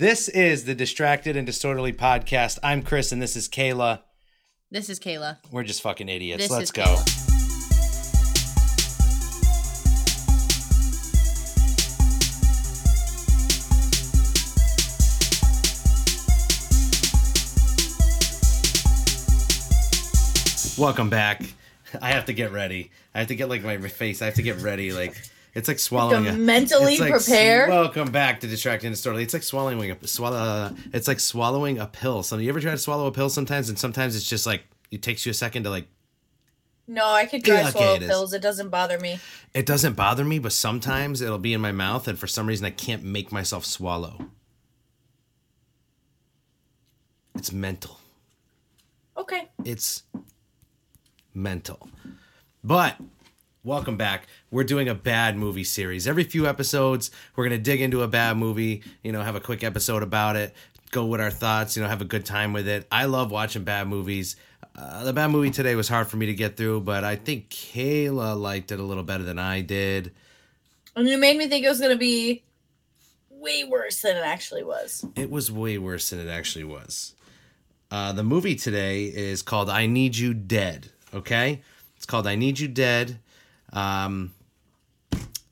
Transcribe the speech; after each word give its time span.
This 0.00 0.28
is 0.28 0.62
the 0.62 0.76
Distracted 0.76 1.36
and 1.36 1.44
Disorderly 1.44 1.92
podcast. 1.92 2.60
I'm 2.62 2.82
Chris 2.82 3.10
and 3.10 3.20
this 3.20 3.34
is 3.34 3.48
Kayla. 3.48 4.02
This 4.70 4.88
is 4.88 5.00
Kayla. 5.00 5.38
We're 5.50 5.64
just 5.64 5.82
fucking 5.82 6.08
idiots. 6.08 6.40
This 6.40 6.52
Let's 6.52 6.70
go. 6.70 6.84
Kayla. 6.84 7.18
Welcome 20.78 21.10
back. 21.10 21.42
I 22.00 22.12
have 22.12 22.26
to 22.26 22.32
get 22.32 22.52
ready. 22.52 22.92
I 23.16 23.18
have 23.18 23.26
to 23.26 23.34
get 23.34 23.48
like 23.48 23.64
my 23.64 23.78
face. 23.78 24.22
I 24.22 24.26
have 24.26 24.34
to 24.34 24.42
get 24.42 24.62
ready. 24.62 24.92
Like 24.92 25.16
it's 25.54 25.68
like 25.68 25.78
swallowing 25.78 26.24
To 26.24 26.30
a 26.30 26.32
mentally 26.34 26.94
it's 26.94 27.00
like, 27.00 27.12
prepare? 27.12 27.68
Welcome 27.68 28.10
back 28.10 28.40
to 28.40 28.46
Distracted 28.46 28.86
and 28.86 28.96
Disorderly. 28.96 29.22
It's 29.22 29.34
like 29.34 29.42
swallowing 29.42 29.90
a 29.90 30.06
swallow. 30.06 30.36
Uh, 30.36 30.72
it's 30.92 31.08
like 31.08 31.20
swallowing 31.20 31.78
a 31.78 31.86
pill. 31.86 32.22
So 32.22 32.36
you 32.38 32.48
ever 32.48 32.60
try 32.60 32.72
to 32.72 32.78
swallow 32.78 33.06
a 33.06 33.12
pill 33.12 33.28
sometimes, 33.28 33.68
and 33.68 33.78
sometimes 33.78 34.16
it's 34.16 34.28
just 34.28 34.46
like 34.46 34.62
it 34.90 35.02
takes 35.02 35.26
you 35.26 35.30
a 35.30 35.34
second 35.34 35.64
to 35.64 35.70
like. 35.70 35.88
No, 36.86 37.06
I 37.06 37.26
could 37.26 37.42
dry 37.42 37.60
okay, 37.60 37.70
swallow 37.70 37.94
it 37.94 38.02
is. 38.02 38.08
pills. 38.08 38.32
It 38.32 38.40
doesn't 38.40 38.70
bother 38.70 38.98
me. 38.98 39.18
It 39.52 39.66
doesn't 39.66 39.94
bother 39.94 40.24
me, 40.24 40.38
but 40.38 40.52
sometimes 40.52 41.20
it'll 41.20 41.38
be 41.38 41.52
in 41.52 41.60
my 41.60 41.72
mouth, 41.72 42.08
and 42.08 42.18
for 42.18 42.26
some 42.26 42.46
reason 42.46 42.64
I 42.64 42.70
can't 42.70 43.02
make 43.04 43.30
myself 43.30 43.64
swallow. 43.64 44.30
It's 47.34 47.52
mental. 47.52 48.00
Okay. 49.16 49.48
it's 49.64 50.04
mental. 51.34 51.88
But 52.64 52.96
welcome 53.68 53.98
back. 53.98 54.26
We're 54.50 54.64
doing 54.64 54.88
a 54.88 54.94
bad 54.94 55.36
movie 55.36 55.62
series. 55.62 56.08
Every 56.08 56.24
few 56.24 56.46
episodes, 56.46 57.10
we're 57.36 57.46
going 57.46 57.58
to 57.58 57.62
dig 57.62 57.82
into 57.82 58.02
a 58.02 58.08
bad 58.08 58.38
movie, 58.38 58.82
you 59.02 59.12
know, 59.12 59.22
have 59.22 59.36
a 59.36 59.40
quick 59.40 59.62
episode 59.62 60.02
about 60.02 60.36
it, 60.36 60.54
go 60.90 61.04
with 61.04 61.20
our 61.20 61.30
thoughts, 61.30 61.76
you 61.76 61.82
know, 61.82 61.88
have 61.90 62.00
a 62.00 62.06
good 62.06 62.24
time 62.24 62.54
with 62.54 62.66
it. 62.66 62.88
I 62.90 63.04
love 63.04 63.30
watching 63.30 63.64
bad 63.64 63.86
movies. 63.86 64.36
Uh, 64.74 65.04
the 65.04 65.12
bad 65.12 65.30
movie 65.30 65.50
today 65.50 65.74
was 65.74 65.86
hard 65.86 66.08
for 66.08 66.16
me 66.16 66.24
to 66.24 66.34
get 66.34 66.56
through, 66.56 66.80
but 66.80 67.04
I 67.04 67.16
think 67.16 67.50
Kayla 67.50 68.40
liked 68.40 68.72
it 68.72 68.80
a 68.80 68.82
little 68.82 69.02
better 69.02 69.22
than 69.22 69.38
I 69.38 69.60
did. 69.60 70.12
And 70.96 71.06
you 71.06 71.18
made 71.18 71.36
me 71.36 71.46
think 71.46 71.66
it 71.66 71.68
was 71.68 71.78
gonna 71.78 71.96
be 71.96 72.44
way 73.28 73.64
worse 73.64 74.00
than 74.00 74.16
it 74.16 74.24
actually 74.24 74.64
was. 74.64 75.04
It 75.14 75.30
was 75.30 75.52
way 75.52 75.76
worse 75.76 76.08
than 76.08 76.20
it 76.20 76.30
actually 76.30 76.64
was. 76.64 77.14
Uh, 77.90 78.12
the 78.12 78.24
movie 78.24 78.56
today 78.56 79.04
is 79.04 79.42
called 79.42 79.68
I 79.68 79.84
Need 79.84 80.16
You 80.16 80.32
Dead. 80.32 80.88
Okay? 81.12 81.60
It's 81.98 82.06
called 82.06 82.26
I 82.26 82.34
Need 82.34 82.60
You 82.60 82.68
Dead. 82.68 83.18
Um, 83.72 84.32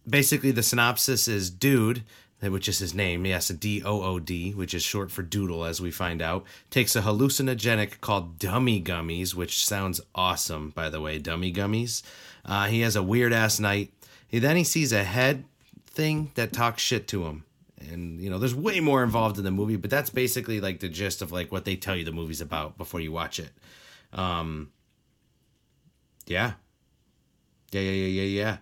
basically, 0.09 0.51
the 0.51 0.63
synopsis 0.63 1.29
is 1.29 1.51
Dude, 1.51 2.03
which 2.41 2.69
is 2.69 2.79
his 2.79 2.95
name, 2.95 3.27
yes, 3.27 3.49
D 3.49 3.83
O 3.85 4.03
O 4.03 4.19
D, 4.19 4.53
which 4.53 4.75
is 4.75 4.83
short 4.83 5.11
for 5.11 5.23
doodle, 5.23 5.65
as 5.65 5.81
we 5.81 5.91
find 5.91 6.21
out, 6.21 6.45
takes 6.71 6.95
a 6.95 7.03
hallucinogenic 7.03 8.01
called 8.01 8.39
dummy 8.39 8.83
gummies, 8.83 9.35
which 9.35 9.65
sounds 9.65 10.01
awesome, 10.15 10.71
by 10.71 10.91
the 10.91 11.01
way, 11.01 11.19
dummy 11.19 11.53
gummies. 11.53 12.03
Uh, 12.45 12.67
he 12.67 12.81
has 12.81 12.97
a 12.97 13.03
weird 13.03 13.33
ass 13.33 13.59
night. 13.59 13.93
He 14.29 14.39
then 14.39 14.57
he 14.57 14.65
sees 14.65 14.93
a 14.93 15.05
head 15.05 15.45
thing 15.87 16.31
that 16.35 16.53
talks 16.53 16.83
shit 16.83 17.09
to 17.09 17.25
him 17.25 17.45
and 17.91 18.21
you 18.21 18.31
know 18.31 18.39
there's 18.39 18.55
way 18.55 18.81
more 18.81 19.03
involved 19.03 19.39
in 19.39 19.45
the 19.45 19.51
movie 19.51 19.77
but 19.77 19.91
that's 19.91 20.11
basically 20.11 20.61
like 20.61 20.81
the 20.81 20.89
gist 20.89 21.23
of 21.23 21.33
like 21.33 21.53
what 21.53 21.65
they 21.65 21.77
tell 21.77 21.97
you 21.97 22.05
the 22.05 22.13
movie's 22.13 22.41
about 22.41 22.77
before 22.79 23.01
you 23.01 23.13
watch 23.13 23.39
it 23.39 23.51
um 24.13 24.71
yeah 26.27 26.53
yeah 27.73 27.81
yeah 27.81 27.91
yeah 27.91 28.23
yeah 28.23 28.43
yeah 28.43 28.57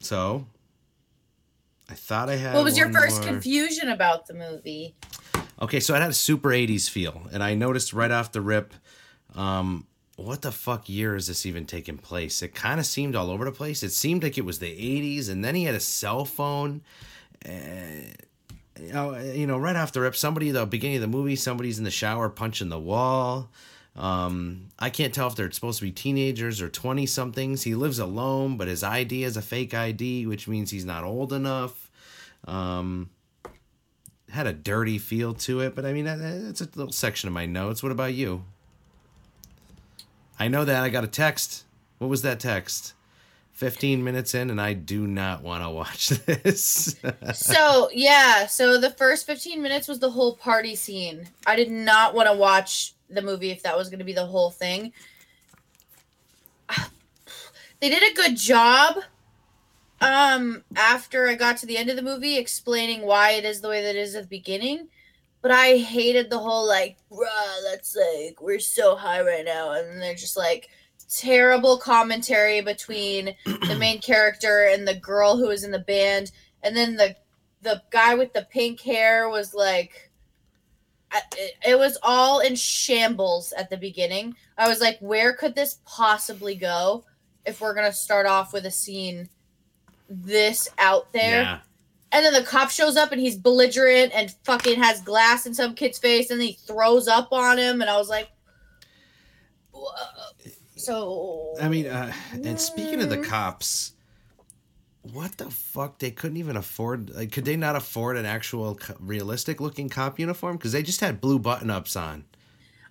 so 0.00 0.46
i 1.88 1.94
thought 1.94 2.28
i 2.28 2.36
had 2.36 2.54
What 2.54 2.64
was 2.64 2.76
your 2.78 2.90
first 2.92 3.20
more. 3.20 3.28
confusion 3.30 3.88
about 3.88 4.26
the 4.26 4.34
movie? 4.34 4.94
Okay, 5.60 5.78
so 5.78 5.94
it 5.94 6.00
had 6.00 6.10
a 6.10 6.14
super 6.14 6.48
80s 6.48 6.90
feel, 6.90 7.28
and 7.32 7.40
I 7.40 7.54
noticed 7.54 7.92
right 7.92 8.10
off 8.10 8.32
the 8.32 8.40
rip, 8.40 8.74
um, 9.36 9.86
what 10.16 10.42
the 10.42 10.50
fuck 10.50 10.88
year 10.88 11.14
is 11.14 11.28
this 11.28 11.46
even 11.46 11.66
taking 11.66 11.98
place? 11.98 12.42
It 12.42 12.52
kind 12.52 12.80
of 12.80 12.86
seemed 12.86 13.14
all 13.14 13.30
over 13.30 13.44
the 13.44 13.52
place. 13.52 13.84
It 13.84 13.92
seemed 13.92 14.24
like 14.24 14.36
it 14.36 14.44
was 14.44 14.58
the 14.58 14.72
80s, 14.72 15.28
and 15.30 15.44
then 15.44 15.54
he 15.54 15.62
had 15.62 15.76
a 15.76 15.80
cell 15.80 16.24
phone. 16.24 16.82
And, 17.42 18.16
you 18.80 18.92
know, 18.92 19.16
you 19.16 19.46
know, 19.46 19.56
right 19.56 19.76
off 19.76 19.92
the 19.92 20.00
rip, 20.00 20.16
somebody 20.16 20.50
the 20.50 20.66
beginning 20.66 20.96
of 20.96 21.02
the 21.02 21.06
movie, 21.06 21.36
somebody's 21.36 21.78
in 21.78 21.84
the 21.84 21.92
shower 21.92 22.28
punching 22.28 22.68
the 22.68 22.80
wall. 22.80 23.48
Um, 23.94 24.68
I 24.78 24.88
can't 24.90 25.12
tell 25.12 25.26
if 25.26 25.34
they're 25.36 25.50
supposed 25.50 25.78
to 25.80 25.84
be 25.84 25.92
teenagers 25.92 26.62
or 26.62 26.68
20 26.68 27.04
somethings. 27.06 27.62
He 27.64 27.74
lives 27.74 27.98
alone, 27.98 28.56
but 28.56 28.68
his 28.68 28.82
ID 28.82 29.22
is 29.24 29.36
a 29.36 29.42
fake 29.42 29.74
ID, 29.74 30.26
which 30.26 30.48
means 30.48 30.70
he's 30.70 30.84
not 30.86 31.04
old 31.04 31.32
enough. 31.32 31.90
Um, 32.46 33.10
had 34.30 34.46
a 34.46 34.52
dirty 34.54 34.96
feel 34.98 35.34
to 35.34 35.60
it, 35.60 35.74
but 35.74 35.84
I 35.84 35.92
mean, 35.92 36.06
that- 36.06 36.18
that's 36.18 36.60
a 36.62 36.68
little 36.74 36.92
section 36.92 37.28
of 37.28 37.34
my 37.34 37.44
notes. 37.44 37.82
What 37.82 37.92
about 37.92 38.14
you? 38.14 38.44
I 40.38 40.48
know 40.48 40.64
that 40.64 40.82
I 40.82 40.88
got 40.88 41.04
a 41.04 41.08
text. 41.08 41.64
What 41.98 42.08
was 42.08 42.22
that 42.22 42.40
text? 42.40 42.94
15 43.52 44.02
minutes 44.02 44.34
in, 44.34 44.48
and 44.50 44.60
I 44.60 44.72
do 44.72 45.06
not 45.06 45.42
want 45.42 45.62
to 45.62 45.68
watch 45.68 46.08
this. 46.26 46.96
so 47.34 47.90
yeah, 47.92 48.46
so 48.46 48.78
the 48.80 48.90
first 48.90 49.26
15 49.26 49.62
minutes 49.62 49.86
was 49.86 49.98
the 50.00 50.10
whole 50.10 50.34
party 50.34 50.74
scene. 50.74 51.28
I 51.46 51.54
did 51.54 51.70
not 51.70 52.14
want 52.14 52.28
to 52.28 52.34
watch 52.34 52.94
the 53.14 53.22
movie 53.22 53.50
if 53.50 53.62
that 53.62 53.76
was 53.76 53.88
going 53.88 53.98
to 53.98 54.04
be 54.04 54.12
the 54.12 54.26
whole 54.26 54.50
thing. 54.50 54.92
They 57.80 57.90
did 57.90 58.12
a 58.12 58.14
good 58.14 58.36
job 58.36 58.98
um 60.00 60.64
after 60.76 61.28
I 61.28 61.34
got 61.34 61.56
to 61.58 61.66
the 61.66 61.76
end 61.76 61.90
of 61.90 61.96
the 61.96 62.02
movie 62.02 62.36
explaining 62.36 63.02
why 63.02 63.32
it 63.32 63.44
is 63.44 63.60
the 63.60 63.68
way 63.68 63.82
that 63.82 63.96
it 63.96 64.00
is 64.00 64.14
at 64.14 64.22
the 64.22 64.28
beginning. 64.28 64.88
But 65.40 65.50
I 65.50 65.78
hated 65.78 66.30
the 66.30 66.38
whole 66.38 66.66
like, 66.66 66.96
bruh, 67.10 67.62
that's 67.68 67.96
like 67.96 68.40
we're 68.40 68.60
so 68.60 68.94
high 68.94 69.22
right 69.22 69.44
now, 69.44 69.72
and 69.72 70.00
they're 70.00 70.14
just 70.14 70.36
like 70.36 70.68
terrible 71.08 71.76
commentary 71.76 72.60
between 72.60 73.34
the 73.44 73.76
main 73.76 74.00
character 74.00 74.68
and 74.72 74.86
the 74.86 74.94
girl 74.94 75.36
who 75.36 75.48
was 75.48 75.64
in 75.64 75.72
the 75.72 75.80
band, 75.80 76.30
and 76.62 76.76
then 76.76 76.96
the 76.96 77.16
the 77.62 77.82
guy 77.90 78.14
with 78.14 78.32
the 78.32 78.46
pink 78.50 78.80
hair 78.80 79.28
was 79.28 79.54
like, 79.54 80.10
it, 81.66 81.78
was 81.78 81.98
all 82.02 82.40
in 82.40 82.54
shambles 82.54 83.52
at 83.52 83.70
the 83.70 83.76
beginning. 83.76 84.34
I 84.56 84.68
was 84.68 84.80
like, 84.80 84.98
where 85.00 85.32
could 85.32 85.54
this 85.54 85.78
possibly 85.84 86.54
go 86.54 87.04
if 87.44 87.60
we're 87.60 87.74
gonna 87.74 87.92
start 87.92 88.26
off 88.26 88.52
with 88.52 88.66
a 88.66 88.70
scene 88.70 89.28
this 90.08 90.68
out 90.78 91.12
there? 91.12 91.42
yeah. 91.42 91.58
And 92.14 92.26
then 92.26 92.34
the 92.34 92.42
cop 92.42 92.70
shows 92.70 92.98
up 92.98 93.10
and 93.12 93.20
he's 93.20 93.36
belligerent 93.36 94.12
and 94.14 94.34
fucking 94.44 94.78
has 94.82 95.00
glass 95.00 95.46
in 95.46 95.54
some 95.54 95.74
kid's 95.74 95.98
face 95.98 96.30
and 96.30 96.42
he 96.42 96.52
throws 96.52 97.08
up 97.08 97.32
on 97.32 97.56
him 97.56 97.80
and 97.80 97.88
I 97.88 97.96
was 97.96 98.10
like, 98.10 98.28
"Whoa." 99.70 99.88
so 100.76 101.54
I 101.60 101.68
mean, 101.68 101.86
uh, 101.86 102.12
and 102.32 102.60
speaking 102.60 103.00
of 103.00 103.08
the 103.08 103.18
cops, 103.18 103.92
what 105.02 105.36
the 105.38 105.50
fuck? 105.50 105.98
They 105.98 106.10
couldn't 106.10 106.36
even 106.36 106.56
afford. 106.56 107.10
Like, 107.10 107.32
could 107.32 107.44
they 107.44 107.56
not 107.56 107.76
afford 107.76 108.16
an 108.16 108.24
actual 108.24 108.78
realistic 109.00 109.60
looking 109.60 109.88
cop 109.88 110.18
uniform? 110.18 110.56
Because 110.56 110.72
they 110.72 110.82
just 110.82 111.00
had 111.00 111.20
blue 111.20 111.38
button 111.38 111.70
ups 111.70 111.96
on. 111.96 112.24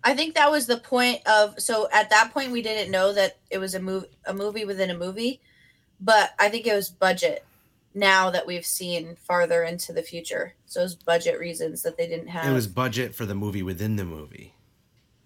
I 0.03 0.15
think 0.15 0.35
that 0.35 0.51
was 0.51 0.65
the 0.65 0.77
point 0.77 1.25
of 1.27 1.59
so 1.59 1.87
at 1.93 2.09
that 2.09 2.31
point 2.33 2.51
we 2.51 2.61
didn't 2.61 2.91
know 2.91 3.13
that 3.13 3.37
it 3.49 3.59
was 3.59 3.75
a 3.75 3.79
move 3.79 4.05
a 4.25 4.33
movie 4.33 4.65
within 4.65 4.89
a 4.89 4.97
movie, 4.97 5.41
but 5.99 6.31
I 6.39 6.49
think 6.49 6.67
it 6.67 6.73
was 6.73 6.89
budget. 6.89 7.45
Now 7.93 8.29
that 8.29 8.47
we've 8.47 8.65
seen 8.65 9.17
farther 9.17 9.63
into 9.63 9.91
the 9.91 10.01
future, 10.01 10.55
so 10.65 10.79
it 10.79 10.83
was 10.83 10.95
budget 10.95 11.37
reasons 11.37 11.83
that 11.83 11.97
they 11.97 12.07
didn't 12.07 12.29
have. 12.29 12.49
It 12.49 12.53
was 12.53 12.67
budget 12.67 13.13
for 13.13 13.25
the 13.25 13.35
movie 13.35 13.63
within 13.63 13.97
the 13.97 14.05
movie. 14.05 14.53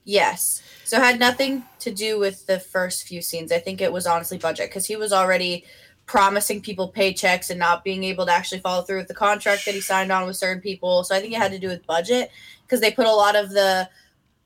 Yes. 0.04 0.64
So 0.84 0.98
it 0.98 1.04
had 1.04 1.20
nothing 1.20 1.64
to 1.80 1.92
do 1.92 2.18
with 2.20 2.48
the 2.48 2.60
first 2.60 3.08
few 3.08 3.22
scenes. 3.22 3.52
I 3.52 3.60
think 3.60 3.82
it 3.82 3.94
was 3.94 4.08
honestly 4.08 4.40
budget 4.40 4.70
because 4.70 4.88
he 4.88 4.96
was 4.96 5.14
already 5.14 5.66
promising 6.06 6.62
people 6.62 6.92
paychecks 6.92 7.50
and 7.50 7.60
not 7.60 7.84
being 7.84 8.04
able 8.04 8.26
to 8.26 8.32
actually 8.32 8.60
follow 8.60 8.84
through 8.84 8.98
with 8.98 9.08
the 9.08 9.14
contract 9.14 9.66
that 9.66 9.74
he 9.74 9.82
signed 9.82 10.12
on 10.12 10.28
with 10.28 10.38
certain 10.38 10.62
people. 10.62 11.04
So 11.04 11.16
I 11.16 11.20
think 11.20 11.34
it 11.34 11.38
had 11.38 11.52
to 11.52 11.60
do 11.60 11.68
with 11.68 11.86
budget 11.88 12.32
because 12.64 12.80
they 12.80 12.92
put 12.92 13.08
a 13.08 13.12
lot 13.12 13.36
of 13.36 13.50
the. 13.50 13.90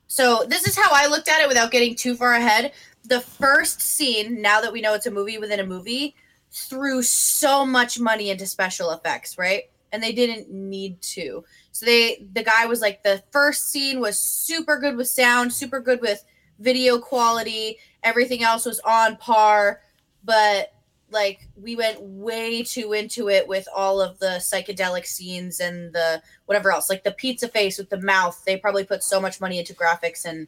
So 0.07 0.43
this 0.47 0.65
is 0.65 0.77
how 0.77 0.89
I 0.91 1.07
looked 1.07 1.27
at 1.27 1.41
it 1.41 1.47
without 1.47 1.71
getting 1.71 1.95
too 1.95 2.15
far 2.15 2.33
ahead. 2.33 2.71
The 3.05 3.21
first 3.21 3.81
scene, 3.81 4.41
now 4.41 4.61
that 4.61 4.73
we 4.73 4.81
know 4.81 4.93
it's 4.93 5.05
a 5.05 5.11
movie 5.11 5.37
within 5.37 5.59
a 5.59 5.65
movie, 5.65 6.15
threw 6.51 7.03
so 7.03 7.65
much 7.65 7.99
money 7.99 8.29
into 8.29 8.45
special 8.45 8.91
effects, 8.91 9.37
right? 9.37 9.63
And 9.91 10.01
they 10.01 10.11
didn't 10.11 10.51
need 10.51 11.01
to. 11.01 11.43
So 11.71 11.85
they 11.85 12.25
the 12.33 12.43
guy 12.43 12.65
was 12.65 12.81
like 12.81 13.03
the 13.03 13.23
first 13.31 13.71
scene 13.71 13.99
was 13.99 14.19
super 14.19 14.77
good 14.77 14.95
with 14.95 15.07
sound, 15.07 15.53
super 15.53 15.79
good 15.79 16.01
with 16.01 16.23
video 16.59 16.99
quality. 16.99 17.77
Everything 18.03 18.43
else 18.43 18.65
was 18.65 18.79
on 18.81 19.17
par, 19.17 19.81
but 20.23 20.73
like 21.11 21.47
we 21.61 21.75
went 21.75 22.01
way 22.01 22.63
too 22.63 22.93
into 22.93 23.29
it 23.29 23.47
with 23.47 23.67
all 23.75 24.01
of 24.01 24.19
the 24.19 24.37
psychedelic 24.39 25.05
scenes 25.05 25.59
and 25.59 25.93
the 25.93 26.21
whatever 26.45 26.71
else, 26.71 26.89
like 26.89 27.03
the 27.03 27.11
pizza 27.11 27.47
face 27.47 27.77
with 27.77 27.89
the 27.89 28.01
mouth. 28.01 28.41
They 28.45 28.57
probably 28.57 28.83
put 28.83 29.03
so 29.03 29.19
much 29.19 29.41
money 29.41 29.59
into 29.59 29.73
graphics 29.73 30.25
and 30.25 30.47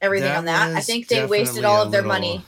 everything 0.00 0.32
on 0.32 0.44
that. 0.46 0.74
I 0.74 0.80
think 0.80 1.08
they 1.08 1.26
wasted 1.26 1.64
all 1.64 1.82
of 1.82 1.90
their 1.90 2.02
little- 2.02 2.14
money. 2.14 2.44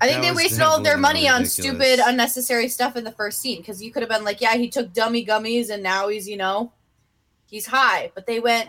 I 0.00 0.06
think 0.06 0.22
they 0.22 0.32
wasted 0.32 0.60
all 0.60 0.76
of 0.76 0.84
their 0.84 0.96
money 0.96 1.28
on 1.28 1.44
stupid, 1.44 1.98
unnecessary 1.98 2.68
stuff 2.68 2.96
in 2.96 3.02
the 3.02 3.10
first 3.10 3.40
scene. 3.40 3.58
Because 3.58 3.82
you 3.82 3.90
could 3.90 4.02
have 4.02 4.10
been 4.10 4.22
like, 4.22 4.40
yeah, 4.40 4.54
he 4.54 4.68
took 4.68 4.92
dummy 4.92 5.26
gummies 5.26 5.70
and 5.70 5.82
now 5.82 6.06
he's, 6.08 6.28
you 6.28 6.36
know, 6.36 6.72
he's 7.46 7.66
high. 7.66 8.12
But 8.14 8.26
they 8.26 8.38
went, 8.38 8.68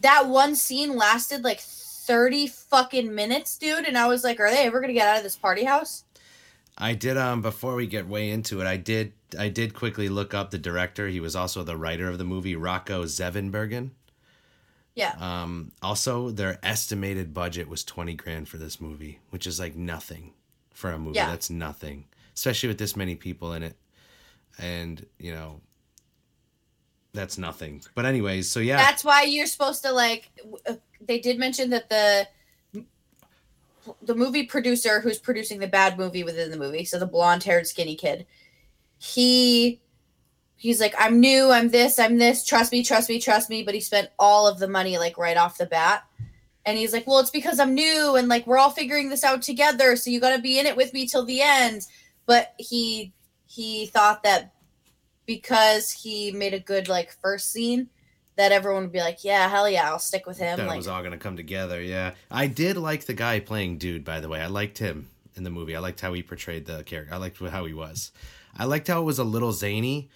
that 0.00 0.26
one 0.26 0.56
scene 0.56 0.96
lasted 0.96 1.44
like 1.44 1.60
30 1.60 2.48
fucking 2.48 3.14
minutes, 3.14 3.56
dude. 3.56 3.84
And 3.84 3.96
I 3.96 4.08
was 4.08 4.24
like, 4.24 4.40
are 4.40 4.50
they 4.50 4.66
ever 4.66 4.84
to 4.84 4.92
get 4.92 5.06
out 5.06 5.18
of 5.18 5.22
this 5.22 5.36
party 5.36 5.62
house? 5.62 6.02
I 6.78 6.94
did 6.94 7.16
um 7.16 7.42
before 7.42 7.74
we 7.74 7.86
get 7.86 8.06
way 8.06 8.30
into 8.30 8.60
it, 8.60 8.66
I 8.66 8.76
did 8.76 9.12
I 9.38 9.48
did 9.48 9.74
quickly 9.74 10.08
look 10.08 10.32
up 10.32 10.50
the 10.50 10.58
director. 10.58 11.08
He 11.08 11.20
was 11.20 11.34
also 11.36 11.62
the 11.64 11.76
writer 11.76 12.08
of 12.08 12.18
the 12.18 12.24
movie, 12.24 12.54
Rocco 12.56 13.04
Zevenbergen. 13.04 13.90
Yeah. 14.94 15.14
Um 15.18 15.72
also 15.82 16.30
their 16.30 16.58
estimated 16.62 17.34
budget 17.34 17.68
was 17.68 17.84
20 17.84 18.14
grand 18.14 18.48
for 18.48 18.58
this 18.58 18.80
movie, 18.80 19.18
which 19.30 19.46
is 19.46 19.58
like 19.58 19.74
nothing 19.76 20.32
for 20.72 20.90
a 20.92 20.98
movie. 20.98 21.16
Yeah. 21.16 21.30
That's 21.30 21.50
nothing, 21.50 22.04
especially 22.34 22.68
with 22.68 22.78
this 22.78 22.96
many 22.96 23.16
people 23.16 23.52
in 23.52 23.62
it. 23.64 23.76
And, 24.60 25.04
you 25.18 25.32
know, 25.32 25.60
that's 27.12 27.38
nothing. 27.38 27.82
But 27.94 28.04
anyways, 28.04 28.50
so 28.50 28.60
yeah. 28.60 28.76
That's 28.76 29.04
why 29.04 29.22
you're 29.22 29.46
supposed 29.46 29.82
to 29.82 29.92
like. 29.92 30.30
uh, 30.66 30.74
They 31.00 31.18
did 31.18 31.38
mention 31.38 31.70
that 31.70 31.88
the 31.88 32.28
the 34.02 34.14
movie 34.14 34.44
producer 34.44 35.00
who's 35.00 35.18
producing 35.18 35.58
the 35.58 35.66
bad 35.66 35.98
movie 35.98 36.24
within 36.24 36.50
the 36.50 36.58
movie, 36.58 36.84
so 36.84 36.98
the 36.98 37.06
blonde 37.06 37.44
haired 37.44 37.66
skinny 37.66 37.94
kid, 37.94 38.26
he 38.98 39.80
he's 40.56 40.80
like, 40.80 40.94
I'm 40.98 41.20
new, 41.20 41.50
I'm 41.50 41.70
this, 41.70 41.98
I'm 41.98 42.18
this. 42.18 42.44
Trust 42.44 42.72
me, 42.72 42.82
trust 42.82 43.08
me, 43.08 43.20
trust 43.20 43.48
me. 43.48 43.62
But 43.62 43.74
he 43.74 43.80
spent 43.80 44.10
all 44.18 44.46
of 44.46 44.58
the 44.58 44.68
money 44.68 44.98
like 44.98 45.16
right 45.16 45.36
off 45.36 45.58
the 45.58 45.66
bat. 45.66 46.04
And 46.66 46.76
he's 46.76 46.92
like, 46.92 47.06
Well, 47.06 47.20
it's 47.20 47.30
because 47.30 47.58
I'm 47.58 47.74
new 47.74 48.16
and 48.16 48.28
like 48.28 48.46
we're 48.46 48.58
all 48.58 48.70
figuring 48.70 49.08
this 49.08 49.24
out 49.24 49.40
together. 49.42 49.96
So 49.96 50.10
you 50.10 50.20
gotta 50.20 50.42
be 50.42 50.58
in 50.58 50.66
it 50.66 50.76
with 50.76 50.92
me 50.92 51.06
till 51.06 51.24
the 51.24 51.40
end. 51.40 51.86
But 52.26 52.54
he 52.58 53.12
he 53.46 53.86
thought 53.86 54.22
that 54.24 54.52
because 55.24 55.90
he 55.90 56.32
made 56.32 56.54
a 56.54 56.60
good 56.60 56.88
like 56.88 57.16
first 57.22 57.52
scene 57.52 57.88
that 58.38 58.50
everyone 58.52 58.84
would 58.84 58.92
be 58.92 59.00
like, 59.00 59.22
Yeah, 59.24 59.48
hell 59.48 59.68
yeah, 59.68 59.90
I'll 59.90 59.98
stick 59.98 60.24
with 60.26 60.38
him. 60.38 60.56
that 60.56 60.64
it 60.64 60.68
like 60.68 60.78
was 60.78 60.88
all 60.88 61.02
gonna 61.02 61.18
come 61.18 61.36
together. 61.36 61.82
Yeah, 61.82 62.14
I 62.30 62.46
did 62.46 62.78
like 62.78 63.04
the 63.04 63.12
guy 63.14 63.40
playing 63.40 63.76
dude. 63.78 64.04
By 64.04 64.20
the 64.20 64.28
way, 64.30 64.40
I 64.40 64.46
liked 64.46 64.78
him 64.78 65.08
in 65.36 65.44
the 65.44 65.50
movie. 65.50 65.76
I 65.76 65.80
liked 65.80 66.00
how 66.00 66.14
he 66.14 66.22
portrayed 66.22 66.64
the 66.64 66.82
character. 66.84 67.12
I 67.12 67.18
liked 67.18 67.38
how 67.38 67.66
he 67.66 67.74
was. 67.74 68.10
I 68.56 68.64
liked 68.64 68.88
how 68.88 69.00
it 69.02 69.04
was 69.04 69.18
a 69.18 69.24
little 69.24 69.52
zany. 69.52 70.08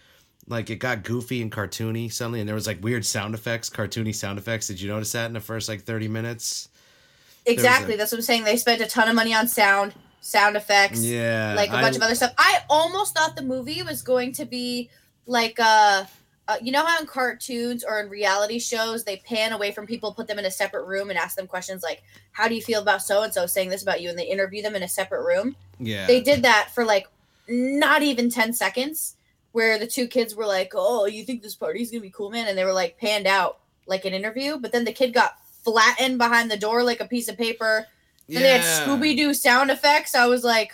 Like 0.49 0.71
it 0.71 0.77
got 0.77 1.05
goofy 1.05 1.41
and 1.43 1.53
cartoony 1.53 2.13
suddenly, 2.13 2.41
and 2.41 2.49
there 2.49 2.57
was 2.57 2.67
like 2.67 2.83
weird 2.83 3.05
sound 3.07 3.35
effects, 3.35 3.69
cartoony 3.71 4.15
sound 4.15 4.39
effects. 4.39 4.67
Did 4.69 4.81
you 4.81 4.89
notice 4.89 5.13
that 5.13 5.27
in 5.27 5.35
the 5.35 5.41
first 5.41 5.69
like 5.69 5.83
thirty 5.83 6.09
minutes? 6.09 6.69
Exactly. 7.47 7.95
a- 7.95 7.97
That's 7.97 8.13
what 8.13 8.19
I'm 8.19 8.23
saying. 8.23 8.45
They 8.45 8.57
spent 8.57 8.81
a 8.81 8.87
ton 8.87 9.09
of 9.09 9.15
money 9.15 9.35
on 9.35 9.47
sound, 9.49 9.95
sound 10.21 10.57
effects, 10.57 11.03
Yeah, 11.05 11.55
like 11.57 11.71
a 11.71 11.73
bunch 11.73 11.97
of 11.97 12.03
other 12.03 12.15
stuff. 12.15 12.33
I 12.39 12.61
almost 12.71 13.15
thought 13.17 13.37
the 13.37 13.43
movie 13.43 13.83
was 13.83 14.03
going 14.03 14.33
to 14.35 14.45
be 14.45 14.91
like 15.27 15.59
uh, 15.61 16.05
uh 16.53 16.57
you 16.63 16.73
know 16.73 16.85
how 16.85 17.01
in 17.01 17.07
cartoons 17.07 17.85
or 17.85 18.01
in 18.01 18.09
reality 18.09 18.59
shows 18.59 19.05
they 19.05 19.17
pan 19.19 19.53
away 19.53 19.73
from 19.73 19.87
people, 19.87 20.13
put 20.13 20.27
them 20.29 20.39
in 20.39 20.45
a 20.45 20.51
separate 20.51 20.85
room 20.87 21.11
and 21.11 21.19
ask 21.19 21.37
them 21.37 21.47
questions 21.47 21.83
like, 21.83 22.03
How 22.33 22.49
do 22.49 22.55
you 22.55 22.63
feel 22.63 22.83
about 22.83 23.03
so 23.03 23.23
and 23.23 23.33
so 23.33 23.47
saying 23.47 23.71
this 23.71 23.83
about 23.83 24.01
you? 24.01 24.09
And 24.11 24.19
they 24.19 24.27
interview 24.27 24.63
them 24.63 24.75
in 24.75 24.83
a 24.83 24.89
separate 24.89 25.25
room. 25.25 25.57
Yeah, 25.79 26.07
They 26.07 26.21
did 26.21 26.43
that 26.43 26.71
for 26.75 26.85
like 26.85 27.07
not 27.49 28.03
even 28.03 28.31
10 28.31 28.53
seconds, 28.53 29.17
where 29.53 29.79
the 29.79 29.87
two 29.87 30.07
kids 30.07 30.35
were 30.35 30.47
like, 30.47 30.73
Oh, 30.75 31.07
you 31.07 31.25
think 31.25 31.43
this 31.43 31.55
party's 31.55 31.91
gonna 31.91 32.01
be 32.03 32.11
cool, 32.11 32.31
man? 32.31 32.47
And 32.49 32.57
they 32.57 32.65
were 32.65 32.73
like 32.73 32.99
panned 32.99 33.27
out 33.27 33.59
like 33.87 34.05
an 34.05 34.13
interview, 34.15 34.59
but 34.59 34.73
then 34.73 34.85
the 34.85 34.93
kid 34.93 35.13
got 35.13 35.37
flattened 35.65 36.19
behind 36.19 36.51
the 36.51 36.57
door 36.57 36.83
like 36.83 37.01
a 37.01 37.07
piece 37.07 37.29
of 37.29 37.37
paper. 37.37 37.87
Then 38.29 38.43
they 38.43 38.59
had 38.59 38.61
Scooby 38.63 39.17
Doo 39.17 39.35
sound 39.35 39.71
effects. 39.71 40.15
I 40.15 40.27
was 40.27 40.43
like, 40.45 40.73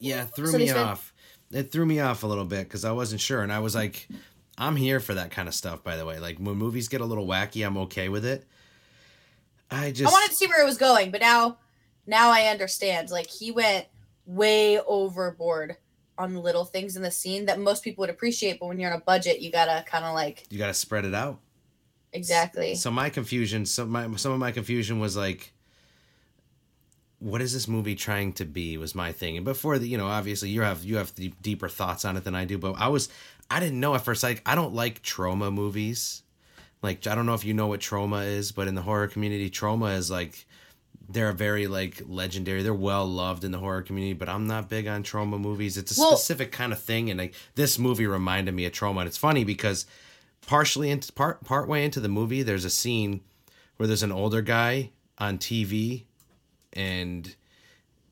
Yeah, 0.00 0.24
threw 0.24 0.46
So 0.48 0.58
me 0.58 0.68
spent- 0.68 0.86
off. 0.86 1.12
It 1.50 1.72
threw 1.72 1.86
me 1.86 1.98
off 2.00 2.24
a 2.24 2.26
little 2.26 2.44
bit 2.44 2.64
because 2.64 2.84
I 2.84 2.92
wasn't 2.92 3.22
sure, 3.22 3.40
and 3.42 3.50
I 3.50 3.60
was 3.60 3.74
like, 3.74 4.06
I'm 4.58 4.76
here 4.76 4.98
for 5.00 5.14
that 5.14 5.30
kind 5.30 5.48
of 5.48 5.54
stuff. 5.54 5.82
By 5.84 5.96
the 5.96 6.04
way, 6.04 6.18
like 6.18 6.38
when 6.38 6.56
movies 6.56 6.88
get 6.88 7.00
a 7.00 7.04
little 7.04 7.26
wacky, 7.26 7.64
I'm 7.64 7.78
okay 7.78 8.08
with 8.08 8.24
it. 8.24 8.44
I 9.70 9.92
just 9.92 10.10
I 10.10 10.12
wanted 10.12 10.30
to 10.30 10.36
see 10.36 10.46
where 10.46 10.60
it 10.60 10.66
was 10.66 10.78
going, 10.78 11.10
but 11.10 11.20
now, 11.20 11.58
now 12.06 12.30
I 12.30 12.46
understand. 12.46 13.10
Like 13.10 13.28
he 13.28 13.50
went 13.52 13.86
way 14.26 14.80
overboard 14.80 15.76
on 16.18 16.34
little 16.36 16.64
things 16.64 16.96
in 16.96 17.02
the 17.02 17.10
scene 17.10 17.46
that 17.46 17.60
most 17.60 17.84
people 17.84 18.02
would 18.02 18.10
appreciate, 18.10 18.58
but 18.58 18.66
when 18.66 18.80
you're 18.80 18.90
on 18.92 18.98
a 18.98 19.04
budget, 19.04 19.40
you 19.40 19.52
gotta 19.52 19.84
kind 19.86 20.04
of 20.04 20.14
like 20.14 20.44
you 20.50 20.58
got 20.58 20.66
to 20.66 20.74
spread 20.74 21.04
it 21.04 21.14
out. 21.14 21.38
exactly. 22.12 22.74
So 22.74 22.90
my 22.90 23.08
confusion, 23.10 23.64
some 23.64 23.90
my 23.90 24.16
some 24.16 24.32
of 24.32 24.38
my 24.40 24.50
confusion 24.50 24.98
was 24.98 25.16
like, 25.16 25.52
what 27.20 27.40
is 27.40 27.52
this 27.52 27.68
movie 27.68 27.94
trying 27.94 28.32
to 28.34 28.44
be? 28.44 28.76
Was 28.78 28.94
my 28.94 29.12
thing, 29.12 29.36
and 29.36 29.44
before 29.44 29.78
the, 29.78 29.86
you 29.86 29.98
know, 29.98 30.08
obviously 30.08 30.48
you 30.48 30.62
have 30.62 30.84
you 30.84 30.96
have 30.96 31.14
the 31.14 31.32
deeper 31.42 31.68
thoughts 31.68 32.04
on 32.04 32.16
it 32.16 32.24
than 32.24 32.34
I 32.34 32.44
do, 32.44 32.58
but 32.58 32.72
I 32.72 32.88
was, 32.88 33.08
I 33.50 33.60
didn't 33.60 33.80
know 33.80 33.94
at 33.94 34.04
first. 34.04 34.22
Like 34.22 34.42
I 34.46 34.54
don't 34.54 34.74
like 34.74 35.02
Troma 35.02 35.52
movies. 35.52 36.22
Like 36.82 37.06
I 37.06 37.14
don't 37.14 37.26
know 37.26 37.34
if 37.34 37.44
you 37.44 37.54
know 37.54 37.66
what 37.66 37.80
Troma 37.80 38.26
is, 38.26 38.52
but 38.52 38.68
in 38.68 38.74
the 38.74 38.82
horror 38.82 39.08
community, 39.08 39.50
Troma 39.50 39.96
is 39.96 40.10
like 40.10 40.46
they're 41.08 41.32
very 41.32 41.66
like 41.66 42.02
legendary. 42.06 42.62
They're 42.62 42.74
well 42.74 43.06
loved 43.06 43.42
in 43.44 43.50
the 43.50 43.58
horror 43.58 43.82
community, 43.82 44.12
but 44.12 44.28
I'm 44.28 44.46
not 44.46 44.68
big 44.68 44.86
on 44.86 45.02
Troma 45.02 45.40
movies. 45.40 45.76
It's 45.78 45.96
a 45.96 46.00
Well- 46.00 46.16
specific 46.16 46.52
kind 46.52 46.72
of 46.72 46.80
thing, 46.80 47.10
and 47.10 47.18
like 47.18 47.34
this 47.54 47.78
movie 47.78 48.06
reminded 48.06 48.54
me 48.54 48.66
of 48.66 48.72
Troma. 48.72 48.98
And 49.00 49.08
it's 49.08 49.16
funny 49.16 49.42
because 49.44 49.86
partially 50.46 50.90
into 50.90 51.12
part 51.12 51.42
part 51.44 51.68
way 51.68 51.84
into 51.84 52.00
the 52.00 52.08
movie, 52.08 52.42
there's 52.42 52.64
a 52.66 52.70
scene 52.70 53.22
where 53.78 53.86
there's 53.86 54.02
an 54.02 54.12
older 54.12 54.42
guy 54.42 54.90
on 55.18 55.38
TV, 55.38 56.04
and 56.74 57.34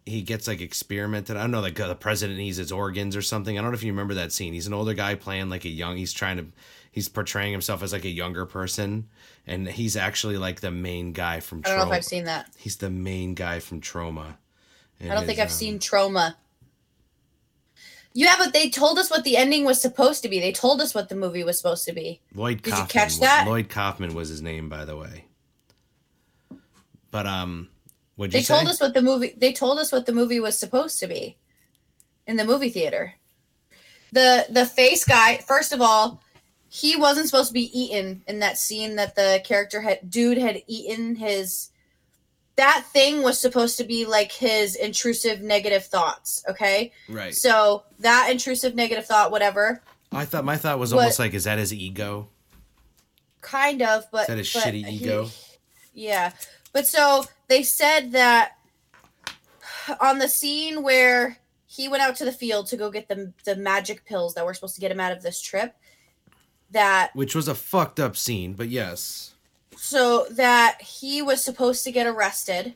he 0.07 0.23
gets 0.23 0.47
like 0.47 0.61
experimented. 0.61 1.37
I 1.37 1.43
don't 1.43 1.51
know, 1.51 1.61
like 1.61 1.79
uh, 1.79 1.89
the 1.89 1.97
president 1.97 2.39
needs 2.39 2.57
his 2.57 2.71
organs 2.71 3.17
or 3.17 3.23
something. 3.23 3.59
I 3.59 3.63
don't 3.63 3.73
know 3.73 3.77
if 3.77 3.83
you 3.83 3.93
remember 3.93 4.15
that 4.15 4.33
scene. 4.33 4.55
He's 4.55 4.69
an 4.69 4.73
older 4.73 4.95
guy 4.95 5.17
playing 5.17 5.51
like 5.51 5.65
a 5.65 5.69
young. 5.69 5.97
He's 5.97 6.13
trying 6.13 6.37
to. 6.39 6.47
He's 6.93 7.09
portraying 7.11 7.53
himself 7.53 7.83
as 7.83 7.93
like 7.93 8.05
a 8.05 8.11
younger 8.11 8.47
person, 8.47 9.09
and 9.47 9.69
he's 9.69 9.97
actually 9.97 10.39
like 10.39 10.61
the 10.61 10.71
main 10.71 11.13
guy 11.13 11.41
from. 11.41 11.63
I 11.67 11.71
don't 11.71 11.79
know 11.79 11.83
if 11.85 11.89
Troma. 11.89 11.93
I've 11.97 12.05
seen 12.05 12.25
that. 12.25 12.49
He's 12.57 12.77
the 12.77 12.89
main 12.89 13.35
guy 13.35 13.59
from 13.59 13.81
Troma. 13.81 14.37
I 15.03 15.09
don't 15.09 15.27
think 15.27 15.41
I've 15.41 15.49
um, 15.49 15.53
seen 15.53 15.79
Troma. 15.79 16.37
Yeah, 18.15 18.37
but 18.39 18.55
they 18.55 18.71
told 18.71 18.99
us 18.99 19.11
what 19.11 19.25
the 19.25 19.37
ending 19.37 19.65
was 19.65 19.79
supposed 19.79 20.23
to 20.23 20.31
be. 20.31 20.41
They 20.41 20.53
told 20.53 20.81
us 20.81 20.95
what 20.95 21.11
the 21.11 21.17
movie 21.17 21.45
was 21.45 21.59
supposed 21.59 21.85
to 21.85 21.93
be. 21.93 22.23
Lloyd 22.35 22.63
Did 22.63 22.79
you 22.79 22.85
catch 22.87 23.21
that? 23.21 23.47
Lloyd 23.47 23.69
Kaufman 23.69 24.15
was 24.15 24.31
his 24.31 24.41
name, 24.41 24.71
by 24.71 24.87
the 24.87 24.97
way. 24.97 25.27
But 27.11 27.27
um, 27.27 27.69
what'd 28.17 28.33
They 28.33 28.39
you 28.39 28.45
say? 28.45 28.55
told 28.57 28.69
us 28.69 28.81
what 28.81 28.95
the 28.95 29.03
movie. 29.03 29.35
They 29.37 29.53
told 29.53 29.79
us 29.79 29.93
what 29.93 30.07
the 30.07 30.13
movie 30.13 30.41
was 30.41 30.59
supposed 30.59 30.99
to 31.01 31.07
be, 31.07 31.37
in 32.27 32.37
the 32.37 32.45
movie 32.45 32.71
theater. 32.71 33.15
The 34.13 34.47
the 34.51 34.67
face 34.67 35.05
guy. 35.05 35.39
First 35.39 35.73
of 35.73 35.81
all, 35.81 36.23
he 36.69 36.97
wasn't 36.97 37.27
supposed 37.27 37.49
to 37.49 37.55
be 37.55 37.71
eaten 37.79 38.23
in 38.27 38.39
that 38.41 38.59
scene 38.59 38.97
that 38.97 39.15
the 39.17 39.41
character 39.45 39.81
had. 39.81 40.11
Dude 40.11 40.39
had 40.39 40.63
eaten 40.67 41.15
his. 41.17 41.71
That 42.57 42.87
thing 42.91 43.23
was 43.23 43.39
supposed 43.39 43.77
to 43.79 43.85
be 43.85 44.07
like 44.07 44.33
his 44.33 44.77
intrusive 44.77 45.43
negative 45.43 45.85
thoughts. 45.85 46.43
Okay, 46.49 46.93
right. 47.09 47.35
so 47.35 47.83
that 47.99 48.29
intrusive 48.31 48.75
negative 48.75 49.05
thought, 49.05 49.31
whatever, 49.31 49.83
I 50.11 50.25
thought 50.25 50.45
my 50.47 50.57
thought 50.57 50.79
was 50.79 50.95
almost 50.95 51.19
like, 51.19 51.35
is 51.35 51.45
that 51.45 51.59
his 51.59 51.75
ego? 51.75 52.29
kind 53.43 53.83
of, 53.83 54.05
but 54.11 54.23
Is 54.23 54.27
that 54.29 54.39
his 54.39 54.53
but 54.53 54.63
shitty 54.65 54.87
he- 54.87 54.97
ego? 55.05 55.29
yeah, 55.95 56.33
but 56.77 56.87
so 56.87 57.25
they 57.49 57.63
said 57.63 58.13
that 58.13 58.59
on 59.99 60.19
the 60.19 60.29
scene 60.29 60.83
where 60.83 61.39
he 61.65 61.89
went 61.89 62.03
out 62.03 62.17
to 62.17 62.27
the 62.27 62.33
field 62.33 62.67
to 62.67 62.77
go 62.77 62.91
get 62.91 63.09
the 63.09 63.33
the 63.47 63.57
magic 63.57 64.05
pills 64.05 64.35
that 64.35 64.45
were 64.45 64.53
supposed 64.53 64.75
to 64.75 64.83
get 64.83 64.91
him 64.91 65.01
out 65.01 65.11
of 65.11 65.23
this 65.23 65.41
trip, 65.41 65.75
that 66.73 67.13
Which 67.15 67.35
was 67.35 67.49
a 67.49 67.55
fucked 67.55 67.99
up 67.99 68.15
scene, 68.15 68.53
but 68.53 68.69
yes. 68.69 69.33
so 69.75 70.27
that 70.33 70.83
he 70.83 71.23
was 71.23 71.43
supposed 71.43 71.83
to 71.85 71.91
get 71.91 72.07
arrested, 72.07 72.75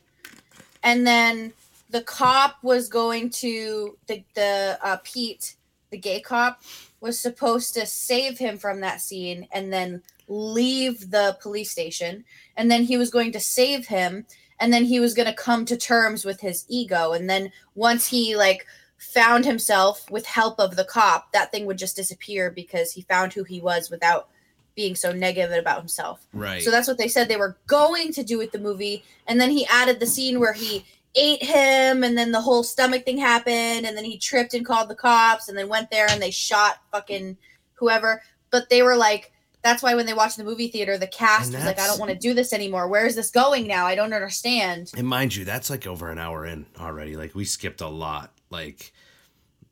and 0.81 1.05
then 1.05 1.53
the 1.91 2.01
cop 2.01 2.55
was 2.63 2.89
going 2.89 3.29
to 3.29 3.99
the 4.07 4.23
the 4.33 4.79
uh, 4.81 4.97
Pete, 5.03 5.57
the 5.91 5.97
gay 5.99 6.21
cop, 6.21 6.63
was 7.01 7.19
supposed 7.19 7.73
to 7.73 7.85
save 7.85 8.37
him 8.37 8.57
from 8.57 8.79
that 8.79 9.01
scene 9.01 9.47
and 9.51 9.73
then 9.73 10.01
leave 10.27 11.11
the 11.11 11.37
police 11.41 11.71
station, 11.71 12.23
and 12.55 12.71
then 12.71 12.83
he 12.83 12.95
was 12.97 13.09
going 13.09 13.33
to 13.33 13.39
save 13.39 13.87
him, 13.87 14.25
and 14.59 14.71
then 14.71 14.85
he 14.85 14.99
was 14.99 15.13
going 15.13 15.27
to 15.27 15.33
come 15.33 15.65
to 15.65 15.75
terms 15.75 16.23
with 16.23 16.39
his 16.39 16.63
ego, 16.69 17.11
and 17.11 17.29
then 17.29 17.51
once 17.75 18.07
he 18.07 18.35
like 18.35 18.65
found 18.97 19.43
himself 19.43 20.09
with 20.11 20.25
help 20.27 20.59
of 20.59 20.75
the 20.75 20.85
cop, 20.85 21.31
that 21.33 21.51
thing 21.51 21.65
would 21.65 21.77
just 21.77 21.95
disappear 21.95 22.51
because 22.51 22.93
he 22.93 23.01
found 23.01 23.33
who 23.33 23.43
he 23.43 23.59
was 23.59 23.89
without 23.89 24.29
being 24.75 24.95
so 24.95 25.11
negative 25.11 25.57
about 25.57 25.79
himself. 25.79 26.25
Right. 26.33 26.61
So 26.61 26.71
that's 26.71 26.87
what 26.87 26.97
they 26.97 27.07
said 27.07 27.27
they 27.27 27.35
were 27.35 27.57
going 27.67 28.13
to 28.13 28.23
do 28.23 28.37
with 28.37 28.51
the 28.51 28.59
movie. 28.59 29.03
And 29.27 29.41
then 29.41 29.49
he 29.49 29.65
added 29.67 29.99
the 29.99 30.05
scene 30.05 30.39
where 30.39 30.53
he 30.53 30.85
ate 31.15 31.43
him, 31.43 32.03
and 32.03 32.17
then 32.17 32.31
the 32.31 32.41
whole 32.41 32.63
stomach 32.63 33.05
thing 33.05 33.17
happened, 33.17 33.85
and 33.85 33.97
then 33.97 34.05
he 34.05 34.17
tripped 34.17 34.53
and 34.53 34.65
called 34.65 34.89
the 34.89 34.95
cops, 34.95 35.49
and 35.49 35.57
then 35.57 35.67
went 35.67 35.91
there 35.91 36.07
and 36.09 36.21
they 36.21 36.31
shot 36.31 36.79
fucking 36.91 37.37
whoever. 37.73 38.21
But 38.49 38.69
they 38.69 38.83
were 38.83 38.95
like, 38.95 39.31
that's 39.63 39.83
why 39.83 39.95
when 39.95 40.05
they 40.05 40.13
watched 40.13 40.37
the 40.37 40.43
movie 40.43 40.69
theater, 40.69 40.97
the 40.97 41.07
cast 41.07 41.53
was 41.53 41.65
like, 41.65 41.79
"I 41.79 41.85
don't 41.87 41.99
want 41.99 42.11
to 42.11 42.17
do 42.17 42.33
this 42.33 42.51
anymore. 42.53 42.87
Where 42.87 43.05
is 43.05 43.15
this 43.15 43.29
going 43.29 43.67
now? 43.67 43.85
I 43.85 43.95
don't 43.95 44.13
understand." 44.13 44.91
And 44.97 45.07
mind 45.07 45.35
you, 45.35 45.45
that's 45.45 45.69
like 45.69 45.85
over 45.85 46.09
an 46.09 46.17
hour 46.17 46.45
in 46.45 46.65
already. 46.79 47.15
Like 47.15 47.35
we 47.35 47.45
skipped 47.45 47.81
a 47.81 47.87
lot. 47.87 48.33
Like 48.49 48.91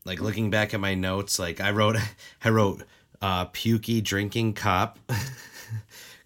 like 0.06 0.22
looking 0.22 0.50
back 0.50 0.74
at 0.74 0.80
my 0.80 0.94
notes, 0.94 1.40
like 1.40 1.60
I 1.60 1.72
wrote 1.72 1.98
I 2.44 2.50
wrote 2.50 2.84
uh 3.22 3.48
pukey 3.48 4.04
drinking 4.04 4.54
cop. 4.54 5.00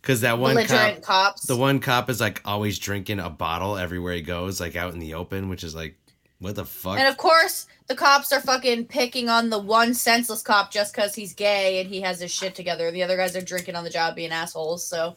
Cause 0.04 0.22
that 0.22 0.38
one 0.38 0.64
cop 0.68 1.02
cops. 1.02 1.46
the 1.48 1.56
one 1.56 1.80
cop 1.80 2.10
is 2.10 2.20
like 2.20 2.42
always 2.44 2.78
drinking 2.78 3.20
a 3.20 3.30
bottle 3.30 3.78
everywhere 3.78 4.14
he 4.14 4.22
goes, 4.22 4.60
like 4.60 4.76
out 4.76 4.94
in 4.94 5.00
the 5.00 5.14
open, 5.14 5.48
which 5.50 5.64
is 5.64 5.74
like 5.74 5.96
what 6.40 6.56
the 6.56 6.66
fuck? 6.66 7.00
and 7.00 7.08
of 7.08 7.16
course, 7.16 7.68
the 7.88 7.96
cops 7.96 8.34
are 8.34 8.42
fucking 8.42 8.88
picking 8.88 9.30
on 9.30 9.50
the 9.50 9.60
one 9.60 9.94
senseless 9.94 10.42
cop 10.42 10.72
just 10.72 10.94
because 10.94 11.16
he's 11.16 11.34
gay 11.34 11.80
and 11.80 11.90
he 11.90 12.02
has 12.02 12.20
his 12.20 12.32
shit 12.32 12.54
together. 12.54 12.92
The 12.92 13.02
other 13.02 13.16
guys 13.16 13.34
are 13.38 13.42
drinking 13.42 13.76
on 13.78 13.86
the 13.86 13.90
job, 13.90 14.16
being 14.18 14.32
assholes. 14.32 14.86
So 14.86 15.16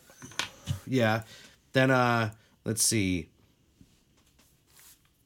Yeah. 0.86 1.22
Then 1.72 1.90
uh 1.90 2.30
let's 2.64 2.82
see. 2.84 3.28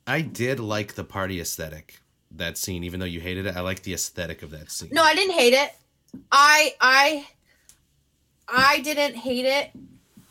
I 0.07 0.23
did 0.23 0.59
like 0.59 0.95
the 0.95 1.05
party 1.05 1.39
aesthetic 1.39 2.01
that 2.33 2.57
scene, 2.57 2.83
even 2.85 2.99
though 2.99 3.07
you 3.07 3.21
hated 3.21 3.45
it. 3.47 3.57
I 3.57 3.61
like 3.61 3.83
the 3.83 3.93
aesthetic 3.93 4.43
of 4.43 4.51
that 4.53 4.71
scene. 4.71 4.89
no, 4.93 5.03
I 5.03 5.15
didn't 5.15 5.35
hate 5.35 5.53
it. 5.53 5.75
I 6.33 6.75
I 6.81 7.27
I 8.51 8.81
didn't 8.81 9.15
hate 9.15 9.47
it 9.47 9.71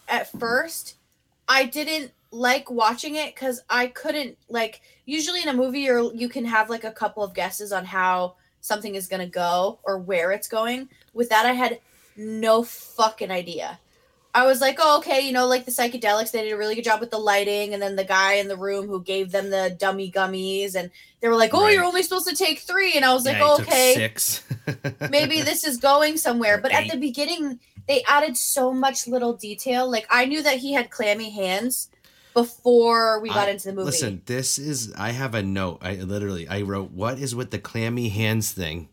at 0.07 0.31
first. 0.39 0.95
I 1.47 1.65
didn't 1.65 2.11
like 2.31 2.69
watching 2.69 3.15
it 3.15 3.33
because 3.33 3.61
I 3.69 3.87
couldn't 3.87 4.37
like 4.49 4.81
usually 5.05 5.41
in 5.41 5.47
a 5.47 5.53
movie 5.53 5.89
or 5.89 6.13
you 6.13 6.29
can 6.29 6.45
have 6.45 6.69
like 6.69 6.83
a 6.83 6.91
couple 6.91 7.23
of 7.23 7.33
guesses 7.33 7.71
on 7.71 7.85
how 7.85 8.35
something 8.61 8.93
is 8.95 9.07
gonna 9.07 9.27
go 9.27 9.79
or 9.83 9.97
where 9.97 10.31
it's 10.31 10.47
going. 10.47 10.89
With 11.13 11.29
that 11.29 11.45
I 11.45 11.53
had 11.53 11.79
no 12.15 12.63
fucking 12.63 13.31
idea. 13.31 13.79
I 14.35 14.45
was 14.45 14.61
like, 14.61 14.77
oh, 14.79 14.99
okay, 14.99 15.21
you 15.21 15.31
know, 15.33 15.47
like 15.47 15.65
the 15.65 15.71
psychedelics, 15.71 16.31
they 16.31 16.43
did 16.43 16.53
a 16.53 16.57
really 16.57 16.75
good 16.75 16.83
job 16.83 16.99
with 16.99 17.09
the 17.09 17.17
lighting, 17.17 17.73
and 17.73 17.81
then 17.81 17.95
the 17.95 18.03
guy 18.03 18.33
in 18.33 18.47
the 18.47 18.55
room 18.55 18.85
who 18.85 19.01
gave 19.01 19.31
them 19.31 19.49
the 19.49 19.75
dummy 19.79 20.11
gummies, 20.11 20.75
and 20.75 20.91
they 21.19 21.27
were 21.27 21.35
like, 21.35 21.51
oh, 21.55 21.63
Right. 21.63 21.73
you're 21.73 21.83
only 21.83 22.03
supposed 22.03 22.27
to 22.27 22.35
take 22.35 22.59
three, 22.59 22.93
and 22.93 23.03
I 23.03 23.11
was 23.11 23.25
like, 23.25 23.37
Yeah, 23.37 23.45
oh, 23.45 23.61
okay, 23.61 23.93
six. 23.95 24.43
maybe 25.09 25.41
this 25.41 25.63
is 25.63 25.77
going 25.77 26.15
somewhere. 26.15 26.59
But 26.59 26.71
at 26.71 26.91
the 26.91 26.97
beginning, 26.97 27.59
they 27.89 28.03
added 28.07 28.37
so 28.37 28.71
much 28.71 29.07
little 29.07 29.33
detail. 29.33 29.89
Like 29.89 30.05
I 30.11 30.25
knew 30.25 30.43
that 30.43 30.59
he 30.59 30.73
had 30.73 30.91
clammy 30.91 31.31
hands 31.31 31.89
before 32.35 33.19
we 33.19 33.29
got 33.29 33.47
I- 33.47 33.51
into 33.51 33.65
the 33.69 33.73
movie. 33.73 33.87
Listen, 33.87 34.21
this 34.27 34.59
is 34.59 34.93
I 34.93 35.09
have 35.09 35.33
a 35.33 35.41
note. 35.41 35.79
I 35.81 35.95
literally 35.95 36.47
I 36.47 36.61
wrote 36.61 36.91
what 36.91 37.17
is 37.17 37.35
with 37.35 37.49
the 37.49 37.57
clammy 37.57 38.09
hands 38.09 38.51
thing. 38.51 38.89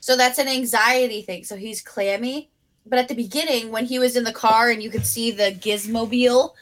So 0.00 0.16
that's 0.16 0.38
an 0.38 0.48
anxiety 0.48 1.22
thing. 1.22 1.44
So 1.44 1.56
he's 1.56 1.82
clammy. 1.82 2.50
But 2.86 2.98
at 2.98 3.08
the 3.08 3.14
beginning, 3.14 3.70
when 3.70 3.84
he 3.84 3.98
was 3.98 4.16
in 4.16 4.24
the 4.24 4.32
car 4.32 4.70
and 4.70 4.82
you 4.82 4.90
could 4.90 5.06
see 5.06 5.30
the 5.30 5.52
Gizmobile, 5.52 6.52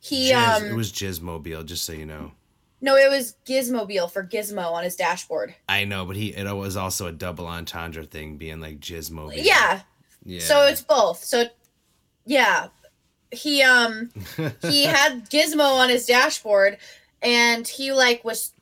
he 0.00 0.32
Jizz, 0.32 0.56
um 0.56 0.64
it 0.64 0.74
was 0.74 0.92
gizmobile 0.92 1.64
just 1.64 1.84
so 1.84 1.92
you 1.92 2.06
know. 2.06 2.32
no, 2.80 2.96
it 2.96 3.08
was 3.08 3.36
Gizmobile 3.46 4.10
for 4.10 4.24
Gizmo 4.24 4.72
on 4.72 4.82
his 4.82 4.96
dashboard. 4.96 5.54
I 5.68 5.84
know, 5.84 6.04
but 6.04 6.16
he 6.16 6.34
it 6.34 6.52
was 6.52 6.76
also 6.76 7.06
a 7.06 7.12
double 7.12 7.46
entendre 7.46 8.04
thing, 8.04 8.36
being 8.36 8.60
like 8.60 8.80
Jizzmobile. 8.80 9.44
Yeah. 9.44 9.82
Yeah. 10.24 10.40
So 10.40 10.66
it's 10.66 10.82
both. 10.82 11.22
So 11.22 11.44
yeah. 12.24 12.68
He 13.30 13.62
um 13.62 14.10
he 14.62 14.84
had 14.84 15.30
Gizmo 15.30 15.78
on 15.78 15.88
his 15.88 16.06
dashboard 16.06 16.78
and 17.22 17.66
he 17.66 17.92
like 17.92 18.24
was 18.24 18.52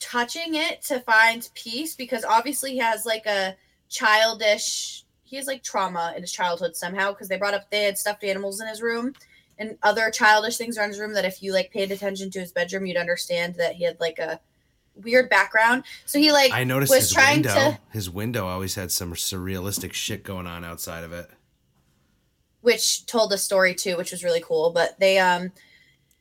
touching 0.00 0.54
it 0.54 0.82
to 0.82 1.00
find 1.00 1.48
peace 1.54 1.94
because 1.94 2.24
obviously 2.24 2.72
he 2.72 2.78
has 2.78 3.04
like 3.04 3.26
a 3.26 3.56
childish 3.88 5.04
he 5.24 5.36
has 5.36 5.46
like 5.46 5.62
trauma 5.62 6.12
in 6.14 6.22
his 6.22 6.32
childhood 6.32 6.76
somehow 6.76 7.10
because 7.10 7.28
they 7.28 7.36
brought 7.36 7.54
up 7.54 7.68
they 7.70 7.84
had 7.84 7.98
stuffed 7.98 8.22
animals 8.24 8.60
in 8.60 8.68
his 8.68 8.82
room 8.82 9.12
and 9.58 9.76
other 9.82 10.10
childish 10.10 10.56
things 10.56 10.78
around 10.78 10.90
his 10.90 11.00
room 11.00 11.12
that 11.12 11.24
if 11.24 11.42
you 11.42 11.52
like 11.52 11.70
paid 11.70 11.90
attention 11.90 12.30
to 12.30 12.40
his 12.40 12.52
bedroom 12.52 12.86
you'd 12.86 12.96
understand 12.96 13.54
that 13.56 13.74
he 13.74 13.84
had 13.84 13.98
like 13.98 14.18
a 14.18 14.40
weird 15.02 15.28
background 15.30 15.84
so 16.06 16.18
he 16.18 16.32
like 16.32 16.52
I 16.52 16.64
noticed 16.64 16.90
was 16.90 17.04
his 17.04 17.12
trying 17.12 17.36
window. 17.42 17.54
to- 17.54 17.78
His 17.92 18.10
window 18.10 18.46
always 18.46 18.74
had 18.74 18.90
some 18.90 19.14
surrealistic 19.14 19.92
shit 19.92 20.22
going 20.24 20.46
on 20.46 20.64
outside 20.64 21.04
of 21.04 21.12
it. 21.12 21.28
which 22.60 23.06
told 23.06 23.30
the 23.30 23.38
story 23.38 23.74
too, 23.74 23.96
which 23.96 24.10
was 24.10 24.24
really 24.24 24.40
cool. 24.44 24.70
But 24.70 24.98
they 24.98 25.18
um 25.18 25.52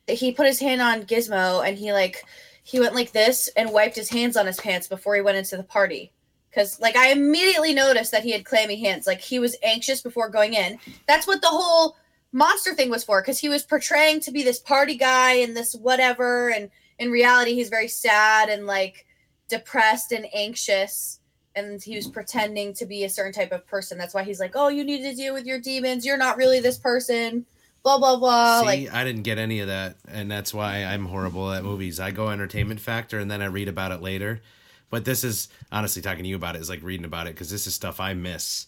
he 0.08 0.32
put 0.32 0.46
his 0.48 0.60
hand 0.60 0.82
on 0.82 1.04
Gizmo 1.04 1.68
and 1.68 1.78
he 1.78 1.92
like 1.92 2.24
he 2.64 2.80
went 2.80 2.96
like 2.96 3.12
this 3.12 3.50
and 3.58 3.72
wiped 3.72 3.96
his 3.96 4.10
hands 4.10 4.38
on 4.38 4.46
his 4.46 4.60
pants 4.60 4.88
before 4.88 5.16
he 5.16 5.22
went 5.22 5.38
into 5.38 5.58
the 5.58 5.64
party. 5.64 6.12
Cause 6.54 6.80
like 6.80 6.96
I 6.96 7.12
immediately 7.12 7.74
noticed 7.74 8.12
that 8.12 8.24
he 8.24 8.32
had 8.32 8.46
clammy 8.46 8.80
hands. 8.80 9.06
Like 9.08 9.22
he 9.22 9.40
was 9.40 9.56
anxious 9.64 10.02
before 10.02 10.30
going 10.30 10.54
in. 10.54 10.80
That's 11.08 11.28
what 11.28 11.42
the 11.42 11.48
whole 11.50 11.98
monster 12.32 12.74
thing 12.74 12.90
was 12.90 13.04
for. 13.04 13.22
Cause 13.22 13.40
he 13.40 13.50
was 13.50 13.64
portraying 13.64 14.22
to 14.22 14.32
be 14.32 14.44
this 14.44 14.60
party 14.60 14.96
guy 14.96 15.34
and 15.34 15.56
this 15.58 15.76
whatever. 15.76 16.50
And 16.50 16.70
in 17.00 17.12
reality, 17.12 17.54
he's 17.54 17.70
very 17.70 17.88
sad 17.88 18.50
and 18.50 18.66
like 18.66 19.06
depressed 19.50 20.12
and 20.12 20.28
anxious 20.34 21.20
and 21.58 21.82
he 21.82 21.96
was 21.96 22.08
pretending 22.08 22.72
to 22.72 22.86
be 22.86 23.04
a 23.04 23.10
certain 23.10 23.34
type 23.34 23.52
of 23.52 23.66
person. 23.66 23.98
That's 23.98 24.14
why 24.14 24.24
he's 24.24 24.40
like, 24.40 24.52
"Oh, 24.56 24.68
you 24.68 24.84
need 24.84 25.02
to 25.02 25.16
deal 25.16 25.34
with 25.34 25.46
your 25.46 25.60
demons. 25.60 26.06
You're 26.06 26.18
not 26.18 26.38
really 26.38 26.60
this 26.60 26.78
person." 26.78 27.46
Blah 27.84 27.98
blah 27.98 28.18
blah. 28.18 28.62
See, 28.62 28.66
like, 28.66 28.94
I 28.94 29.04
didn't 29.04 29.24
get 29.24 29.40
any 29.40 29.60
of 29.60 29.68
that, 29.68 29.96
and 30.08 30.30
that's 30.30 30.54
why 30.54 30.84
I'm 30.84 31.06
horrible 31.06 31.52
at 31.52 31.64
movies. 31.64 32.00
I 32.00 32.12
go 32.12 32.30
entertainment 32.30 32.80
factor, 32.80 33.20
and 33.20 33.30
then 33.30 33.42
I 33.42 33.46
read 33.46 33.68
about 33.68 33.92
it 33.92 34.02
later. 34.02 34.42
But 34.90 35.04
this 35.04 35.24
is 35.24 35.50
honestly 35.72 36.02
talking 36.02 36.24
to 36.24 36.30
you 36.30 36.36
about 36.36 36.56
it 36.56 36.62
is 36.62 36.70
like 36.70 36.84
reading 36.84 37.06
about 37.06 37.28
it 37.28 37.34
because 37.34 37.50
this 37.50 37.66
is 37.66 37.74
stuff 37.74 38.00
I 38.00 38.14
miss. 38.14 38.68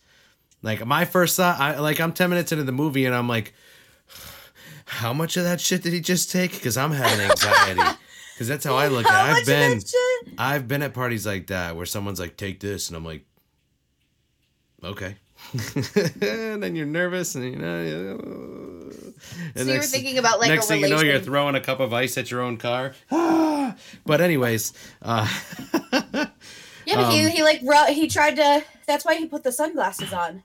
Like 0.63 0.85
my 0.85 1.05
first 1.05 1.37
thought, 1.37 1.59
I 1.59 1.79
like 1.79 1.99
I'm 1.99 2.11
ten 2.11 2.31
minutes 2.31 2.51
into 2.51 2.63
the 2.63 2.71
movie, 2.71 3.05
and 3.05 3.13
I'm 3.13 3.27
like, 3.27 3.53
how 4.85 5.13
much 5.13 5.37
of 5.37 5.43
that 5.43 5.61
shit 5.61 5.83
did 5.83 5.93
he 5.93 6.01
just 6.01 6.31
take? 6.31 6.53
Because 6.53 6.75
I'm 6.75 6.91
having 6.91 7.23
anxiety. 7.23 7.97
Because 8.39 8.47
that's 8.47 8.63
how 8.63 8.77
I 8.77 8.87
look 8.87 9.05
how 9.05 9.25
at. 9.25 9.31
it. 9.31 9.39
I've 9.41 9.45
been? 9.45 9.81
I've 10.37 10.67
been 10.69 10.81
at 10.81 10.93
parties 10.93 11.27
like 11.27 11.47
that 11.47 11.75
where 11.75 11.85
someone's 11.85 12.21
like, 12.21 12.37
"Take 12.37 12.61
this," 12.61 12.87
and 12.87 12.95
I'm 12.95 13.03
like, 13.03 13.25
"Okay." 14.81 15.17
and 16.21 16.63
then 16.63 16.73
you're 16.73 16.85
nervous, 16.85 17.35
and 17.35 17.43
you 17.43 17.57
know. 17.57 18.91
And 19.55 19.67
So 19.67 19.73
you 19.73 19.79
were 19.79 19.83
thinking 19.83 20.19
about 20.19 20.39
like 20.39 20.47
next 20.47 20.67
thing 20.67 20.79
you 20.79 20.87
know, 20.87 21.01
you're 21.01 21.19
throwing 21.19 21.55
a 21.55 21.59
cup 21.59 21.81
of 21.81 21.91
ice 21.91 22.17
at 22.17 22.31
your 22.31 22.39
own 22.39 22.55
car. 22.55 22.93
But 24.05 24.21
anyways, 24.21 24.73
uh, 25.01 25.27
yeah, 25.93 26.29
but 26.87 26.97
um, 26.97 27.11
he 27.11 27.29
he 27.29 27.43
like 27.43 27.59
he 27.89 28.07
tried 28.07 28.37
to. 28.37 28.63
That's 28.87 29.03
why 29.03 29.15
he 29.15 29.25
put 29.25 29.43
the 29.43 29.51
sunglasses 29.51 30.13
on, 30.13 30.43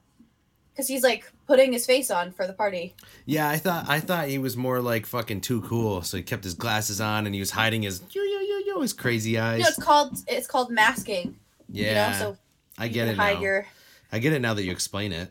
because 0.72 0.88
he's 0.88 1.04
like 1.04 1.30
putting 1.46 1.72
his 1.72 1.84
face 1.86 2.10
on 2.10 2.32
for 2.32 2.46
the 2.46 2.52
party. 2.52 2.94
yeah, 3.26 3.48
I 3.48 3.56
thought 3.58 3.86
I 3.88 4.00
thought 4.00 4.28
he 4.28 4.38
was 4.38 4.56
more 4.56 4.80
like 4.80 5.06
fucking 5.06 5.40
too 5.42 5.60
cool, 5.62 6.02
so 6.02 6.16
he 6.16 6.22
kept 6.22 6.44
his 6.44 6.54
glasses 6.54 7.00
on 7.00 7.26
and 7.26 7.34
he 7.34 7.40
was 7.40 7.50
hiding 7.50 7.82
his 7.82 8.00
yo 8.10 8.22
yo 8.22 8.40
yo 8.40 8.58
yo 8.66 8.80
his 8.80 8.92
crazy 8.92 9.38
eyes. 9.38 9.58
You 9.58 9.64
know, 9.64 9.68
it's 9.68 9.82
called 9.82 10.18
it's 10.26 10.46
called 10.46 10.70
masking. 10.70 11.36
yeah, 11.68 11.88
You 11.88 11.94
know, 11.94 12.18
so 12.18 12.36
I 12.78 12.88
get 12.88 13.08
it 13.08 13.16
now. 13.16 13.40
your 13.40 13.66
I 14.12 14.18
get 14.18 14.32
it 14.32 14.40
now 14.40 14.54
that 14.54 14.62
you 14.64 14.72
explain 14.72 15.12
it. 15.12 15.30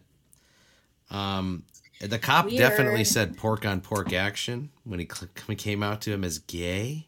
Um, 1.10 1.64
the 2.02 2.20
cop 2.20 2.50
definitely 2.50 3.04
said 3.06 3.38
pork 3.38 3.66
on 3.66 3.80
pork 3.82 4.12
action 4.14 4.70
when 4.84 5.00
he 5.00 5.08
cl- 5.12 5.30
when 5.46 5.58
he 5.58 5.64
came 5.64 5.82
out 5.84 6.02
to 6.02 6.12
him 6.12 6.24
as 6.24 6.40
gay. 6.40 7.08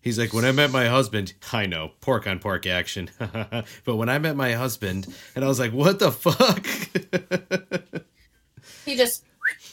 He's 0.00 0.18
like, 0.18 0.34
when 0.34 0.44
I 0.44 0.52
met 0.52 0.70
my 0.70 0.86
husband, 0.88 1.32
I 1.50 1.64
know 1.64 1.92
pork 2.02 2.26
on 2.26 2.38
pork 2.38 2.66
action, 2.66 3.10
but 3.18 3.96
when 3.96 4.10
I 4.10 4.18
met 4.18 4.36
my 4.36 4.52
husband, 4.52 5.06
and 5.34 5.42
I 5.44 5.48
was 5.48 5.58
like, 5.58 5.72
what 5.72 5.98
the 5.98 6.12
fuck? 6.12 6.66
he 8.84 8.96
just 8.96 9.24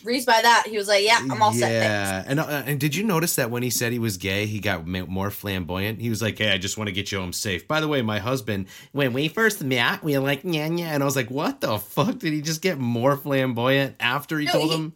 reads 0.03 0.25
by 0.25 0.41
that. 0.41 0.65
He 0.67 0.77
was 0.77 0.87
like, 0.87 1.03
"Yeah, 1.05 1.19
I'm 1.21 1.41
all 1.41 1.53
set." 1.53 1.71
yeah, 1.71 2.23
and 2.27 2.39
uh, 2.39 2.63
and 2.65 2.79
did 2.79 2.95
you 2.95 3.03
notice 3.03 3.35
that 3.35 3.49
when 3.51 3.63
he 3.63 3.69
said 3.69 3.91
he 3.91 3.99
was 3.99 4.17
gay, 4.17 4.45
he 4.45 4.59
got 4.59 4.85
more 4.87 5.29
flamboyant. 5.31 6.01
He 6.01 6.09
was 6.09 6.21
like, 6.21 6.37
"Hey, 6.37 6.51
I 6.51 6.57
just 6.57 6.77
want 6.77 6.87
to 6.87 6.91
get 6.91 7.11
you 7.11 7.19
home 7.19 7.33
safe." 7.33 7.67
By 7.67 7.79
the 7.79 7.87
way, 7.87 8.01
my 8.01 8.19
husband, 8.19 8.67
when 8.91 9.13
we 9.13 9.27
first 9.27 9.63
met, 9.63 10.03
we 10.03 10.17
were 10.17 10.23
like, 10.23 10.41
"Yeah, 10.43 10.67
yeah," 10.67 10.93
and 10.93 11.01
I 11.01 11.05
was 11.05 11.15
like, 11.15 11.29
"What 11.31 11.61
the 11.61 11.77
fuck?" 11.79 12.19
Did 12.19 12.33
he 12.33 12.41
just 12.41 12.61
get 12.61 12.77
more 12.79 13.15
flamboyant 13.17 13.95
after 13.99 14.39
he 14.39 14.45
No, 14.45 14.51
told 14.53 14.69
he- 14.71 14.75
him? 14.75 14.93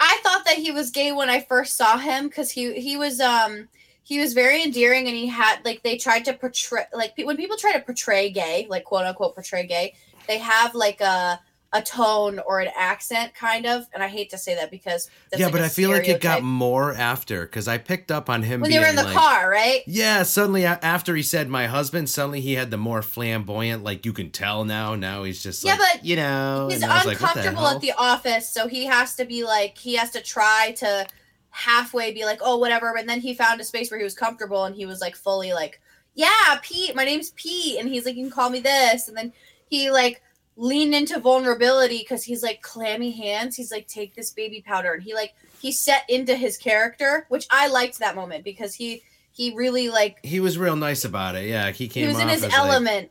I 0.00 0.18
thought 0.24 0.44
that 0.46 0.56
he 0.56 0.72
was 0.72 0.90
gay 0.90 1.12
when 1.12 1.30
I 1.30 1.40
first 1.42 1.76
saw 1.76 1.96
him 1.96 2.26
because 2.26 2.50
he 2.50 2.80
he 2.80 2.96
was 2.96 3.20
um 3.20 3.68
he 4.02 4.18
was 4.18 4.32
very 4.32 4.60
endearing 4.64 5.06
and 5.06 5.14
he 5.16 5.28
had 5.28 5.60
like 5.64 5.84
they 5.84 5.96
tried 5.96 6.24
to 6.24 6.32
portray 6.32 6.86
like 6.92 7.14
pe- 7.14 7.22
when 7.22 7.36
people 7.36 7.56
try 7.56 7.72
to 7.72 7.78
portray 7.78 8.28
gay 8.30 8.66
like 8.68 8.82
quote 8.82 9.04
unquote 9.04 9.36
portray 9.36 9.64
gay 9.64 9.94
they 10.26 10.38
have 10.38 10.74
like 10.74 11.00
a 11.00 11.38
a 11.74 11.80
tone 11.80 12.38
or 12.46 12.60
an 12.60 12.68
accent 12.76 13.34
kind 13.34 13.64
of 13.64 13.86
and 13.94 14.02
I 14.02 14.08
hate 14.08 14.28
to 14.30 14.38
say 14.38 14.54
that 14.56 14.70
because 14.70 15.08
that's 15.30 15.40
yeah, 15.40 15.46
like 15.46 15.52
but 15.52 15.62
I 15.62 15.68
feel 15.68 15.90
like 15.90 16.06
it 16.06 16.20
got 16.20 16.42
more 16.42 16.92
after 16.92 17.42
because 17.42 17.66
I 17.66 17.78
picked 17.78 18.10
up 18.10 18.28
on 18.28 18.42
him 18.42 18.60
when 18.60 18.70
they 18.70 18.78
were 18.78 18.86
in 18.86 18.96
the 18.96 19.04
like, 19.04 19.16
car 19.16 19.50
right? 19.50 19.82
Yeah, 19.86 20.22
suddenly 20.22 20.66
after 20.66 21.16
he 21.16 21.22
said 21.22 21.48
my 21.48 21.66
husband, 21.66 22.10
suddenly 22.10 22.42
he 22.42 22.54
had 22.54 22.70
the 22.70 22.76
more 22.76 23.00
flamboyant, 23.00 23.82
like 23.82 24.04
you 24.04 24.12
can 24.12 24.30
tell 24.30 24.64
now. 24.64 24.94
Now 24.94 25.24
he's 25.24 25.42
just 25.42 25.64
Yeah, 25.64 25.72
like, 25.72 25.94
but 25.94 26.04
you 26.04 26.16
know, 26.16 26.68
he's 26.70 26.82
I 26.82 26.88
like, 26.88 27.04
the 27.04 27.10
uncomfortable 27.10 27.66
at 27.66 27.80
the 27.80 27.92
office 27.92 28.48
so 28.48 28.68
he 28.68 28.84
has 28.84 29.14
to 29.16 29.24
be 29.24 29.44
like 29.44 29.78
he 29.78 29.94
has 29.94 30.10
to 30.10 30.20
try 30.20 30.74
to 30.78 31.06
halfway 31.50 32.12
be 32.12 32.24
like 32.24 32.40
oh 32.42 32.58
whatever 32.58 32.96
and 32.96 33.08
then 33.08 33.20
he 33.20 33.34
found 33.34 33.60
a 33.60 33.64
space 33.64 33.90
where 33.90 33.98
he 33.98 34.04
was 34.04 34.14
comfortable 34.14 34.64
and 34.64 34.74
he 34.74 34.86
was 34.86 35.00
like 35.00 35.14
fully 35.14 35.52
like 35.52 35.80
yeah 36.14 36.58
pete 36.62 36.94
my 36.96 37.04
name's 37.04 37.30
pete 37.32 37.78
and 37.78 37.88
he's 37.88 38.06
like 38.06 38.16
you 38.16 38.24
can 38.24 38.30
call 38.30 38.50
me 38.50 38.60
this 38.60 39.08
and 39.08 39.16
then 39.16 39.32
he 39.68 39.90
like 39.90 40.22
lean 40.56 40.94
into 40.94 41.18
vulnerability 41.18 41.98
because 41.98 42.24
he's 42.24 42.42
like 42.42 42.62
clammy 42.62 43.10
hands. 43.12 43.56
He's 43.56 43.70
like, 43.70 43.86
take 43.88 44.14
this 44.14 44.30
baby 44.30 44.62
powder, 44.64 44.92
and 44.92 45.02
he 45.02 45.14
like 45.14 45.34
he 45.60 45.72
set 45.72 46.08
into 46.08 46.34
his 46.34 46.56
character, 46.56 47.26
which 47.28 47.46
I 47.50 47.68
liked 47.68 47.98
that 47.98 48.14
moment 48.14 48.44
because 48.44 48.74
he 48.74 49.02
he 49.32 49.54
really 49.54 49.88
like 49.88 50.18
he 50.22 50.40
was 50.40 50.58
real 50.58 50.76
nice 50.76 51.04
about 51.04 51.34
it. 51.34 51.48
Yeah, 51.48 51.70
he 51.70 51.88
came. 51.88 52.04
he 52.04 52.08
was 52.08 52.20
in 52.20 52.28
his 52.28 52.44
as, 52.44 52.50
like- 52.50 52.58
element. 52.58 53.10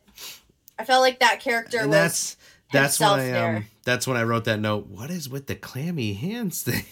I 0.77 0.83
felt 0.83 1.01
like 1.01 1.19
that 1.19 1.39
character 1.39 1.87
was 1.87 1.91
that's 1.91 2.37
that's 2.71 2.99
when 2.99 3.19
I 3.19 3.55
um 3.55 3.65
that's 3.83 4.07
when 4.07 4.17
I 4.17 4.23
wrote 4.23 4.45
that 4.45 4.59
note. 4.59 4.87
What 4.87 5.11
is 5.11 5.29
with 5.29 5.47
the 5.47 5.55
clammy 5.55 6.13
hands 6.13 6.63
thing? 6.63 6.85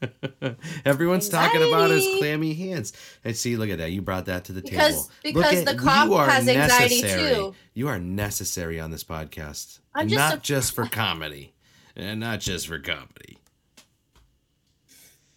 Everyone's 0.84 1.28
talking 1.28 1.62
about 1.62 1.90
his 1.90 2.06
clammy 2.18 2.54
hands. 2.54 2.92
And 3.24 3.36
see, 3.36 3.56
look 3.56 3.68
at 3.70 3.78
that. 3.78 3.90
You 3.92 4.02
brought 4.02 4.26
that 4.26 4.44
to 4.46 4.52
the 4.52 4.62
Because- 4.62 5.08
table. 5.08 5.10
because 5.22 5.64
Look 5.64 5.66
the 5.66 5.74
cop 5.82 6.28
has 6.28 6.48
anxiety, 6.48 7.02
necessary. 7.02 7.34
too. 7.34 7.54
You 7.74 7.88
are 7.88 7.98
necessary 7.98 8.80
on 8.80 8.90
this 8.90 9.04
podcast. 9.04 9.78
I'm 9.94 10.08
just 10.08 10.18
not 10.18 10.34
a- 10.38 10.40
just 10.40 10.74
for 10.74 10.86
comedy. 10.90 11.52
And 11.96 12.20
not 12.20 12.40
just 12.40 12.66
for 12.68 12.78
comedy. 12.78 13.38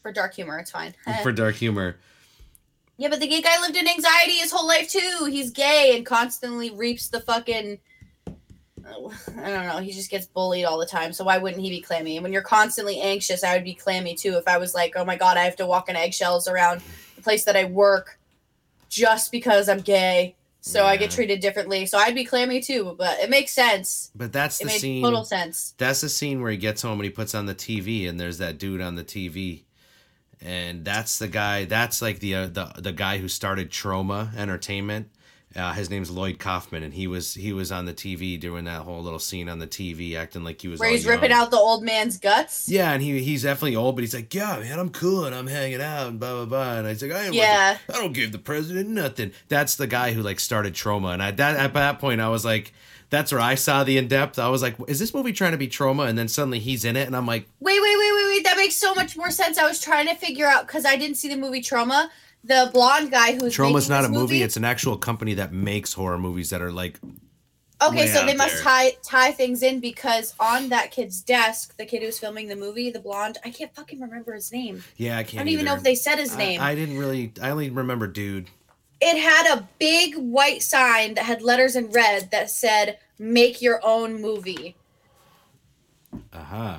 for 0.01 0.11
dark 0.11 0.33
humor. 0.33 0.57
It's 0.59 0.71
fine. 0.71 0.93
for 1.23 1.31
dark 1.31 1.55
humor. 1.55 1.97
yeah, 2.97 3.09
but 3.09 3.19
the 3.19 3.27
gay 3.27 3.41
guy 3.41 3.59
lived 3.61 3.75
in 3.75 3.87
anxiety 3.87 4.33
his 4.33 4.51
whole 4.51 4.67
life 4.67 4.89
too. 4.89 5.27
He's 5.29 5.51
gay 5.51 5.93
and 5.95 6.05
constantly 6.05 6.69
reaps 6.69 7.07
the 7.09 7.19
fucking. 7.19 7.79
I 9.41 9.49
don't 9.49 9.67
know. 9.67 9.77
He 9.79 9.91
just 9.91 10.09
gets 10.09 10.25
bullied 10.25 10.65
all 10.65 10.77
the 10.77 10.85
time. 10.85 11.13
So 11.13 11.23
why 11.23 11.37
wouldn't 11.37 11.61
he 11.61 11.69
be 11.69 11.81
clammy? 11.81 12.17
And 12.17 12.23
when 12.23 12.33
you're 12.33 12.41
constantly 12.41 12.99
anxious, 12.99 13.43
I 13.43 13.55
would 13.55 13.63
be 13.63 13.73
clammy 13.73 14.15
too. 14.15 14.37
If 14.37 14.47
I 14.47 14.57
was 14.57 14.73
like, 14.73 14.93
oh 14.95 15.05
my 15.05 15.15
god, 15.15 15.37
I 15.37 15.43
have 15.43 15.55
to 15.57 15.65
walk 15.65 15.89
on 15.89 15.95
eggshells 15.95 16.47
around 16.47 16.81
the 17.15 17.21
place 17.21 17.43
that 17.45 17.55
I 17.55 17.65
work, 17.65 18.19
just 18.89 19.31
because 19.31 19.69
I'm 19.69 19.79
gay. 19.79 20.35
So 20.65 20.85
I 20.85 20.95
get 20.95 21.11
treated 21.11 21.41
differently. 21.41 21.85
So 21.85 21.97
I'd 21.97 22.15
be 22.15 22.23
clammy 22.23 22.61
too. 22.61 22.95
But 22.97 23.19
it 23.19 23.29
makes 23.29 23.51
sense. 23.51 24.11
But 24.15 24.31
that's 24.31 24.61
It 24.61 24.65
the 24.65 24.69
scene. 24.69 25.03
total 25.03 25.25
sense. 25.25 25.73
That's 25.77 25.99
the 25.99 26.07
scene 26.07 26.41
where 26.41 26.51
he 26.51 26.57
gets 26.57 26.81
home 26.81 26.99
and 26.99 27.03
he 27.03 27.09
puts 27.09 27.35
on 27.35 27.47
the 27.47 27.55
TV 27.55 28.07
and 28.07 28.17
there's 28.17 28.37
that 28.37 28.57
dude 28.59 28.79
on 28.79 28.95
the 28.95 29.03
TV. 29.03 29.63
And 30.41 30.85
that's 30.85 31.19
the 31.19 31.27
guy. 31.27 31.65
That's 31.65 32.01
like 32.01 32.19
the 32.19 32.35
uh, 32.35 32.47
the 32.47 32.71
the 32.77 32.91
guy 32.93 33.17
who 33.17 33.27
started 33.27 33.71
Troma 33.71 34.35
Entertainment. 34.37 35.09
Uh, 35.55 35.71
his 35.73 35.89
name's 35.89 36.09
Lloyd 36.09 36.39
Kaufman, 36.39 36.81
and 36.81 36.93
he 36.93 37.05
was 37.05 37.35
he 37.35 37.53
was 37.53 37.71
on 37.71 37.85
the 37.85 37.93
TV 37.93 38.39
doing 38.39 38.65
that 38.65 38.81
whole 38.81 39.03
little 39.03 39.19
scene 39.19 39.47
on 39.47 39.59
the 39.59 39.67
TV, 39.67 40.15
acting 40.15 40.43
like 40.43 40.61
he 40.61 40.67
was 40.67 40.79
Where 40.79 40.89
he's 40.89 41.05
ripping 41.05 41.31
out 41.31 41.51
the 41.51 41.57
old 41.57 41.83
man's 41.83 42.17
guts. 42.17 42.67
Yeah, 42.67 42.91
and 42.91 43.03
he 43.03 43.21
he's 43.21 43.43
definitely 43.43 43.75
old, 43.75 43.95
but 43.95 44.01
he's 44.01 44.15
like, 44.15 44.33
yeah, 44.33 44.57
man, 44.59 44.79
I'm 44.79 44.89
cool 44.89 45.25
and 45.25 45.35
I'm 45.35 45.45
hanging 45.47 45.81
out 45.81 46.07
and 46.07 46.19
blah 46.19 46.33
blah 46.33 46.45
blah. 46.45 46.77
And 46.77 46.87
I 46.87 46.89
was 46.91 47.03
like, 47.03 47.11
I, 47.11 47.29
Yeah. 47.29 47.77
I 47.87 47.93
don't 47.93 48.13
give 48.13 48.31
the 48.31 48.39
president 48.39 48.89
nothing. 48.89 49.31
That's 49.47 49.75
the 49.75 49.85
guy 49.87 50.13
who 50.13 50.23
like 50.23 50.39
started 50.39 50.73
Troma, 50.73 51.13
and 51.13 51.21
I 51.21 51.29
that 51.31 51.55
at 51.57 51.73
that 51.73 51.99
point 51.99 52.19
I 52.19 52.29
was 52.29 52.43
like, 52.43 52.73
that's 53.11 53.31
where 53.31 53.41
I 53.41 53.53
saw 53.53 53.83
the 53.83 53.99
in 53.99 54.07
depth. 54.07 54.39
I 54.39 54.49
was 54.49 54.63
like, 54.63 54.75
is 54.87 54.97
this 54.97 55.13
movie 55.13 55.33
trying 55.33 55.51
to 55.51 55.57
be 55.59 55.67
Troma? 55.67 56.09
And 56.09 56.17
then 56.17 56.27
suddenly 56.27 56.57
he's 56.57 56.83
in 56.83 56.95
it, 56.95 57.05
and 57.05 57.15
I'm 57.15 57.27
like, 57.27 57.47
Wait, 57.59 57.79
wait, 57.79 57.95
wait, 57.99 58.11
wait, 58.15 58.25
wait. 58.25 58.43
That 58.43 58.57
makes 58.57 58.73
so 58.75 58.95
much 58.95 59.15
more 59.15 59.29
sense. 59.29 59.59
I 59.59 59.67
was 59.67 59.79
trying 59.79 60.07
to 60.07 60.15
figure 60.15 60.47
out 60.47 60.65
because 60.65 60.83
I 60.83 60.97
didn't 60.97 61.17
see 61.17 61.29
the 61.29 61.37
movie 61.37 61.61
Troma. 61.61 62.09
The 62.43 62.69
blonde 62.73 63.11
guy 63.11 63.35
who's 63.35 63.53
Troma's 63.53 63.87
making 63.89 64.01
not 64.01 64.05
a 64.05 64.11
this 64.11 64.17
movie. 64.17 64.41
It's 64.43 64.57
an 64.57 64.65
actual 64.65 64.97
company 64.97 65.35
that 65.35 65.53
makes 65.53 65.93
horror 65.93 66.17
movies 66.17 66.49
that 66.49 66.61
are 66.61 66.71
like, 66.71 66.99
okay. 67.81 68.07
So 68.07 68.25
they 68.25 68.35
must 68.35 68.55
there. 68.55 68.63
tie 68.63 68.91
tie 69.01 69.31
things 69.31 69.63
in 69.63 69.79
because 69.79 70.33
on 70.39 70.69
that 70.69 70.91
kid's 70.91 71.21
desk, 71.21 71.77
the 71.77 71.85
kid 71.85 72.01
who's 72.03 72.19
filming 72.19 72.47
the 72.49 72.55
movie, 72.57 72.91
the 72.91 72.99
blonde, 72.99 73.37
I 73.45 73.49
can't 73.49 73.73
fucking 73.73 74.01
remember 74.01 74.33
his 74.33 74.51
name. 74.51 74.83
yeah, 74.97 75.17
I 75.17 75.23
can't. 75.23 75.41
I 75.41 75.43
don't 75.45 75.53
even 75.53 75.65
know 75.65 75.75
if 75.75 75.83
they 75.83 75.95
said 75.95 76.19
his 76.19 76.33
I- 76.33 76.37
name. 76.37 76.61
I, 76.61 76.75
didn't 76.75 76.97
really. 76.97 77.31
I 77.41 77.49
only 77.51 77.69
remember 77.69 78.07
dude. 78.07 78.49
it 78.99 79.17
had 79.17 79.57
a 79.57 79.67
big 79.79 80.15
white 80.17 80.63
sign 80.63 81.13
that 81.13 81.23
had 81.25 81.41
letters 81.41 81.77
in 81.77 81.91
red 81.91 82.29
that 82.31 82.49
said 82.51 82.97
"Make 83.19 83.61
your 83.61 83.79
own 83.83 84.21
movie." 84.21 84.75
Uh 86.33 86.43
huh. 86.43 86.77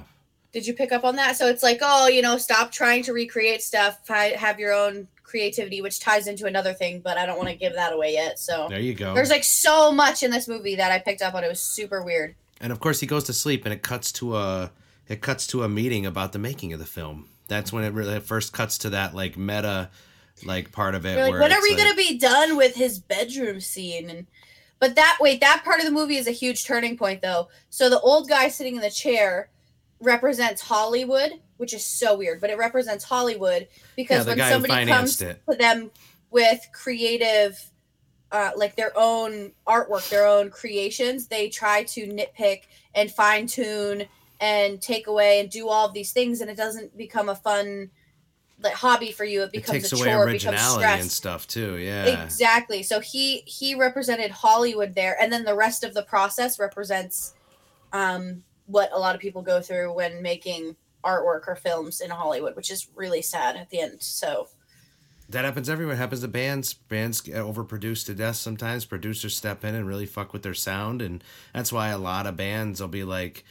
Did 0.53 0.67
you 0.67 0.75
pick 0.75 0.93
up 0.93 1.05
on 1.05 1.17
that? 1.17 1.37
So 1.37 1.49
it's 1.49 1.63
like, 1.65 1.79
oh, 1.83 2.07
you 2.07 2.23
know, 2.23 2.37
stop 2.37 2.71
trying 2.71 3.03
to 3.05 3.13
recreate 3.13 3.63
stuff. 3.63 4.07
Have 4.07 4.61
your 4.61 4.73
own 4.73 5.09
creativity, 5.39 5.83
which 5.83 5.99
ties 5.99 6.29
into 6.29 6.47
another 6.47 6.73
thing, 6.73 7.01
but 7.01 7.19
I 7.19 7.27
don't 7.27 7.37
want 7.37 7.49
to 7.51 7.57
give 7.57 7.75
that 7.75 7.93
away 7.93 8.13
yet. 8.13 8.39
So 8.39 8.69
There 8.71 8.79
you 8.79 8.95
go. 8.95 9.15
there's 9.15 9.31
like 9.31 9.43
so 9.43 9.91
much 9.91 10.23
in 10.23 10.31
this 10.31 10.47
movie 10.47 10.77
that 10.77 10.93
I 10.93 11.01
picked 11.01 11.23
up 11.23 11.35
on. 11.35 11.43
It 11.43 11.49
was 11.49 11.61
super 11.61 12.03
weird. 12.05 12.37
and 12.61 12.71
of 12.71 12.79
course, 12.79 13.01
he 13.01 13.07
goes 13.09 13.25
to 13.25 13.33
sleep, 13.33 13.65
and 13.65 13.75
it 13.75 13.83
cuts 13.83 14.13
to 14.13 14.37
a 14.37 14.71
it 15.09 15.21
cuts 15.21 15.47
to 15.49 15.65
a 15.65 15.69
meeting 15.69 16.07
about 16.07 16.33
the 16.33 16.39
making 16.39 16.73
of 16.73 16.79
the 16.79 16.87
film. 16.87 17.29
That's 17.49 17.73
when 17.73 17.83
it 17.83 17.93
really 17.93 18.21
first 18.21 18.53
cuts 18.53 18.79
to 18.79 18.91
that 18.91 19.13
like 19.15 19.37
meta 19.37 19.91
like 20.45 20.71
part 20.71 20.95
of 20.95 21.05
it. 21.05 21.17
Like, 21.21 21.31
where 21.33 21.41
when 21.41 21.53
are 21.53 21.61
we 21.63 21.71
like- 21.71 21.79
gonna 21.79 21.97
be 21.97 22.17
done 22.17 22.57
with 22.57 22.77
his 22.77 23.01
bedroom 23.01 23.61
scene? 23.61 24.09
And 24.09 24.27
but 24.79 24.95
that 24.95 25.19
wait, 25.21 25.41
that 25.41 25.63
part 25.65 25.81
of 25.81 25.85
the 25.87 25.91
movie 25.93 26.17
is 26.17 26.29
a 26.29 26.31
huge 26.43 26.65
turning 26.65 26.97
point 26.97 27.23
though. 27.23 27.49
So 27.71 27.91
the 27.91 27.99
old 28.01 28.29
guy 28.29 28.49
sitting 28.49 28.77
in 28.77 28.83
the 28.83 28.91
chair 28.91 29.51
represents 30.01 30.63
Hollywood, 30.63 31.33
which 31.57 31.73
is 31.75 31.85
so 31.85 32.17
weird, 32.17 32.41
but 32.41 32.51
it 32.51 32.59
represents 32.59 33.05
Hollywood 33.05 33.69
because 33.97 34.27
Yeah, 34.27 34.35
when 34.35 34.53
somebody 34.53 34.87
comes 34.87 35.21
it. 35.21 35.41
to 35.49 35.57
them 35.57 35.91
with 36.31 36.61
creative 36.73 37.71
uh, 38.33 38.51
like 38.57 38.75
their 38.75 38.93
own 38.97 39.53
artwork, 39.67 40.09
their 40.09 40.27
own 40.27 40.51
creations, 40.51 41.29
they 41.29 41.49
try 41.49 41.85
to 41.85 42.07
nitpick 42.09 42.63
and 42.95 43.09
fine 43.11 43.47
tune 43.47 44.05
and 44.41 44.83
take 44.83 45.07
away 45.07 45.39
and 45.39 45.49
do 45.51 45.69
all 45.69 45.87
of 45.87 45.95
these 45.95 46.11
things, 46.11 46.41
and 46.41 46.51
it 46.51 46.57
doesn't 46.57 46.97
become 46.97 47.29
a 47.29 47.35
fun 47.37 47.91
like 48.61 48.73
hobby 48.75 49.13
for 49.13 49.25
you. 49.25 49.43
It 49.43 49.45
It 49.47 49.53
becomes 49.53 49.83
takes 49.83 49.93
a 49.93 49.97
chore, 50.05 50.29
it 50.29 50.33
becomes 50.33 50.61
stress. 50.61 51.01
and 51.03 51.11
stuff 51.11 51.47
too. 51.47 51.77
Yeah. 51.77 52.07
Exactly. 52.25 52.83
So 52.83 52.99
he 52.99 53.39
he 53.47 53.77
represented 53.77 54.33
Hollywood 54.33 54.95
there, 54.97 55.17
and 55.21 55.33
then 55.33 55.45
the 55.45 55.55
rest 55.55 55.85
of 55.85 55.95
the 55.95 56.03
process 56.03 56.59
represents 56.59 57.35
um, 57.93 58.43
what 58.67 58.91
a 58.93 58.99
lot 58.99 59.15
of 59.15 59.21
people 59.21 59.43
go 59.43 59.61
through 59.61 59.93
when 59.93 60.23
making 60.23 60.75
artwork 61.05 61.47
or 61.47 61.57
films 61.57 62.01
in 62.01 62.11
Hollywood, 62.11 62.57
which 62.57 62.71
is 62.71 62.89
really 62.95 63.23
sad 63.23 63.57
at 63.57 63.71
the 63.71 63.81
end. 63.81 64.03
So 64.03 64.49
That 65.29 65.45
happens 65.45 65.69
everywhere. 65.71 65.95
It 65.95 65.99
happens 65.99 66.21
to 66.21 66.29
bands. 66.29 66.75
Bands 66.75 67.21
get 67.21 67.37
overproduced 67.37 68.07
to 68.07 68.15
death 68.15 68.37
sometimes. 68.37 68.85
Producers 68.85 69.35
step 69.35 69.65
in 69.65 69.75
and 69.75 69.87
really 69.87 70.07
fuck 70.07 70.33
with 70.33 70.43
their 70.43 70.55
sound. 70.55 71.01
And 71.01 71.25
that's 71.53 71.73
why 71.73 71.89
a 71.89 71.99
lot 71.99 72.27
of 72.27 72.37
bands 72.37 72.81
will 72.81 72.89
be 72.89 73.05
like, 73.05 73.45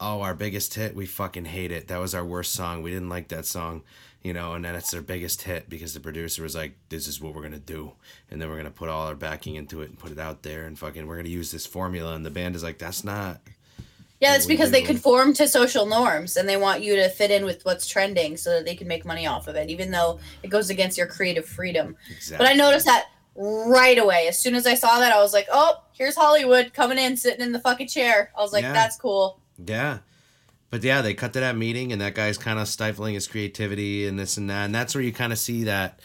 oh, 0.00 0.20
our 0.22 0.34
biggest 0.34 0.74
hit, 0.74 0.96
we 0.96 1.06
fucking 1.06 1.44
hate 1.44 1.70
it. 1.70 1.86
That 1.88 2.00
was 2.00 2.14
our 2.14 2.24
worst 2.24 2.52
song. 2.54 2.82
We 2.82 2.90
didn't 2.90 3.08
like 3.08 3.28
that 3.28 3.46
song. 3.46 3.82
You 4.22 4.32
know, 4.32 4.54
and 4.54 4.64
then 4.64 4.76
it's 4.76 4.92
their 4.92 5.02
biggest 5.02 5.42
hit 5.42 5.68
because 5.68 5.94
the 5.94 6.00
producer 6.00 6.44
was 6.44 6.54
like, 6.54 6.76
this 6.88 7.08
is 7.08 7.20
what 7.20 7.34
we're 7.34 7.42
to 7.54 7.58
do. 7.58 7.92
And 8.30 8.40
then 8.40 8.48
we're 8.48 8.62
to 8.62 8.70
put 8.70 8.88
all 8.88 9.08
our 9.08 9.16
backing 9.16 9.56
into 9.56 9.82
it 9.82 9.90
and 9.90 9.98
put 9.98 10.12
it 10.12 10.18
out 10.18 10.42
there. 10.42 10.64
And 10.64 10.78
fucking, 10.78 11.06
we're 11.06 11.16
to 11.22 11.28
use 11.28 11.50
this 11.50 11.66
formula. 11.66 12.14
And 12.14 12.24
the 12.24 12.30
band 12.30 12.54
is 12.54 12.62
like, 12.62 12.78
that's 12.78 13.02
not. 13.02 13.40
Yeah, 14.22 14.36
it's 14.36 14.46
because 14.46 14.70
they 14.70 14.82
conform 14.82 15.32
to 15.34 15.48
social 15.48 15.84
norms 15.84 16.36
and 16.36 16.48
they 16.48 16.56
want 16.56 16.80
you 16.80 16.94
to 16.94 17.08
fit 17.08 17.32
in 17.32 17.44
with 17.44 17.64
what's 17.64 17.88
trending 17.88 18.36
so 18.36 18.50
that 18.50 18.64
they 18.64 18.76
can 18.76 18.86
make 18.86 19.04
money 19.04 19.26
off 19.26 19.48
of 19.48 19.56
it, 19.56 19.68
even 19.68 19.90
though 19.90 20.20
it 20.44 20.48
goes 20.48 20.70
against 20.70 20.96
your 20.96 21.08
creative 21.08 21.44
freedom. 21.44 21.96
Exactly. 22.08 22.38
But 22.38 22.46
I 22.48 22.54
noticed 22.54 22.86
that 22.86 23.06
right 23.34 23.98
away. 23.98 24.28
As 24.28 24.38
soon 24.38 24.54
as 24.54 24.64
I 24.64 24.74
saw 24.74 25.00
that, 25.00 25.12
I 25.12 25.20
was 25.20 25.32
like, 25.32 25.48
oh, 25.50 25.82
here's 25.90 26.14
Hollywood 26.14 26.72
coming 26.72 26.98
in, 26.98 27.16
sitting 27.16 27.44
in 27.44 27.50
the 27.50 27.58
fucking 27.58 27.88
chair. 27.88 28.30
I 28.38 28.42
was 28.42 28.52
like, 28.52 28.62
Yeah. 28.62 28.72
that's 28.72 28.96
cool. 28.96 29.40
Yeah. 29.66 29.98
But 30.70 30.84
yeah, 30.84 31.02
they 31.02 31.14
cut 31.14 31.32
to 31.32 31.40
that 31.40 31.56
meeting, 31.56 31.90
and 31.90 32.00
that 32.00 32.14
guy's 32.14 32.38
kind 32.38 32.60
of 32.60 32.68
stifling 32.68 33.14
his 33.14 33.26
creativity 33.26 34.06
and 34.06 34.16
this 34.16 34.36
and 34.36 34.48
that. 34.50 34.66
And 34.66 34.74
that's 34.74 34.94
where 34.94 35.02
you 35.02 35.12
kind 35.12 35.32
of 35.32 35.38
see 35.40 35.64
that 35.64 35.98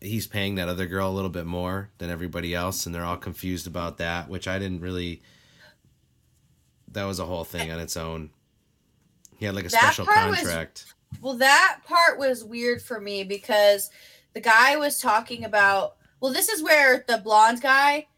he's 0.00 0.28
paying 0.28 0.54
that 0.54 0.68
other 0.68 0.86
girl 0.86 1.10
a 1.10 1.12
little 1.12 1.28
bit 1.28 1.44
more 1.44 1.90
than 1.98 2.08
everybody 2.08 2.54
else, 2.54 2.86
and 2.86 2.94
they're 2.94 3.04
all 3.04 3.16
confused 3.16 3.66
about 3.66 3.98
that, 3.98 4.28
which 4.28 4.46
I 4.46 4.60
didn't 4.60 4.80
really. 4.80 5.22
That 6.98 7.04
was 7.06 7.20
a 7.20 7.24
whole 7.24 7.44
thing 7.44 7.70
on 7.70 7.78
its 7.78 7.96
own. 7.96 8.30
He 9.38 9.46
had 9.46 9.54
like 9.54 9.66
a 9.66 9.68
That 9.68 9.80
special 9.80 10.04
part 10.04 10.30
was- 10.30 10.40
contract. 10.40 10.94
Well, 11.22 11.34
that 11.38 11.78
part 11.86 12.18
was 12.18 12.44
weird 12.44 12.82
for 12.82 13.00
me 13.00 13.22
because 13.24 13.90
the 14.34 14.40
guy 14.40 14.76
was 14.76 14.98
talking 15.00 15.44
about. 15.44 15.94
Well, 16.20 16.32
this 16.32 16.48
is 16.48 16.60
where 16.62 17.04
the 17.06 17.18
blonde 17.18 17.62
guy 17.62 18.08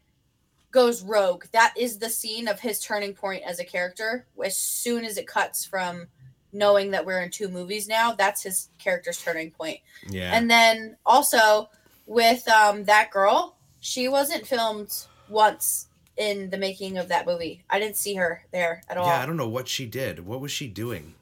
goes 0.71 1.03
rogue. 1.03 1.45
That 1.51 1.73
is 1.77 1.99
the 1.99 2.09
scene 2.09 2.47
of 2.47 2.59
his 2.59 2.79
turning 2.81 3.13
point 3.13 3.43
as 3.45 3.59
a 3.59 3.63
character. 3.63 4.25
As 4.43 4.57
soon 4.57 5.05
as 5.05 5.17
it 5.17 5.27
cuts 5.27 5.63
from 5.63 6.07
knowing 6.51 6.91
that 6.91 7.05
we're 7.05 7.21
in 7.21 7.29
two 7.29 7.47
movies 7.49 7.87
now, 7.87 8.13
that's 8.13 8.41
his 8.43 8.69
character's 8.79 9.21
turning 9.21 9.51
point. 9.51 9.77
yeah. 10.09 10.31
And 10.35 10.49
then 10.49 10.97
also 11.05 11.69
with 12.07 12.45
um, 12.49 12.83
that 12.85 13.11
girl, 13.11 13.55
she 13.79 14.07
wasn't 14.09 14.45
filmed 14.47 14.91
once 15.29 15.87
in 16.17 16.49
the 16.49 16.57
making 16.57 16.97
of 16.97 17.07
that 17.07 17.25
movie. 17.25 17.63
I 17.69 17.79
didn't 17.79 17.97
see 17.97 18.15
her 18.15 18.43
there 18.51 18.83
at 18.89 18.97
all. 18.97 19.07
yeah, 19.07 19.21
I 19.21 19.25
don't 19.25 19.37
know 19.37 19.47
what 19.47 19.67
she 19.67 19.85
did. 19.85 20.25
What 20.25 20.41
was 20.41 20.51
she 20.51 20.67
doing? 20.67 21.15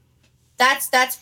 that's 0.60 0.89
that's 0.89 1.19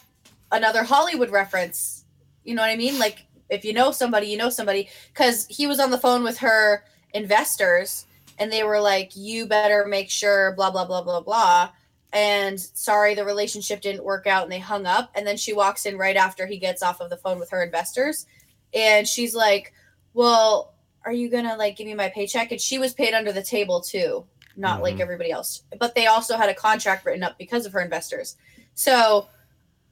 another 0.51 0.83
Hollywood 0.83 1.29
reference. 1.29 2.03
You 2.43 2.55
know 2.55 2.61
what 2.61 2.71
I 2.71 2.75
mean? 2.75 2.99
Like 2.99 3.25
if 3.49 3.63
you 3.63 3.71
know 3.71 3.91
somebody, 3.91 4.27
you 4.27 4.35
know 4.35 4.49
somebody. 4.49 4.89
Because 5.13 5.47
he 5.47 5.67
was 5.67 5.79
on 5.79 5.91
the 5.91 5.97
phone 5.97 6.23
with 6.23 6.39
her 6.39 6.83
investors, 7.13 8.05
and 8.37 8.51
they 8.51 8.63
were 8.63 8.81
like, 8.81 9.15
"You 9.15 9.45
better 9.45 9.85
make 9.85 10.09
sure," 10.09 10.53
blah 10.57 10.71
blah 10.71 10.85
blah 10.85 11.03
blah 11.03 11.21
blah. 11.21 11.69
And 12.11 12.59
sorry, 12.59 13.15
the 13.15 13.25
relationship 13.25 13.81
didn't 13.81 14.03
work 14.03 14.27
out, 14.27 14.43
and 14.43 14.51
they 14.51 14.59
hung 14.59 14.85
up. 14.85 15.11
And 15.15 15.25
then 15.25 15.37
she 15.37 15.53
walks 15.53 15.85
in 15.85 15.97
right 15.97 16.17
after 16.17 16.45
he 16.47 16.57
gets 16.57 16.81
off 16.83 16.99
of 16.99 17.09
the 17.09 17.17
phone 17.17 17.39
with 17.39 17.51
her 17.51 17.63
investors, 17.63 18.25
and 18.73 19.07
she's 19.07 19.35
like, 19.35 19.73
"Well, 20.13 20.73
are 21.07 21.13
you 21.13 21.29
gonna 21.29 21.55
like 21.55 21.77
give 21.77 21.87
me 21.87 21.93
my 21.95 22.09
paycheck?" 22.09 22.51
And 22.51 22.59
she 22.61 22.77
was 22.77 22.93
paid 22.93 23.13
under 23.13 23.31
the 23.31 23.41
table 23.43 23.79
too 23.81 24.25
not 24.59 24.81
like 24.81 24.95
Mhm. 24.95 25.01
everybody 25.01 25.29
else. 25.31 25.61
But 25.79 25.93
they 25.93 26.07
also 26.07 26.35
had 26.35 26.49
a 26.49 26.53
contract 26.53 27.05
written 27.05 27.21
up 27.21 27.37
because 27.37 27.67
of 27.67 27.73
her 27.73 27.79
investors. 27.79 28.37
So 28.73 29.27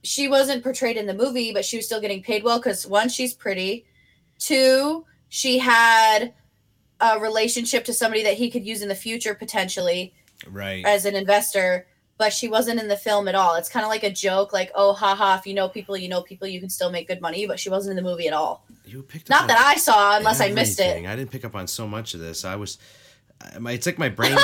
she 0.01 0.27
wasn't 0.27 0.63
portrayed 0.63 0.97
in 0.97 1.05
the 1.05 1.13
movie, 1.13 1.53
but 1.53 1.63
she 1.63 1.77
was 1.77 1.85
still 1.85 2.01
getting 2.01 2.23
paid 2.23 2.43
well 2.43 2.57
because 2.57 2.85
one, 2.87 3.07
she's 3.09 3.33
pretty. 3.35 3.85
Two, 4.39 5.05
she 5.29 5.59
had 5.59 6.33
a 6.99 7.19
relationship 7.19 7.85
to 7.85 7.93
somebody 7.93 8.23
that 8.23 8.33
he 8.37 8.49
could 8.49 8.65
use 8.65 8.81
in 8.81 8.89
the 8.89 8.95
future 8.95 9.35
potentially 9.35 10.13
Right. 10.47 10.83
as 10.83 11.05
an 11.05 11.15
investor, 11.15 11.85
but 12.17 12.31
she 12.31 12.47
wasn't 12.47 12.79
in 12.79 12.87
the 12.87 12.95
film 12.97 13.27
at 13.27 13.35
all. 13.35 13.55
It's 13.55 13.69
kind 13.69 13.83
of 13.83 13.89
like 13.89 14.03
a 14.03 14.11
joke, 14.11 14.53
like, 14.53 14.71
oh, 14.75 14.93
haha, 14.93 15.35
if 15.37 15.45
you 15.45 15.53
know 15.53 15.67
people, 15.67 15.97
you 15.97 16.07
know 16.07 16.21
people, 16.21 16.47
you 16.47 16.59
can 16.59 16.69
still 16.69 16.91
make 16.91 17.07
good 17.07 17.21
money, 17.21 17.45
but 17.45 17.59
she 17.59 17.69
wasn't 17.69 17.97
in 17.97 18.03
the 18.03 18.09
movie 18.09 18.27
at 18.27 18.33
all. 18.33 18.65
You 18.85 19.03
picked 19.03 19.29
up 19.29 19.41
Not 19.41 19.47
that 19.49 19.59
I 19.59 19.75
saw, 19.75 20.17
unless 20.17 20.39
I 20.41 20.49
missed 20.49 20.79
it. 20.79 21.05
I 21.05 21.15
didn't 21.15 21.31
pick 21.31 21.43
up 21.43 21.55
on 21.55 21.67
so 21.67 21.87
much 21.87 22.13
of 22.13 22.19
this. 22.19 22.45
I 22.45 22.55
was, 22.55 22.77
it's 23.67 23.85
like 23.85 23.97
my 23.97 24.09
brain, 24.09 24.35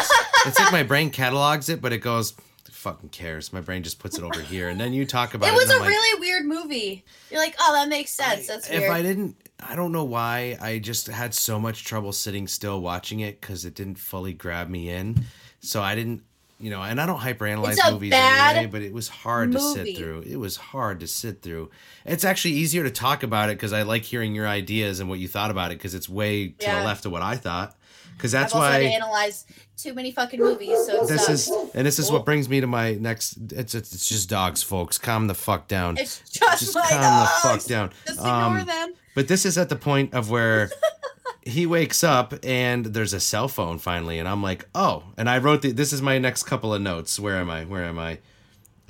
it's 0.45 0.59
like 0.59 0.71
my 0.71 0.83
brain 0.83 1.09
catalogs 1.11 1.69
it, 1.69 1.81
but 1.81 1.93
it 1.93 1.99
goes, 1.99 2.33
fucking 2.69 3.09
cares. 3.09 3.53
My 3.53 3.61
brain 3.61 3.83
just 3.83 3.99
puts 3.99 4.17
it 4.17 4.23
over 4.23 4.41
here, 4.41 4.67
and 4.67 4.79
then 4.79 4.91
you 4.91 5.05
talk 5.05 5.33
about 5.35 5.47
it. 5.47 5.53
It 5.53 5.55
was 5.55 5.69
a 5.69 5.77
like, 5.79 5.87
really 5.87 6.19
weird 6.19 6.45
movie. 6.45 7.05
You're 7.29 7.39
like, 7.39 7.55
oh, 7.59 7.73
that 7.73 7.87
makes 7.87 8.11
sense. 8.11 8.49
I- 8.49 8.53
That's 8.53 8.69
if. 8.69 8.89
I 8.89 9.01
didn't, 9.01 9.35
I 9.59 9.75
don't 9.75 9.91
know 9.91 10.03
why. 10.03 10.57
I 10.59 10.79
just 10.79 11.07
had 11.07 11.33
so 11.35 11.59
much 11.59 11.85
trouble 11.85 12.11
sitting 12.11 12.47
still 12.47 12.81
watching 12.81 13.19
it 13.19 13.39
because 13.39 13.63
it 13.65 13.75
didn't 13.75 13.95
fully 13.99 14.33
grab 14.33 14.67
me 14.67 14.89
in. 14.89 15.25
So 15.59 15.81
I 15.83 15.93
didn't, 15.93 16.23
you 16.61 16.69
know, 16.69 16.81
and 16.81 16.99
I 17.01 17.05
don't 17.05 17.19
hyperanalyze 17.19 17.91
movies 17.91 18.13
anyway, 18.13 18.67
but 18.67 18.81
it 18.81 18.93
was 18.93 19.07
hard 19.09 19.51
to 19.53 19.59
sit 19.59 19.97
through. 19.97 20.21
It 20.27 20.37
was 20.37 20.57
hard 20.57 20.99
to 21.01 21.07
sit 21.07 21.41
through. 21.41 21.69
It's 22.05 22.23
actually 22.23 22.53
easier 22.55 22.83
to 22.83 22.91
talk 22.91 23.23
about 23.23 23.49
it 23.49 23.57
because 23.57 23.73
I 23.73 23.81
like 23.83 24.03
hearing 24.03 24.33
your 24.35 24.47
ideas 24.47 24.99
and 24.99 25.09
what 25.09 25.19
you 25.19 25.27
thought 25.27 25.51
about 25.51 25.71
it 25.71 25.77
because 25.77 25.93
it's 25.95 26.07
way 26.09 26.49
to 26.49 26.55
Yeah. 26.65 26.79
the 26.79 26.85
left 26.85 27.05
of 27.05 27.11
what 27.11 27.21
I 27.21 27.35
thought. 27.35 27.75
Because 28.17 28.31
that's 28.33 28.53
I've 28.53 28.61
also 28.61 28.71
had 28.71 28.77
to 28.79 28.85
why 28.85 28.91
analyze 28.91 29.45
too 29.77 29.93
many 29.95 30.11
fucking 30.11 30.39
movies, 30.39 30.77
so 30.85 31.05
this 31.07 31.25
sucks. 31.25 31.47
is, 31.47 31.51
and 31.73 31.87
this 31.87 31.97
is 31.97 32.11
what 32.11 32.23
brings 32.23 32.47
me 32.47 32.61
to 32.61 32.67
my 32.67 32.93
next. 32.93 33.37
It's 33.51 33.73
it's, 33.73 33.93
it's 33.95 34.07
just 34.07 34.29
dogs, 34.29 34.61
folks. 34.61 34.99
Calm 34.99 35.25
the 35.25 35.33
fuck 35.33 35.67
down. 35.67 35.97
It's 35.97 36.19
just, 36.29 36.59
just 36.59 36.73
calm 36.75 37.01
dogs. 37.01 37.41
the 37.41 37.49
fuck 37.49 37.63
down. 37.65 37.89
Just 38.05 38.19
ignore 38.19 38.33
Um, 38.59 38.65
them. 38.65 38.93
But 39.15 39.27
this 39.27 39.43
is 39.43 39.57
at 39.57 39.69
the 39.69 39.75
point 39.75 40.13
of 40.13 40.29
where 40.29 40.69
he 41.43 41.65
wakes 41.65 42.03
up 42.03 42.33
and 42.43 42.85
there's 42.87 43.13
a 43.13 43.19
cell 43.19 43.47
phone 43.47 43.79
finally, 43.79 44.19
and 44.19 44.27
I'm 44.27 44.43
like, 44.43 44.67
oh. 44.75 45.03
And 45.17 45.29
I 45.29 45.37
wrote 45.39 45.61
the. 45.61 45.71
This 45.71 45.91
is 45.93 46.01
my 46.01 46.17
next 46.19 46.43
couple 46.43 46.73
of 46.73 46.81
notes. 46.81 47.19
Where 47.19 47.37
am 47.37 47.49
I? 47.49 47.65
Where 47.65 47.83
am 47.85 47.97
I? 47.99 48.13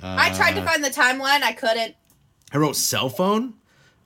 Uh, 0.02 0.16
I 0.18 0.30
tried 0.34 0.54
to 0.54 0.62
find 0.64 0.82
the 0.84 0.90
timeline. 0.90 1.42
I 1.42 1.52
couldn't. 1.52 1.94
I 2.52 2.58
wrote 2.58 2.76
cell 2.76 3.08
phone. 3.08 3.54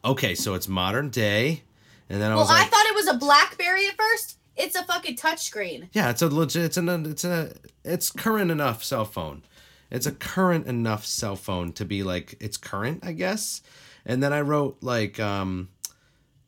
Okay, 0.05 0.35
so 0.35 0.55
it's 0.55 0.69
modern 0.69 1.09
day, 1.11 1.63
and 2.09 2.21
then 2.21 2.31
I 2.31 2.35
Well, 2.37 2.45
was 2.45 2.51
like, 2.51 2.67
I 2.67 2.69
thought 2.69 2.87
it 2.87 2.95
was 2.95 3.09
a 3.09 3.15
BlackBerry 3.15 3.89
at 3.89 3.97
first. 3.97 4.39
It's 4.57 4.77
a 4.77 4.85
fucking 4.85 5.17
touchscreen. 5.17 5.89
yeah, 5.93 6.11
it's 6.11 6.23
a 6.23 6.29
legit. 6.29 6.65
It's 6.65 6.77
an. 6.77 6.89
It's 7.07 7.25
a. 7.25 7.55
It's 7.85 8.11
current 8.11 8.51
enough 8.51 8.85
cell 8.85 9.05
phone. 9.05 9.43
It's 9.91 10.07
a 10.07 10.13
current 10.13 10.67
enough 10.67 11.05
cell 11.07 11.37
phone 11.37 11.73
to 11.75 11.85
be 11.85 12.03
like 12.03 12.37
it's 12.41 12.57
current, 12.57 13.05
I 13.05 13.13
guess. 13.13 13.63
And 14.05 14.23
then 14.23 14.33
I 14.33 14.41
wrote 14.43 14.79
like 14.83 15.19
um 15.21 15.69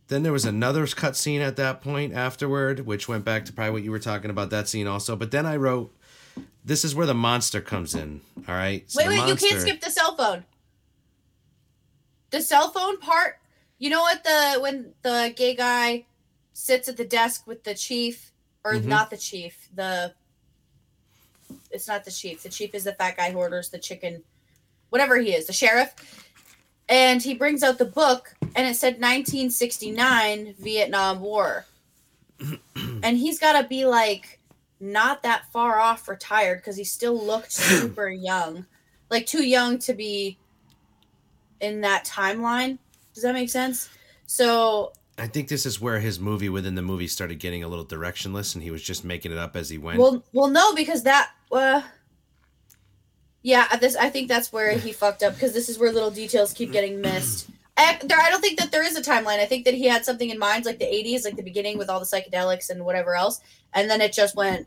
then 0.08 0.22
there 0.22 0.32
was 0.32 0.44
another 0.44 0.86
cut 0.86 1.16
scene 1.16 1.40
at 1.40 1.56
that 1.56 1.80
point 1.80 2.14
afterward, 2.14 2.80
which 2.86 3.08
went 3.08 3.24
back 3.24 3.44
to 3.44 3.52
probably 3.52 3.72
what 3.72 3.82
you 3.82 3.90
were 3.90 3.98
talking 3.98 4.30
about 4.30 4.50
that 4.50 4.68
scene 4.68 4.86
also. 4.86 5.14
But 5.16 5.30
then 5.30 5.46
I 5.46 5.56
wrote 5.56 5.94
this 6.64 6.84
is 6.84 6.94
where 6.94 7.06
the 7.06 7.14
monster 7.14 7.60
comes 7.60 7.94
in. 7.94 8.20
All 8.48 8.54
right. 8.54 8.90
So 8.90 8.98
wait, 9.02 9.08
wait, 9.08 9.28
you 9.28 9.36
can't 9.36 9.60
skip 9.60 9.80
the 9.80 9.90
cell 9.90 10.16
phone. 10.16 10.44
The 12.30 12.40
cell 12.40 12.70
phone 12.70 12.98
part. 12.98 13.38
You 13.78 13.90
know 13.90 14.00
what 14.00 14.24
the 14.24 14.58
when 14.60 14.92
the 15.02 15.32
gay 15.36 15.54
guy 15.54 16.04
sits 16.52 16.88
at 16.88 16.96
the 16.96 17.04
desk 17.04 17.46
with 17.46 17.64
the 17.64 17.74
chief, 17.74 18.32
or 18.64 18.74
Mhm. 18.74 18.84
not 18.84 19.10
the 19.10 19.16
chief, 19.16 19.68
the. 19.74 20.14
It's 21.70 21.86
not 21.86 22.04
the 22.04 22.10
chief. 22.10 22.42
The 22.42 22.48
chief 22.48 22.74
is 22.74 22.84
the 22.84 22.92
fat 22.94 23.16
guy 23.16 23.30
who 23.30 23.38
orders 23.38 23.68
the 23.70 23.78
chicken, 23.78 24.22
whatever 24.90 25.16
he 25.18 25.32
is, 25.34 25.46
the 25.46 25.52
sheriff. 25.52 25.94
And 26.88 27.22
he 27.22 27.34
brings 27.34 27.62
out 27.62 27.78
the 27.78 27.84
book, 27.84 28.34
and 28.56 28.66
it 28.66 28.74
said 28.74 28.94
1969 28.94 30.54
Vietnam 30.58 31.20
War. 31.20 31.66
and 32.76 33.18
he's 33.18 33.38
got 33.38 33.60
to 33.60 33.68
be 33.68 33.84
like 33.84 34.38
not 34.80 35.22
that 35.22 35.50
far 35.52 35.78
off 35.78 36.08
retired 36.08 36.58
because 36.58 36.76
he 36.76 36.84
still 36.84 37.20
looked 37.22 37.52
super 37.52 38.08
young, 38.08 38.66
like 39.10 39.26
too 39.26 39.44
young 39.44 39.78
to 39.80 39.94
be 39.94 40.38
in 41.60 41.80
that 41.82 42.04
timeline. 42.04 42.78
Does 43.14 43.22
that 43.24 43.34
make 43.34 43.50
sense? 43.50 43.88
So 44.26 44.92
I 45.18 45.26
think 45.26 45.48
this 45.48 45.66
is 45.66 45.80
where 45.80 45.98
his 45.98 46.20
movie 46.20 46.48
within 46.48 46.76
the 46.76 46.82
movie 46.82 47.08
started 47.08 47.40
getting 47.40 47.64
a 47.64 47.68
little 47.68 47.84
directionless, 47.84 48.54
and 48.54 48.62
he 48.62 48.70
was 48.70 48.82
just 48.82 49.04
making 49.04 49.32
it 49.32 49.38
up 49.38 49.56
as 49.56 49.68
he 49.68 49.76
went. 49.76 49.98
well, 49.98 50.22
well, 50.32 50.48
no, 50.48 50.74
because 50.74 51.02
that, 51.02 51.30
uh, 51.50 51.82
yeah, 53.42 53.76
this 53.76 53.96
I 53.96 54.10
think 54.10 54.28
that's 54.28 54.52
where 54.52 54.76
he 54.78 54.92
fucked 54.92 55.22
up 55.22 55.34
because 55.34 55.52
this 55.52 55.68
is 55.68 55.78
where 55.78 55.92
little 55.92 56.10
details 56.10 56.52
keep 56.52 56.72
getting 56.72 57.00
missed. 57.00 57.48
I, 57.76 57.96
there, 58.02 58.18
I 58.18 58.28
don't 58.28 58.40
think 58.40 58.58
that 58.58 58.72
there 58.72 58.84
is 58.84 58.96
a 58.96 59.02
timeline. 59.02 59.38
I 59.38 59.46
think 59.46 59.64
that 59.66 59.74
he 59.74 59.86
had 59.86 60.04
something 60.04 60.30
in 60.30 60.38
mind, 60.38 60.64
like 60.64 60.80
the 60.80 60.84
'80s, 60.84 61.24
like 61.24 61.36
the 61.36 61.42
beginning 61.44 61.78
with 61.78 61.88
all 61.88 62.00
the 62.00 62.06
psychedelics 62.06 62.70
and 62.70 62.84
whatever 62.84 63.14
else, 63.14 63.40
and 63.72 63.88
then 63.88 64.00
it 64.00 64.12
just 64.12 64.34
went 64.34 64.66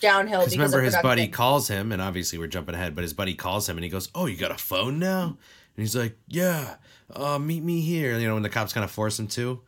downhill. 0.00 0.40
Because 0.40 0.52
remember, 0.52 0.80
his 0.80 0.96
buddy 0.96 1.26
calls 1.26 1.68
him, 1.68 1.90
and 1.90 2.00
obviously 2.00 2.38
we're 2.38 2.46
jumping 2.46 2.74
ahead, 2.74 2.94
but 2.94 3.02
his 3.02 3.12
buddy 3.12 3.34
calls 3.34 3.68
him 3.68 3.76
and 3.76 3.84
he 3.84 3.90
goes, 3.90 4.08
Oh, 4.14 4.26
you 4.26 4.36
got 4.36 4.50
a 4.50 4.58
phone 4.58 4.98
now? 4.98 5.24
And 5.24 5.38
he's 5.76 5.96
like, 5.96 6.16
Yeah, 6.28 6.76
uh, 7.12 7.38
meet 7.38 7.62
me 7.62 7.80
here. 7.80 8.16
You 8.18 8.28
know, 8.28 8.34
when 8.34 8.42
the 8.42 8.48
cops 8.48 8.72
kind 8.72 8.84
of 8.84 8.90
force 8.90 9.18
him 9.18 9.26
to. 9.28 9.60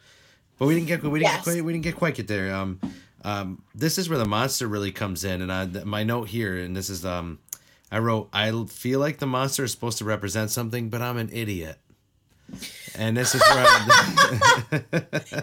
But 0.58 0.66
we 0.66 0.74
didn't 0.74 0.86
get 0.86 1.02
we 1.02 1.18
didn't 1.18 1.22
Yes. 1.32 1.36
get 1.38 1.42
quite, 1.44 1.64
we 1.64 1.72
didn't 1.72 1.84
get 1.84 1.96
quite 1.96 2.14
get 2.14 2.28
there. 2.28 2.54
Um, 2.54 2.80
um, 3.24 3.62
this 3.74 3.98
is 3.98 4.08
where 4.08 4.18
the 4.18 4.26
monster 4.26 4.68
really 4.68 4.92
comes 4.92 5.24
in, 5.24 5.40
and 5.40 5.50
I, 5.50 5.64
my 5.84 6.04
note 6.04 6.28
here, 6.28 6.58
and 6.58 6.76
this 6.76 6.90
is 6.90 7.04
um, 7.04 7.38
I 7.90 7.98
wrote, 7.98 8.28
I 8.32 8.50
feel 8.66 9.00
like 9.00 9.18
the 9.18 9.26
monster 9.26 9.64
is 9.64 9.72
supposed 9.72 9.98
to 9.98 10.04
represent 10.04 10.50
something, 10.50 10.90
but 10.90 11.00
I'm 11.02 11.16
an 11.16 11.30
idiot. 11.32 11.78
And 12.96 13.16
this 13.16 13.34
is 13.34 13.40
where 13.40 13.64
I, 13.66 14.62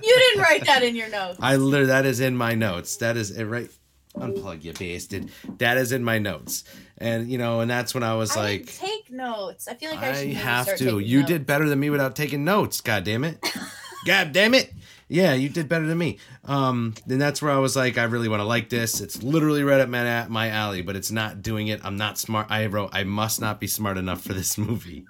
You 0.03 0.15
didn't 0.19 0.41
write 0.41 0.65
that 0.65 0.83
in 0.83 0.95
your 0.95 1.09
notes. 1.09 1.37
I 1.41 1.55
literally 1.55 1.87
that 1.87 2.05
is 2.05 2.19
in 2.19 2.35
my 2.35 2.53
notes. 2.53 2.97
That 2.97 3.17
is 3.17 3.31
it 3.31 3.45
right. 3.45 3.69
Unplug 4.15 4.63
you 4.63 4.73
bastard. 4.73 5.29
That 5.59 5.77
is 5.77 5.93
in 5.93 6.03
my 6.03 6.19
notes, 6.19 6.65
and 6.97 7.31
you 7.31 7.37
know, 7.37 7.61
and 7.61 7.71
that's 7.71 7.93
when 7.93 8.03
I 8.03 8.15
was 8.15 8.35
I 8.35 8.41
like, 8.41 8.65
take 8.65 9.09
notes. 9.09 9.69
I 9.69 9.75
feel 9.75 9.89
like 9.89 10.01
I, 10.01 10.09
I 10.09 10.33
have 10.33 10.75
to. 10.77 10.99
You 10.99 11.19
notes. 11.19 11.31
did 11.31 11.45
better 11.45 11.67
than 11.69 11.79
me 11.79 11.89
without 11.89 12.13
taking 12.13 12.43
notes. 12.43 12.81
God 12.81 13.05
damn 13.05 13.23
it. 13.23 13.39
God 14.05 14.33
damn 14.33 14.53
it. 14.53 14.73
Yeah, 15.11 15.33
you 15.33 15.49
did 15.49 15.67
better 15.67 15.85
than 15.85 15.97
me. 15.97 16.19
Um, 16.45 16.93
then 17.05 17.19
that's 17.19 17.41
where 17.41 17.51
I 17.51 17.57
was 17.57 17.75
like, 17.75 17.97
I 17.97 18.03
really 18.03 18.29
want 18.29 18.39
to 18.39 18.45
like 18.45 18.69
this. 18.69 19.01
It's 19.01 19.21
literally 19.21 19.61
right 19.61 19.81
up 19.81 19.89
my 19.89 20.25
my 20.29 20.47
alley, 20.47 20.81
but 20.81 20.95
it's 20.95 21.11
not 21.11 21.41
doing 21.41 21.67
it. 21.67 21.81
I'm 21.83 21.97
not 21.97 22.17
smart. 22.17 22.47
I 22.49 22.67
wrote, 22.67 22.91
I 22.93 23.03
must 23.03 23.41
not 23.41 23.59
be 23.59 23.67
smart 23.67 23.97
enough 23.97 24.21
for 24.21 24.31
this 24.31 24.57
movie. 24.57 25.05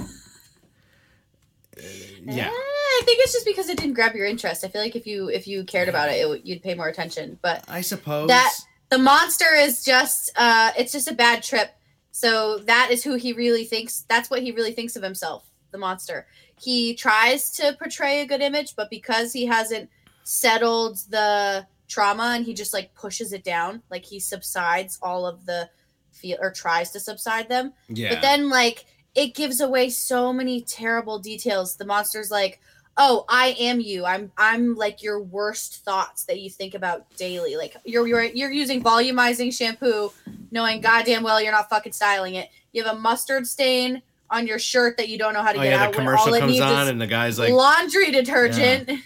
Uh, 0.00 1.82
yeah. 2.24 2.46
Eh, 2.46 2.50
I 2.50 3.02
think 3.04 3.20
it's 3.20 3.32
just 3.32 3.46
because 3.46 3.68
it 3.68 3.78
didn't 3.78 3.94
grab 3.94 4.16
your 4.16 4.26
interest. 4.26 4.64
I 4.64 4.68
feel 4.68 4.82
like 4.82 4.96
if 4.96 5.06
you 5.06 5.28
if 5.28 5.46
you 5.46 5.62
cared 5.62 5.88
about 5.88 6.08
it, 6.08 6.14
it 6.14 6.44
you'd 6.44 6.62
pay 6.62 6.74
more 6.74 6.88
attention. 6.88 7.38
But 7.40 7.64
I 7.68 7.80
suppose. 7.80 8.26
that 8.26 8.54
the 8.90 8.98
monster 8.98 9.54
is 9.54 9.84
just 9.84 10.32
uh 10.36 10.72
it's 10.76 10.90
just 10.90 11.08
a 11.08 11.14
bad 11.14 11.44
trip. 11.44 11.70
So 12.10 12.58
that 12.58 12.88
is 12.90 13.04
who 13.04 13.14
he 13.14 13.32
really 13.32 13.64
thinks. 13.64 14.04
That's 14.08 14.28
what 14.28 14.42
he 14.42 14.50
really 14.50 14.72
thinks 14.72 14.96
of 14.96 15.04
himself. 15.04 15.48
The 15.70 15.78
monster. 15.78 16.26
He 16.58 16.94
tries 16.94 17.50
to 17.52 17.74
portray 17.78 18.20
a 18.20 18.26
good 18.26 18.40
image, 18.40 18.76
but 18.76 18.90
because 18.90 19.32
he 19.32 19.46
hasn't 19.46 19.90
settled 20.24 20.98
the 21.10 21.66
trauma 21.88 22.32
and 22.34 22.44
he 22.44 22.54
just 22.54 22.72
like 22.72 22.94
pushes 22.94 23.32
it 23.32 23.44
down, 23.44 23.82
like 23.90 24.04
he 24.04 24.18
subsides 24.20 24.98
all 25.02 25.26
of 25.26 25.46
the 25.46 25.68
feel 26.12 26.38
or 26.40 26.50
tries 26.50 26.90
to 26.92 27.00
subside 27.00 27.48
them. 27.48 27.72
yeah. 27.88 28.14
But 28.14 28.22
then 28.22 28.48
like 28.48 28.86
it 29.14 29.34
gives 29.34 29.60
away 29.60 29.90
so 29.90 30.32
many 30.32 30.62
terrible 30.62 31.18
details. 31.18 31.76
The 31.76 31.84
monster's 31.84 32.30
like, 32.30 32.60
"Oh, 32.96 33.24
I 33.28 33.56
am 33.58 33.80
you. 33.80 34.04
I'm 34.04 34.32
I'm 34.36 34.74
like 34.74 35.02
your 35.02 35.20
worst 35.20 35.84
thoughts 35.84 36.24
that 36.24 36.40
you 36.40 36.50
think 36.50 36.74
about 36.74 37.08
daily. 37.16 37.56
Like 37.56 37.76
you're 37.84 38.06
you're 38.06 38.24
you're 38.24 38.50
using 38.50 38.82
volumizing 38.82 39.52
shampoo, 39.52 40.12
knowing 40.50 40.80
goddamn 40.80 41.22
well 41.22 41.40
you're 41.40 41.52
not 41.52 41.68
fucking 41.68 41.92
styling 41.92 42.34
it. 42.34 42.48
You 42.72 42.82
have 42.84 42.96
a 42.96 42.98
mustard 42.98 43.46
stain 43.46 44.02
on 44.34 44.46
your 44.46 44.58
shirt 44.58 44.96
that 44.98 45.08
you 45.08 45.16
don't 45.18 45.32
know 45.34 45.42
how 45.42 45.52
to 45.52 45.58
oh 45.58 45.62
get 45.62 45.70
yeah, 45.70 45.84
out 45.84 45.92
the 45.92 45.98
when 45.98 46.06
commercial 46.06 46.28
all 46.28 46.34
it 46.34 46.40
comes 46.40 46.52
needs 46.52 46.62
on, 46.64 46.88
and 46.88 47.00
the 47.00 47.06
guy's 47.06 47.38
like, 47.38 47.52
laundry 47.52 48.10
detergent." 48.10 48.90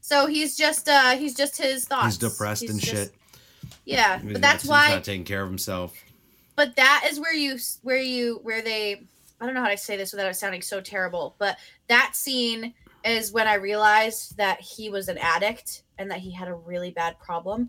So 0.00 0.28
he's 0.28 0.56
just 0.56 0.88
uh 0.88 1.16
he's 1.16 1.34
just 1.34 1.56
his 1.58 1.84
thoughts. 1.84 2.06
he's 2.06 2.18
depressed 2.18 2.62
He's 2.62 2.70
and 2.70 2.80
just- 2.80 2.92
shit. 2.94 3.14
Yeah, 3.84 4.20
but 4.22 4.40
that's 4.40 4.64
why 4.64 4.86
he's 4.86 4.94
not 4.94 5.04
taking 5.04 5.24
care 5.24 5.42
of 5.42 5.48
himself. 5.48 5.94
but 6.54 6.76
that 6.76 7.04
is 7.10 7.18
where 7.18 7.34
you 7.34 7.56
where 7.82 7.98
you 7.98 8.38
where 8.44 8.62
they 8.62 9.02
i 9.40 9.44
don't 9.46 9.54
know 9.54 9.62
how 9.62 9.68
to 9.68 9.76
say 9.76 9.96
this 9.96 10.12
without 10.12 10.30
it 10.30 10.34
sounding 10.34 10.62
so 10.62 10.80
terrible 10.80 11.34
but 11.40 11.56
that 11.88 12.12
scene 12.14 12.72
is 13.04 13.32
when 13.32 13.48
i 13.48 13.54
realized 13.54 14.36
that 14.36 14.60
he 14.60 14.88
was 14.90 15.08
an 15.08 15.18
addict 15.18 15.82
and 15.98 16.08
that 16.10 16.18
he 16.18 16.30
had 16.30 16.46
a 16.46 16.54
really 16.54 16.92
bad 16.92 17.18
problem 17.18 17.68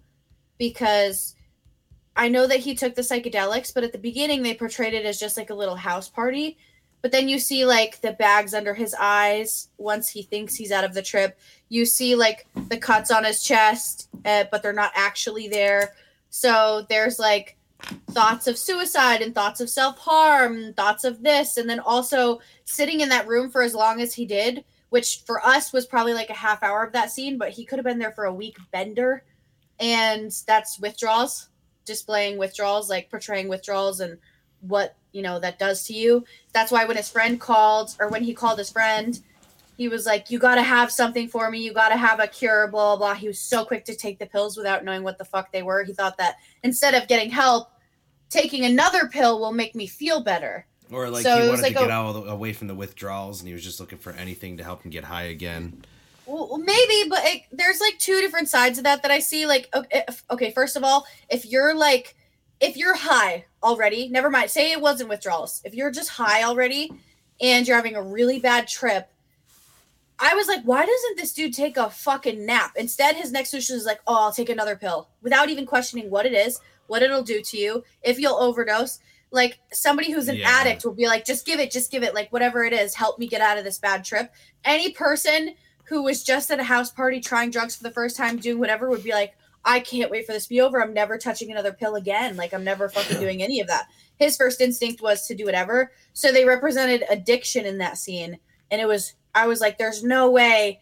because 0.60 1.34
i 2.16 2.28
know 2.30 2.46
that 2.48 2.60
he 2.60 2.74
took 2.76 2.94
the 2.96 3.02
psychedelics 3.02 3.74
but 3.74 3.84
at 3.84 3.92
the 3.92 3.98
beginning 3.98 4.44
they 4.44 4.54
portrayed 4.54 4.94
it 4.94 5.06
as 5.06 5.20
just 5.20 5.38
like 5.38 5.50
a 5.50 5.56
little 5.56 5.76
house 5.76 6.08
party 6.08 6.58
but 7.02 7.12
then 7.12 7.30
you 7.30 7.40
see 7.40 7.66
like 7.66 8.02
the 8.02 8.14
bags 8.14 8.54
under 8.54 8.74
his 8.74 8.96
eyes 9.00 9.70
once 9.78 10.10
he 10.10 10.24
thinks 10.24 10.56
he's 10.56 10.72
out 10.72 10.84
of 10.84 10.94
the 10.94 11.02
trip. 11.02 11.40
You 11.70 11.86
see 11.86 12.16
like 12.16 12.48
the 12.70 12.78
cuts 12.78 13.12
on 13.12 13.24
his 13.24 13.44
chest 13.44 14.08
uh, 14.28 14.46
but 14.52 14.62
they're 14.62 14.74
not 14.74 14.92
actually 14.94 15.48
there. 15.48 15.94
So 16.30 16.86
there's 16.90 17.18
like 17.18 17.58
thoughts 18.12 18.48
of 18.48 18.58
suicide 18.58 19.22
and 19.22 19.34
thoughts 19.34 19.62
of 19.62 19.70
self 19.70 19.98
harm, 19.98 20.74
thoughts 20.74 21.06
of 21.06 21.24
this, 21.24 21.58
and 21.58 21.70
then 21.70 21.80
also 21.80 22.42
sitting 22.66 23.00
in 23.02 23.10
that 23.10 23.28
room 23.28 23.50
for 23.50 23.62
as 23.62 23.74
long 23.74 24.02
as 24.02 24.14
he 24.14 24.26
did, 24.26 24.66
which 24.90 25.22
for 25.26 25.44
us 25.46 25.72
was 25.72 25.86
probably 25.86 26.14
like 26.14 26.30
a 26.30 26.34
half 26.36 26.62
hour 26.62 26.84
of 26.84 26.94
that 26.94 27.12
scene, 27.12 27.38
but 27.38 27.52
he 27.52 27.66
could 27.66 27.80
have 27.80 27.86
been 27.86 28.00
there 28.00 28.12
for 28.12 28.26
a 28.26 28.34
week 28.34 28.58
bender. 28.72 29.24
And 29.80 30.32
that's 30.46 30.80
withdrawals, 30.80 31.50
displaying 31.86 32.38
withdrawals, 32.38 32.90
like 32.90 33.10
portraying 33.10 33.48
withdrawals 33.48 34.02
and 34.02 34.18
what 34.62 34.96
you 35.18 35.24
know 35.24 35.40
that 35.40 35.58
does 35.58 35.84
to 35.88 35.94
you. 35.94 36.24
That's 36.54 36.72
why 36.72 36.86
when 36.86 36.96
his 36.96 37.10
friend 37.10 37.42
called, 37.42 37.96
or 38.00 38.08
when 38.08 38.24
he 38.24 38.36
called 38.36 38.60
his 38.60 38.70
friend, 38.70 39.20
he 39.76 39.88
was 39.88 40.06
like, 40.06 40.30
"You 40.30 40.38
got 40.38 40.56
to 40.56 40.62
have 40.62 40.92
something 40.92 41.28
for 41.28 41.50
me. 41.50 41.58
You 41.60 41.74
got 41.74 41.90
to 41.90 41.98
have 41.98 42.20
a 42.20 42.28
cure." 42.28 42.68
Blah, 42.68 42.96
blah 42.96 43.14
blah. 43.14 43.14
He 43.16 43.28
was 43.28 43.40
so 43.40 43.66
quick 43.66 43.84
to 43.86 43.96
take 43.96 44.20
the 44.20 44.28
pills 44.28 44.56
without 44.56 44.86
knowing 44.86 45.02
what 45.02 45.18
the 45.18 45.26
fuck 45.26 45.52
they 45.52 45.64
were. 45.64 45.84
He 45.84 45.94
thought 45.94 46.20
that 46.20 46.36
instead 46.62 46.94
of 46.94 47.08
getting 47.08 47.32
help, 47.32 47.72
taking 48.30 48.64
another 48.64 49.08
pill 49.08 49.40
will 49.40 49.52
make 49.52 49.74
me 49.74 49.88
feel 49.88 50.22
better. 50.22 50.68
Or 50.92 51.10
like 51.10 51.24
So 51.24 51.42
he 51.42 51.50
wanted 51.50 51.64
like 51.64 51.74
to 51.74 51.80
get 51.80 51.90
a- 51.90 51.94
out 51.94 52.30
away 52.30 52.54
from 52.54 52.68
the 52.68 52.76
withdrawals, 52.76 53.42
and 53.42 53.48
he 53.48 53.56
was 53.56 53.64
just 53.64 53.80
looking 53.80 53.98
for 53.98 54.14
anything 54.14 54.58
to 54.58 54.64
help 54.64 54.84
him 54.84 54.92
get 54.92 55.04
high 55.04 55.24
again. 55.24 55.84
Well, 56.28 56.48
well, 56.50 56.60
maybe, 56.60 57.10
but 57.10 57.26
it, 57.26 57.42
there's 57.52 57.80
like 57.82 57.98
two 57.98 58.20
different 58.22 58.50
sides 58.50 58.78
of 58.78 58.84
that 58.84 59.02
that 59.02 59.12
I 59.12 59.20
see. 59.20 59.48
Like, 59.48 59.68
okay, 59.74 60.04
okay, 60.30 60.52
first 60.52 60.76
of 60.76 60.84
all, 60.84 61.08
if 61.30 61.46
you're 61.46 61.74
like, 61.74 62.16
if 62.60 62.78
you're 62.78 62.96
high 62.96 63.46
already, 63.62 64.10
never 64.10 64.30
mind. 64.30 64.50
Say 64.50 64.72
it 64.72 64.82
wasn't 64.82 65.10
withdrawals. 65.10 65.62
If 65.64 65.76
you're 65.76 65.92
just 65.92 66.10
high 66.10 66.44
already, 66.44 66.92
and 67.40 67.68
you're 67.68 67.78
having 67.78 67.96
a 67.96 68.02
really 68.02 68.40
bad 68.40 68.68
trip, 68.68 69.10
I 70.20 70.34
was 70.34 70.48
like, 70.48 70.64
why 70.64 70.86
doesn't 70.86 71.18
this 71.18 71.34
dude 71.34 71.54
take 71.54 71.78
a 71.78 71.90
fucking 71.90 72.46
nap? 72.46 72.72
Instead, 72.76 73.16
his 73.16 73.32
next 73.32 73.52
solution 73.52 73.76
is 73.76 73.86
like, 73.86 74.00
oh, 74.08 74.26
I'll 74.26 74.32
take 74.32 74.50
another 74.50 74.76
pill 74.76 75.10
without 75.22 75.50
even 75.50 75.68
questioning 75.68 76.10
what 76.10 76.26
it 76.26 76.34
is, 76.34 76.60
what 76.88 77.04
it'll 77.04 77.22
do 77.22 77.42
to 77.42 77.58
you, 77.58 77.84
if 78.02 78.20
you'll 78.20 78.38
overdose. 78.38 79.00
Like 79.30 79.60
somebody 79.72 80.12
who's 80.12 80.28
an 80.30 80.38
Yeah. 80.38 80.50
addict 80.50 80.84
will 80.86 80.94
be 80.94 81.06
like, 81.06 81.26
just 81.26 81.46
give 81.46 81.60
it, 81.60 81.70
just 81.70 81.92
give 81.92 82.02
it, 82.02 82.16
like 82.16 82.32
whatever 82.32 82.64
it 82.64 82.74
is, 82.74 82.96
help 82.96 83.20
me 83.20 83.28
get 83.28 83.42
out 83.42 83.60
of 83.60 83.64
this 83.64 83.78
bad 83.78 84.04
trip. 84.04 84.34
Any 84.66 84.92
person 84.92 85.54
who 85.84 86.02
was 86.02 86.24
just 86.24 86.50
at 86.50 86.60
a 86.60 86.64
house 86.64 86.90
party 86.90 87.20
trying 87.20 87.52
drugs 87.52 87.76
for 87.76 87.84
the 87.84 87.92
first 87.92 88.18
time, 88.18 88.38
doing 88.38 88.58
whatever, 88.58 88.90
would 88.90 89.04
be 89.04 89.12
like, 89.14 89.36
I 89.68 89.82
can't 89.82 90.10
wait 90.10 90.26
for 90.26 90.32
this 90.32 90.44
to 90.44 90.50
be 90.50 90.62
over. 90.62 90.82
I'm 90.82 90.94
never 90.94 91.18
touching 91.18 91.52
another 91.52 91.74
pill 91.74 91.96
again. 91.96 92.38
Like 92.38 92.54
I'm 92.54 92.64
never 92.64 92.88
fucking 92.90 93.20
doing 93.20 93.44
any 93.44 93.60
of 93.60 93.68
that. 93.68 93.88
His 94.16 94.38
first 94.38 94.62
instinct 94.62 95.02
was 95.02 95.28
to 95.28 95.36
do 95.36 95.46
whatever. 95.46 95.92
So 96.14 96.32
they 96.32 96.46
represented 96.46 97.04
addiction 97.10 97.66
in 97.66 97.78
that 97.80 97.98
scene. 97.98 98.40
And 98.72 98.82
it 98.82 98.88
was 98.88 99.14
I 99.36 99.46
was 99.48 99.60
like, 99.62 99.78
there's 99.78 100.04
no 100.04 100.32
way 100.32 100.80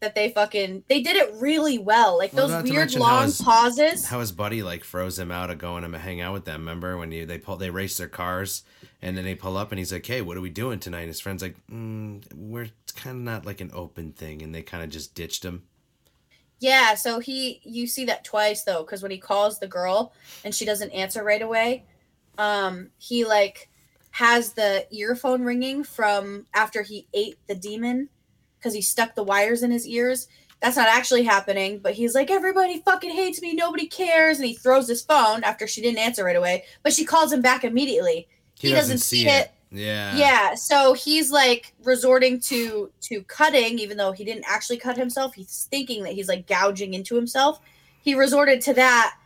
that 0.00 0.14
they 0.14 0.28
fucking 0.28 0.82
they 0.88 1.00
did 1.00 1.16
it 1.16 1.32
really 1.40 1.78
well. 1.78 2.18
Like 2.18 2.32
Well, 2.34 2.48
those 2.48 2.64
weird 2.64 2.76
mention 2.76 3.00
how 3.00 3.14
long 3.14 3.24
his- 3.26 3.40
pauses. 3.40 4.06
How 4.06 4.20
his 4.20 4.32
buddy 4.32 4.62
like 4.62 4.84
froze 4.84 5.18
him 5.18 5.30
out 5.30 5.50
of 5.50 5.58
going 5.58 5.90
to 5.90 5.98
hang 5.98 6.20
out 6.20 6.34
with 6.34 6.44
them. 6.44 6.60
Remember 6.62 6.98
when 6.98 7.12
you 7.12 7.24
they 7.26 7.38
pull 7.38 7.56
they 7.56 7.70
race 7.70 7.96
their 7.96 8.08
cars 8.08 8.62
and 9.00 9.16
then 9.16 9.24
they 9.24 9.34
pull 9.34 9.56
up 9.56 9.70
and 9.72 9.78
he's 9.78 9.92
like, 9.92 10.04
"Hey, 10.04 10.20
what 10.20 10.36
are 10.36 10.40
we 10.42 10.50
doing 10.50 10.80
tonight?" 10.80 11.02
And 11.02 11.08
his 11.08 11.20
friend's 11.20 11.42
like, 11.42 11.56
mm, 11.70 12.22
"We're 12.34 12.68
it's 12.82 12.92
kind 12.92 13.16
of 13.16 13.22
not 13.22 13.46
like 13.46 13.60
an 13.60 13.70
open 13.72 14.12
thing," 14.12 14.42
and 14.42 14.54
they 14.54 14.62
kind 14.62 14.82
of 14.84 14.90
just 14.90 15.14
ditched 15.14 15.44
him. 15.44 15.62
Yeah, 16.58 16.94
so 16.94 17.18
he 17.20 17.60
you 17.64 17.86
see 17.86 18.06
that 18.06 18.24
twice 18.24 18.64
though, 18.64 18.82
because 18.82 19.02
when 19.02 19.10
he 19.10 19.18
calls 19.18 19.58
the 19.58 19.68
girl 19.68 20.12
and 20.44 20.54
she 20.54 20.64
doesn't 20.64 20.90
answer 20.90 21.22
right 21.22 21.42
away, 21.42 21.84
um, 22.38 22.90
he 22.98 23.24
like 23.24 23.68
has 24.10 24.54
the 24.54 24.86
earphone 24.90 25.42
ringing 25.42 25.84
from 25.84 26.46
after 26.54 26.82
he 26.82 27.06
ate 27.12 27.38
the 27.46 27.54
demon 27.54 28.08
because 28.58 28.72
he 28.72 28.80
stuck 28.80 29.14
the 29.14 29.22
wires 29.22 29.62
in 29.62 29.70
his 29.70 29.86
ears. 29.86 30.28
That's 30.62 30.76
not 30.76 30.88
actually 30.88 31.24
happening, 31.24 31.80
but 31.80 31.92
he's 31.92 32.14
like, 32.14 32.30
everybody 32.30 32.80
fucking 32.80 33.10
hates 33.10 33.42
me, 33.42 33.52
nobody 33.52 33.86
cares, 33.86 34.38
and 34.38 34.46
he 34.46 34.54
throws 34.54 34.88
his 34.88 35.02
phone 35.02 35.44
after 35.44 35.66
she 35.66 35.82
didn't 35.82 35.98
answer 35.98 36.24
right 36.24 36.34
away, 36.34 36.64
but 36.82 36.94
she 36.94 37.04
calls 37.04 37.30
him 37.30 37.42
back 37.42 37.62
immediately. 37.62 38.26
He 38.58 38.70
doesn't 38.70 38.98
see 38.98 39.28
it. 39.28 39.50
Yeah. 39.70 40.16
Yeah, 40.16 40.54
so 40.54 40.92
he's 40.92 41.30
like 41.30 41.74
resorting 41.82 42.40
to 42.40 42.90
to 43.02 43.22
cutting, 43.22 43.78
even 43.78 43.96
though 43.96 44.12
he 44.12 44.24
didn't 44.24 44.44
actually 44.48 44.78
cut 44.78 44.96
himself. 44.96 45.34
He's 45.34 45.66
thinking 45.70 46.04
that 46.04 46.12
he's 46.12 46.28
like 46.28 46.46
gouging 46.46 46.94
into 46.94 47.16
himself. 47.16 47.60
He 48.00 48.14
resorted 48.14 48.60
to 48.62 48.74
that 48.74 49.16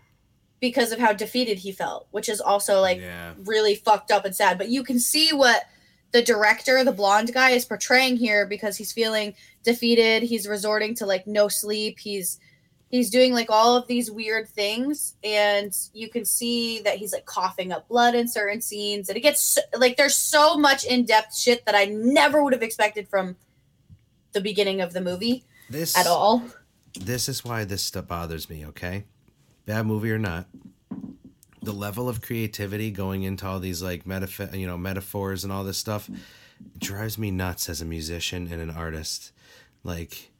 because 0.60 0.92
of 0.92 0.98
how 0.98 1.12
defeated 1.12 1.58
he 1.58 1.72
felt, 1.72 2.06
which 2.10 2.28
is 2.28 2.40
also 2.40 2.80
like 2.80 3.00
yeah. 3.00 3.32
really 3.44 3.74
fucked 3.74 4.10
up 4.10 4.24
and 4.24 4.34
sad. 4.34 4.58
But 4.58 4.68
you 4.68 4.82
can 4.82 4.98
see 4.98 5.30
what 5.32 5.64
the 6.12 6.22
director, 6.22 6.82
the 6.84 6.92
blonde 6.92 7.32
guy, 7.32 7.50
is 7.50 7.64
portraying 7.64 8.16
here 8.16 8.46
because 8.46 8.76
he's 8.76 8.92
feeling 8.92 9.34
defeated. 9.62 10.22
He's 10.22 10.48
resorting 10.48 10.94
to 10.96 11.06
like 11.06 11.26
no 11.26 11.48
sleep. 11.48 11.98
He's 11.98 12.38
he's 12.90 13.08
doing 13.08 13.32
like 13.32 13.48
all 13.50 13.76
of 13.76 13.86
these 13.86 14.10
weird 14.10 14.48
things, 14.48 15.14
and 15.24 15.74
you 15.94 16.08
can 16.10 16.24
see 16.24 16.80
that 16.80 16.96
he's 16.98 17.12
like 17.12 17.24
coughing 17.24 17.72
up 17.72 17.88
blood 17.88 18.14
in 18.14 18.28
certain 18.28 18.60
scenes. 18.60 19.08
And 19.08 19.16
it 19.16 19.20
gets 19.20 19.58
like 19.78 19.96
there's 19.96 20.16
so 20.16 20.56
much 20.58 20.84
in 20.84 21.04
depth 21.06 21.34
shit 21.34 21.64
that 21.66 21.74
I 21.74 21.86
never 21.86 22.42
would 22.44 22.52
have 22.52 22.62
expected 22.62 23.08
from 23.08 23.36
the 24.32 24.40
beginning 24.40 24.80
of 24.80 24.92
the 24.92 25.00
movie 25.00 25.44
This 25.70 25.96
at 25.96 26.06
all. 26.06 26.42
this 27.00 27.28
is 27.28 27.44
why 27.44 27.64
this 27.64 27.82
stuff 27.82 28.06
bothers 28.08 28.50
me, 28.50 28.66
okay? 28.66 29.04
Bad 29.66 29.86
movie 29.86 30.10
or 30.12 30.18
not. 30.18 30.46
The 31.62 31.72
level 31.72 32.08
of 32.08 32.22
creativity 32.22 32.90
going 32.90 33.22
into 33.22 33.46
all 33.46 33.60
these 33.60 33.82
like 33.82 34.04
metaph- 34.04 34.56
you 34.58 34.66
know, 34.66 34.78
metaphors 34.78 35.44
and 35.44 35.52
all 35.52 35.62
this 35.64 35.78
stuff 35.78 36.08
drives 36.78 37.18
me 37.18 37.30
nuts 37.30 37.68
as 37.68 37.80
a 37.80 37.84
musician 37.84 38.48
and 38.50 38.60
an 38.62 38.70
artist. 38.70 39.32
Like 39.84 40.30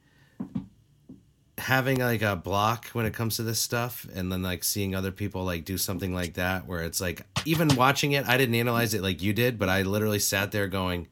having 1.61 1.99
like 1.99 2.21
a 2.21 2.35
block 2.35 2.87
when 2.87 3.05
it 3.05 3.13
comes 3.13 3.37
to 3.37 3.43
this 3.43 3.59
stuff 3.59 4.05
and 4.13 4.31
then 4.31 4.43
like 4.43 4.63
seeing 4.63 4.93
other 4.93 5.11
people 5.11 5.43
like 5.43 5.65
do 5.65 5.77
something 5.77 6.13
like 6.13 6.33
that 6.33 6.67
where 6.67 6.81
it's 6.81 6.99
like 6.99 7.25
even 7.45 7.75
watching 7.75 8.11
it, 8.11 8.27
I 8.27 8.37
didn't 8.37 8.55
analyze 8.55 8.93
it 8.93 9.01
like 9.01 9.21
you 9.21 9.33
did, 9.33 9.57
but 9.57 9.69
I 9.69 9.83
literally 9.83 10.19
sat 10.19 10.51
there 10.51 10.67
going 10.67 11.07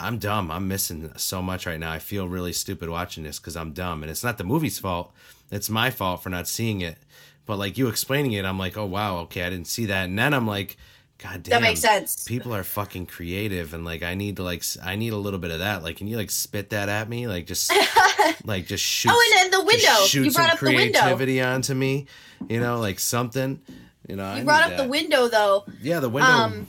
I'm 0.00 0.18
dumb. 0.18 0.50
I'm 0.50 0.66
missing 0.66 1.12
so 1.16 1.42
much 1.42 1.66
right 1.66 1.78
now. 1.78 1.92
I 1.92 1.98
feel 1.98 2.26
really 2.26 2.54
stupid 2.54 2.88
watching 2.88 3.22
this 3.22 3.38
because 3.38 3.54
I'm 3.54 3.72
dumb. 3.72 4.02
And 4.02 4.10
it's 4.10 4.24
not 4.24 4.38
the 4.38 4.44
movie's 4.44 4.78
fault. 4.78 5.12
It's 5.50 5.68
my 5.68 5.90
fault 5.90 6.22
for 6.22 6.30
not 6.30 6.48
seeing 6.48 6.80
it. 6.80 6.96
But 7.44 7.58
like 7.58 7.76
you 7.76 7.88
explaining 7.88 8.32
it, 8.32 8.46
I'm 8.46 8.58
like, 8.58 8.78
oh 8.78 8.86
wow, 8.86 9.18
okay, 9.18 9.42
I 9.42 9.50
didn't 9.50 9.66
see 9.66 9.84
that. 9.86 10.04
And 10.04 10.18
then 10.18 10.32
I'm 10.32 10.46
like, 10.46 10.78
God 11.22 11.42
damn, 11.42 11.50
That 11.50 11.62
makes 11.62 11.80
sense. 11.80 12.24
People 12.26 12.54
are 12.54 12.64
fucking 12.64 13.06
creative, 13.06 13.74
and 13.74 13.84
like 13.84 14.02
I 14.02 14.14
need 14.14 14.36
to 14.36 14.42
like 14.42 14.64
I 14.82 14.96
need 14.96 15.12
a 15.12 15.16
little 15.16 15.38
bit 15.38 15.50
of 15.50 15.58
that. 15.58 15.82
Like, 15.82 15.96
can 15.98 16.06
you 16.06 16.16
like 16.16 16.30
spit 16.30 16.70
that 16.70 16.88
at 16.88 17.08
me? 17.08 17.26
Like 17.26 17.46
just 17.46 17.70
like 18.44 18.66
just 18.66 18.82
shoot. 18.84 19.10
Oh, 19.12 19.30
and, 19.38 19.44
and 19.44 19.52
the 19.52 19.64
window. 19.66 20.04
shoot 20.06 20.24
You 20.24 20.32
brought 20.32 20.46
some 20.46 20.54
up 20.54 20.60
the 20.60 20.74
window. 20.74 20.98
creativity 21.00 21.40
onto 21.42 21.74
me. 21.74 22.06
You 22.48 22.60
know, 22.60 22.78
like 22.80 22.98
something. 22.98 23.60
You 24.08 24.16
know, 24.16 24.30
You 24.30 24.38
need 24.38 24.44
brought 24.46 24.62
up 24.62 24.70
that. 24.70 24.82
the 24.82 24.88
window 24.88 25.28
though. 25.28 25.64
Yeah, 25.82 26.00
the 26.00 26.08
window. 26.08 26.30
Um, 26.30 26.66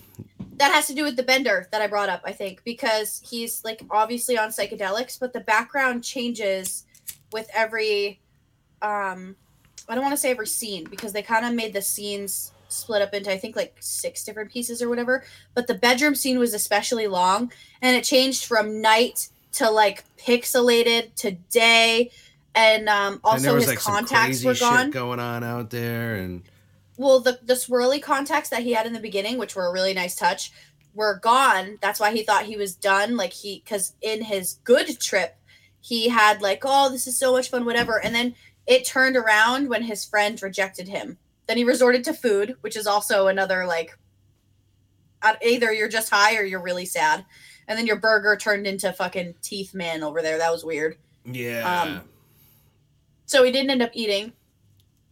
that 0.58 0.72
has 0.74 0.86
to 0.88 0.94
do 0.94 1.04
with 1.04 1.16
the 1.16 1.24
bender 1.24 1.68
that 1.72 1.82
I 1.82 1.88
brought 1.88 2.10
up, 2.10 2.22
I 2.26 2.34
think, 2.34 2.64
because 2.64 3.22
he's 3.28 3.64
like 3.64 3.82
obviously 3.90 4.38
on 4.38 4.50
psychedelics, 4.50 5.18
but 5.20 5.34
the 5.34 5.40
background 5.40 6.04
changes 6.04 6.86
with 7.32 7.50
every 7.54 8.20
um 8.82 9.36
I 9.90 9.96
don't 9.96 10.04
want 10.04 10.14
to 10.14 10.22
say 10.22 10.30
every 10.32 10.48
scene 10.48 10.84
because 10.90 11.14
they 11.14 11.22
kind 11.24 11.46
of 11.46 11.54
made 11.54 11.74
the 11.74 11.82
scenes 11.82 12.52
split 12.71 13.01
up 13.01 13.13
into 13.13 13.31
I 13.31 13.38
think 13.38 13.55
like 13.55 13.75
six 13.79 14.23
different 14.23 14.51
pieces 14.51 14.81
or 14.81 14.89
whatever, 14.89 15.23
but 15.53 15.67
the 15.67 15.75
bedroom 15.75 16.15
scene 16.15 16.39
was 16.39 16.53
especially 16.53 17.07
long 17.07 17.51
and 17.81 17.95
it 17.95 18.03
changed 18.03 18.45
from 18.45 18.81
night 18.81 19.29
to 19.53 19.69
like 19.69 20.03
pixelated 20.17 21.13
to 21.15 21.31
day 21.31 22.12
and 22.55 22.89
um 22.89 23.13
and 23.13 23.21
also 23.23 23.43
there 23.43 23.53
was 23.53 23.63
his 23.65 23.69
like 23.69 23.79
contacts 23.79 24.43
were 24.43 24.53
gone. 24.55 24.86
shit 24.86 24.93
going 24.93 25.19
on 25.19 25.43
out 25.43 25.69
there, 25.69 26.15
and 26.15 26.43
well 26.97 27.19
the 27.19 27.39
the 27.43 27.53
swirly 27.53 28.01
contacts 28.01 28.49
that 28.49 28.63
he 28.63 28.73
had 28.73 28.86
in 28.86 28.93
the 28.93 28.99
beginning 28.99 29.38
which 29.38 29.55
were 29.55 29.67
a 29.67 29.71
really 29.71 29.93
nice 29.93 30.15
touch 30.15 30.51
were 30.93 31.19
gone. 31.21 31.77
That's 31.81 31.99
why 31.99 32.12
he 32.12 32.23
thought 32.23 32.45
he 32.45 32.57
was 32.57 32.75
done 32.75 33.15
like 33.15 33.34
he 33.34 33.62
because 33.63 33.93
in 34.01 34.23
his 34.23 34.60
good 34.63 34.99
trip 34.99 35.38
he 35.79 36.10
had 36.10 36.41
like 36.41 36.62
oh 36.65 36.89
this 36.89 37.07
is 37.07 37.17
so 37.17 37.31
much 37.31 37.49
fun 37.49 37.65
whatever 37.65 37.99
and 38.03 38.13
then 38.13 38.36
it 38.67 38.86
turned 38.86 39.17
around 39.17 39.67
when 39.67 39.84
his 39.84 40.05
friend 40.05 40.41
rejected 40.41 40.88
him 40.88 41.17
then 41.52 41.58
he 41.58 41.64
resorted 41.66 42.04
to 42.06 42.14
food 42.14 42.56
which 42.62 42.78
is 42.78 42.88
also 42.88 43.28
another 43.28 43.66
like 43.66 43.98
uh, 45.22 45.34
either 45.46 45.72
you're 45.74 45.90
just 45.90 46.10
high 46.10 46.38
or 46.38 46.44
you're 46.44 46.62
really 46.64 46.86
sad 46.86 47.26
and 47.68 47.78
then 47.78 47.86
your 47.86 47.98
burger 47.98 48.36
turned 48.38 48.66
into 48.66 48.92
fucking 48.94 49.36
teeth 49.42 49.74
man 49.74 50.02
over 50.02 50.22
there 50.22 50.38
that 50.38 50.52
was 50.52 50.64
weird 50.64 50.98
yeah. 51.24 51.82
Um, 51.84 52.02
so 53.28 53.44
he 53.44 53.52
didn't 53.52 53.70
end 53.70 53.84
up 53.84 53.92
eating, 53.94 54.34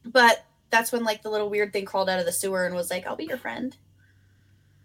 but 0.04 0.44
that's 0.72 0.92
when 0.92 1.04
like 1.04 1.22
the 1.22 1.30
little 1.30 1.52
weird 1.52 1.72
thing 1.72 1.86
crawled 1.86 2.10
out 2.10 2.20
of 2.20 2.26
the 2.26 2.32
sewer 2.32 2.66
and 2.66 2.74
was 2.74 2.90
like, 2.90 3.06
"I'll 3.06 3.16
be 3.16 3.26
your 3.26 3.38
friend, 3.38 3.78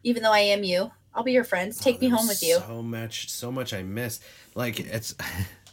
even 0.03 0.23
though 0.23 0.33
I 0.33 0.41
am 0.41 0.65
you. 0.65 0.93
I'll 1.15 1.23
be 1.23 1.33
your 1.33 1.43
friend. 1.43 1.75
Take 1.75 1.97
Oh, 1.97 2.01
me 2.01 2.09
home 2.11 2.29
with 2.29 2.43
you." 2.43 2.59
So 2.59 2.83
much, 2.83 3.31
so 3.31 3.51
much 3.51 3.73
I 3.73 3.83
missed. 3.83 4.23
Like 4.55 4.79
it's, 4.81 5.15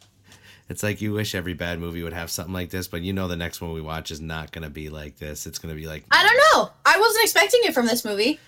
it's 0.72 0.84
like 0.84 1.02
you 1.02 1.12
wish 1.12 1.36
every 1.36 1.54
bad 1.54 1.80
movie 1.80 2.02
would 2.02 2.14
have 2.14 2.32
something 2.32 2.54
like 2.54 2.70
this, 2.70 2.88
but 2.88 3.02
you 3.02 3.12
know 3.12 3.28
the 3.28 3.36
next 3.36 3.60
one 3.60 3.74
we 3.74 3.82
watch 3.82 4.10
is 4.10 4.22
not 4.22 4.54
gonna 4.54 4.70
be 4.70 4.90
like 4.90 5.18
this. 5.18 5.46
It's 5.46 5.60
gonna 5.60 5.76
be 5.76 5.86
like 5.86 6.06
I 6.10 6.24
don't 6.24 6.38
know. 6.38 6.72
I 6.86 6.98
wasn't 6.98 7.24
expecting 7.24 7.60
it 7.66 7.74
from 7.74 7.88
this 7.88 8.06
movie. 8.06 8.40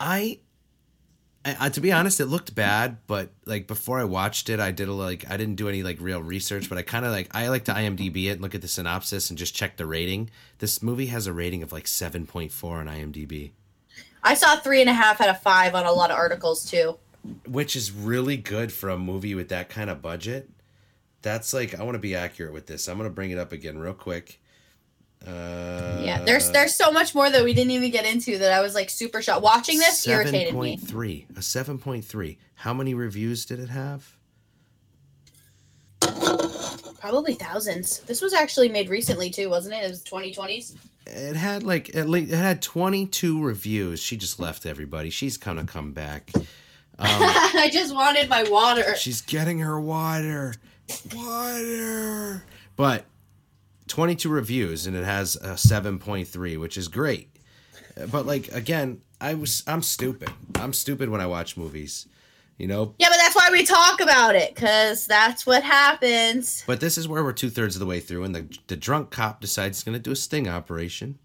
I, 0.00 0.40
I, 1.44 1.56
I, 1.60 1.68
to 1.68 1.80
be 1.80 1.92
honest, 1.92 2.18
it 2.18 2.26
looked 2.26 2.52
bad, 2.52 2.98
but 3.06 3.30
like 3.46 3.68
before 3.68 4.00
I 4.00 4.04
watched 4.04 4.48
it, 4.48 4.58
I 4.58 4.72
did 4.72 4.88
a 4.88 4.92
like 4.92 5.30
I 5.30 5.36
didn't 5.36 5.54
do 5.54 5.68
any 5.68 5.84
like 5.84 6.00
real 6.00 6.20
research, 6.20 6.68
but 6.68 6.78
I 6.78 6.82
kind 6.82 7.04
of 7.04 7.12
like 7.12 7.28
I 7.30 7.48
like 7.48 7.64
to 7.66 7.72
IMDb 7.72 8.24
it 8.24 8.32
and 8.32 8.40
look 8.40 8.56
at 8.56 8.60
the 8.60 8.68
synopsis 8.68 9.30
and 9.30 9.38
just 9.38 9.54
check 9.54 9.76
the 9.76 9.86
rating. 9.86 10.30
This 10.58 10.82
movie 10.82 11.06
has 11.06 11.28
a 11.28 11.32
rating 11.32 11.62
of 11.62 11.70
like 11.70 11.86
seven 11.86 12.26
point 12.26 12.50
four 12.50 12.78
on 12.78 12.86
IMDb. 12.86 13.52
I 14.24 14.34
saw 14.34 14.56
three 14.56 14.80
and 14.80 14.90
a 14.90 14.94
half 14.94 15.20
out 15.20 15.28
of 15.28 15.40
five 15.40 15.76
on 15.76 15.86
a 15.86 15.92
lot 15.92 16.10
of 16.10 16.16
articles 16.16 16.68
too, 16.68 16.98
which 17.46 17.76
is 17.76 17.92
really 17.92 18.36
good 18.36 18.72
for 18.72 18.90
a 18.90 18.98
movie 18.98 19.36
with 19.36 19.48
that 19.50 19.68
kind 19.68 19.90
of 19.90 20.02
budget. 20.02 20.50
That's 21.22 21.52
like 21.52 21.78
I 21.78 21.82
want 21.82 21.94
to 21.94 22.00
be 22.00 22.14
accurate 22.14 22.52
with 22.52 22.66
this. 22.66 22.88
I'm 22.88 22.96
gonna 22.96 23.10
bring 23.10 23.30
it 23.30 23.38
up 23.38 23.52
again 23.52 23.78
real 23.78 23.94
quick. 23.94 24.40
Uh, 25.26 26.00
yeah, 26.04 26.22
there's 26.24 26.50
there's 26.52 26.74
so 26.74 26.92
much 26.92 27.14
more 27.14 27.28
that 27.28 27.42
we 27.42 27.52
didn't 27.52 27.72
even 27.72 27.90
get 27.90 28.06
into 28.06 28.38
that 28.38 28.52
I 28.52 28.60
was 28.60 28.74
like 28.74 28.88
super 28.88 29.20
shocked. 29.20 29.42
Watching 29.42 29.78
this 29.78 30.00
7. 30.00 30.26
irritated 30.26 30.54
3, 30.54 30.60
me. 30.60 30.76
Three, 30.76 31.26
a 31.36 31.42
seven 31.42 31.78
point 31.78 32.04
three. 32.04 32.38
How 32.54 32.72
many 32.72 32.94
reviews 32.94 33.44
did 33.44 33.58
it 33.58 33.68
have? 33.68 34.16
Probably 37.00 37.34
thousands. 37.34 38.00
This 38.00 38.20
was 38.20 38.32
actually 38.32 38.68
made 38.68 38.88
recently 38.88 39.30
too, 39.30 39.48
wasn't 39.50 39.74
it? 39.74 39.84
It 39.84 39.90
was 39.90 40.04
2020s. 40.04 40.76
It 41.06 41.36
had 41.36 41.62
like 41.62 41.94
at 41.96 42.08
least 42.08 42.32
it 42.32 42.36
had 42.36 42.62
22 42.62 43.42
reviews. 43.42 44.00
She 44.00 44.16
just 44.16 44.38
left 44.38 44.66
everybody. 44.66 45.10
She's 45.10 45.36
gonna 45.36 45.64
come 45.64 45.92
back. 45.92 46.30
Um, 46.34 46.44
I 46.98 47.70
just 47.72 47.94
wanted 47.94 48.28
my 48.28 48.44
water. 48.44 48.96
She's 48.96 49.20
getting 49.20 49.60
her 49.60 49.80
water. 49.80 50.54
Water. 51.14 52.44
But 52.76 53.04
22 53.88 54.28
reviews 54.28 54.86
and 54.86 54.96
it 54.96 55.04
has 55.04 55.36
a 55.36 55.54
7.3, 55.54 56.60
which 56.60 56.76
is 56.76 56.88
great. 56.88 57.30
But 58.10 58.26
like 58.26 58.48
again, 58.52 59.02
I 59.20 59.34
was 59.34 59.62
I'm 59.66 59.82
stupid. 59.82 60.30
I'm 60.54 60.72
stupid 60.72 61.08
when 61.08 61.20
I 61.20 61.26
watch 61.26 61.56
movies. 61.56 62.06
You 62.58 62.66
know? 62.66 62.94
Yeah, 62.98 63.08
but 63.08 63.18
that's 63.18 63.36
why 63.36 63.50
we 63.52 63.64
talk 63.64 64.00
about 64.00 64.34
it, 64.34 64.52
because 64.52 65.06
that's 65.06 65.46
what 65.46 65.62
happens. 65.62 66.64
But 66.66 66.80
this 66.80 66.98
is 66.98 67.06
where 67.06 67.22
we're 67.22 67.32
two 67.32 67.50
thirds 67.50 67.76
of 67.76 67.80
the 67.80 67.86
way 67.86 68.00
through, 68.00 68.24
and 68.24 68.34
the 68.34 68.58
the 68.66 68.76
drunk 68.76 69.10
cop 69.10 69.40
decides 69.40 69.78
he's 69.78 69.84
gonna 69.84 70.00
do 70.00 70.10
a 70.10 70.16
sting 70.16 70.48
operation. 70.48 71.18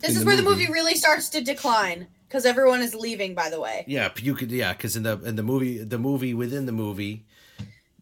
This 0.00 0.10
is 0.10 0.20
the 0.20 0.26
where 0.26 0.36
movie. 0.36 0.44
the 0.44 0.50
movie 0.50 0.72
really 0.72 0.94
starts 0.94 1.28
to 1.30 1.42
decline. 1.42 2.08
Because 2.28 2.44
everyone 2.44 2.82
is 2.82 2.94
leaving, 2.94 3.34
by 3.34 3.48
the 3.48 3.58
way. 3.58 3.84
Yeah, 3.86 4.10
you 4.20 4.34
could. 4.34 4.50
Yeah, 4.50 4.74
because 4.74 4.96
in 4.96 5.02
the 5.02 5.18
in 5.20 5.36
the 5.36 5.42
movie, 5.42 5.78
the 5.78 5.98
movie 5.98 6.34
within 6.34 6.66
the 6.66 6.72
movie, 6.72 7.24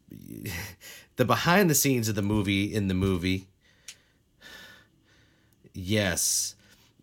the 1.17 1.25
behind 1.25 1.71
the 1.71 1.75
scenes 1.75 2.09
of 2.09 2.15
the 2.15 2.23
movie 2.23 2.73
in 2.73 2.89
the 2.89 2.95
movie, 2.95 3.49
yes, 5.73 6.55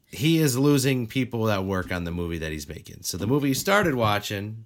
he 0.10 0.38
is 0.38 0.58
losing 0.58 1.08
people 1.08 1.46
that 1.46 1.66
work 1.66 1.92
on 1.92 2.04
the 2.04 2.12
movie 2.12 2.38
that 2.38 2.52
he's 2.52 2.68
making. 2.68 3.02
So 3.02 3.18
the 3.18 3.28
movie 3.28 3.50
he 3.50 3.54
started 3.54 3.96
watching 3.96 4.66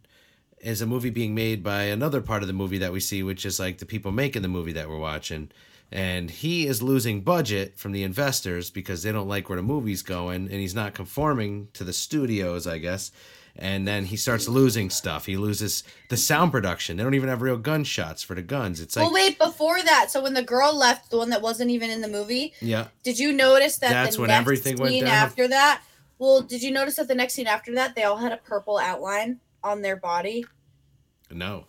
is 0.60 0.82
a 0.82 0.86
movie 0.86 1.10
being 1.10 1.36
made 1.36 1.63
by 1.63 1.84
another 1.84 2.21
part 2.21 2.41
of 2.41 2.47
the 2.47 2.54
movie 2.54 2.80
that 2.80 2.91
we 2.91 3.00
see, 3.00 3.23
which 3.23 3.45
is 3.45 3.60
like 3.60 3.78
the 3.78 3.86
people 3.86 4.12
making 4.12 4.41
the 4.41 4.47
movie 4.47 4.73
that 4.73 4.89
we're 4.89 4.97
watching. 4.97 5.50
And 5.89 6.30
he 6.30 6.67
is 6.67 6.82
losing 6.82 7.21
budget 7.21 7.78
from 7.78 7.93
the 7.93 8.04
investors 8.04 8.69
because 8.69 9.04
they 9.04 9.12
don't 9.13 9.30
like 9.30 9.47
where 9.47 9.56
the 9.56 9.63
movie's 9.63 10.02
going, 10.02 10.41
and 10.41 10.52
he's 10.52 10.76
not 10.76 10.93
conforming 10.93 11.69
to 11.73 11.86
the 11.86 11.93
studios, 11.93 12.67
I 12.67 12.80
guess 12.80 13.12
and 13.60 13.88
then 13.88 14.06
he 14.06 14.15
starts 14.17 14.48
losing 14.48 14.89
stuff. 14.89 15.26
He 15.26 15.38
loses 15.38 15.84
the 16.10 16.17
sound 16.17 16.52
production. 16.52 16.98
They 16.98 17.04
don't 17.04 17.13
even 17.13 17.30
have 17.30 17.41
real 17.41 17.58
gunshots 17.58 18.24
for 18.24 18.36
the 18.36 18.41
guns. 18.41 18.80
It's 18.80 18.96
like 18.96 19.06
well, 19.06 19.13
wait 19.13 19.38
before 19.38 19.82
that. 19.82 20.12
So 20.12 20.22
when 20.22 20.34
the 20.34 20.43
girl 20.43 20.76
left, 20.76 21.10
the 21.10 21.17
one 21.17 21.30
that 21.32 21.41
wasn't 21.41 21.72
even 21.72 21.89
in 21.89 22.02
the 22.02 22.08
movie, 22.08 22.54
yeah. 22.62 22.88
Did 23.04 23.20
you 23.20 23.34
notice 23.34 23.78
that 23.80 23.89
that's 23.89 24.17
when 24.17 24.30
everything 24.30 24.78
went 24.78 25.00
down? 25.00 25.10
After 25.10 25.48
that, 25.48 25.82
well, 26.20 26.41
did 26.41 26.62
you 26.62 26.72
notice 26.72 26.96
that 26.96 27.08
the 27.08 27.15
next 27.15 27.34
scene 27.34 27.48
after 27.48 27.74
that, 27.76 27.96
they 27.96 28.04
all 28.04 28.17
had 28.17 28.32
a 28.32 28.38
purple 28.38 28.78
outline 28.78 29.39
on 29.63 29.82
their 29.82 29.96
body? 29.96 30.46
No. 31.32 31.65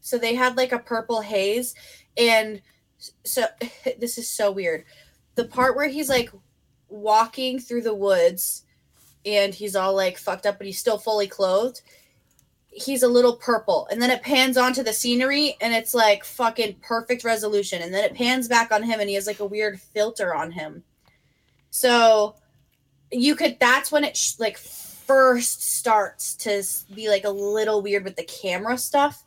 So 0.00 0.18
they 0.18 0.34
had 0.34 0.56
like 0.56 0.72
a 0.72 0.78
purple 0.78 1.20
haze, 1.20 1.74
and 2.16 2.62
so 3.24 3.44
this 3.98 4.18
is 4.18 4.28
so 4.28 4.50
weird. 4.50 4.84
The 5.34 5.44
part 5.44 5.76
where 5.76 5.88
he's 5.88 6.08
like 6.08 6.30
walking 6.88 7.58
through 7.58 7.82
the 7.82 7.94
woods 7.94 8.64
and 9.24 9.54
he's 9.54 9.76
all 9.76 9.94
like 9.94 10.18
fucked 10.18 10.46
up, 10.46 10.58
but 10.58 10.66
he's 10.66 10.78
still 10.78 10.98
fully 10.98 11.26
clothed. 11.26 11.82
He's 12.68 13.02
a 13.02 13.08
little 13.08 13.36
purple, 13.36 13.86
and 13.90 14.00
then 14.00 14.10
it 14.10 14.22
pans 14.22 14.56
onto 14.56 14.82
the 14.82 14.92
scenery, 14.94 15.56
and 15.60 15.74
it's 15.74 15.92
like 15.92 16.24
fucking 16.24 16.76
perfect 16.82 17.22
resolution. 17.22 17.82
And 17.82 17.92
then 17.92 18.04
it 18.04 18.14
pans 18.14 18.48
back 18.48 18.72
on 18.72 18.82
him, 18.82 18.98
and 18.98 19.08
he 19.08 19.14
has 19.14 19.26
like 19.26 19.40
a 19.40 19.46
weird 19.46 19.78
filter 19.80 20.34
on 20.34 20.52
him. 20.52 20.82
So 21.70 22.36
you 23.10 23.36
could. 23.36 23.58
That's 23.60 23.92
when 23.92 24.04
it 24.04 24.16
sh- 24.16 24.38
like 24.38 24.56
first 24.56 25.62
starts 25.62 26.34
to 26.36 26.62
be 26.94 27.08
like 27.08 27.24
a 27.24 27.30
little 27.30 27.82
weird 27.82 28.04
with 28.04 28.16
the 28.16 28.24
camera 28.24 28.78
stuff 28.78 29.24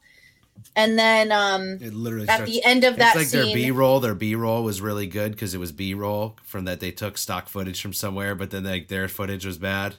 and 0.76 1.00
then 1.00 1.32
um 1.32 1.78
it 1.82 1.94
literally 1.94 2.28
at 2.28 2.36
starts, 2.36 2.52
the 2.52 2.64
end 2.64 2.84
of 2.84 2.98
that 2.98 3.16
like 3.16 3.28
scene, 3.28 3.46
their 3.46 3.54
b-roll 3.54 4.00
their 4.00 4.16
b-roll 4.16 4.64
was 4.64 4.82
really 4.82 5.08
good 5.08 5.32
because 5.32 5.54
it 5.54 5.58
was 5.58 5.72
b-roll 5.72 6.36
from 6.44 6.66
that 6.66 6.80
they 6.80 6.92
took 6.92 7.18
stock 7.18 7.48
footage 7.48 7.82
from 7.82 7.94
somewhere 7.94 8.36
but 8.36 8.52
then 8.52 8.64
like 8.64 8.88
their 8.88 9.08
footage 9.08 9.46
was 9.46 9.58
bad. 9.58 9.96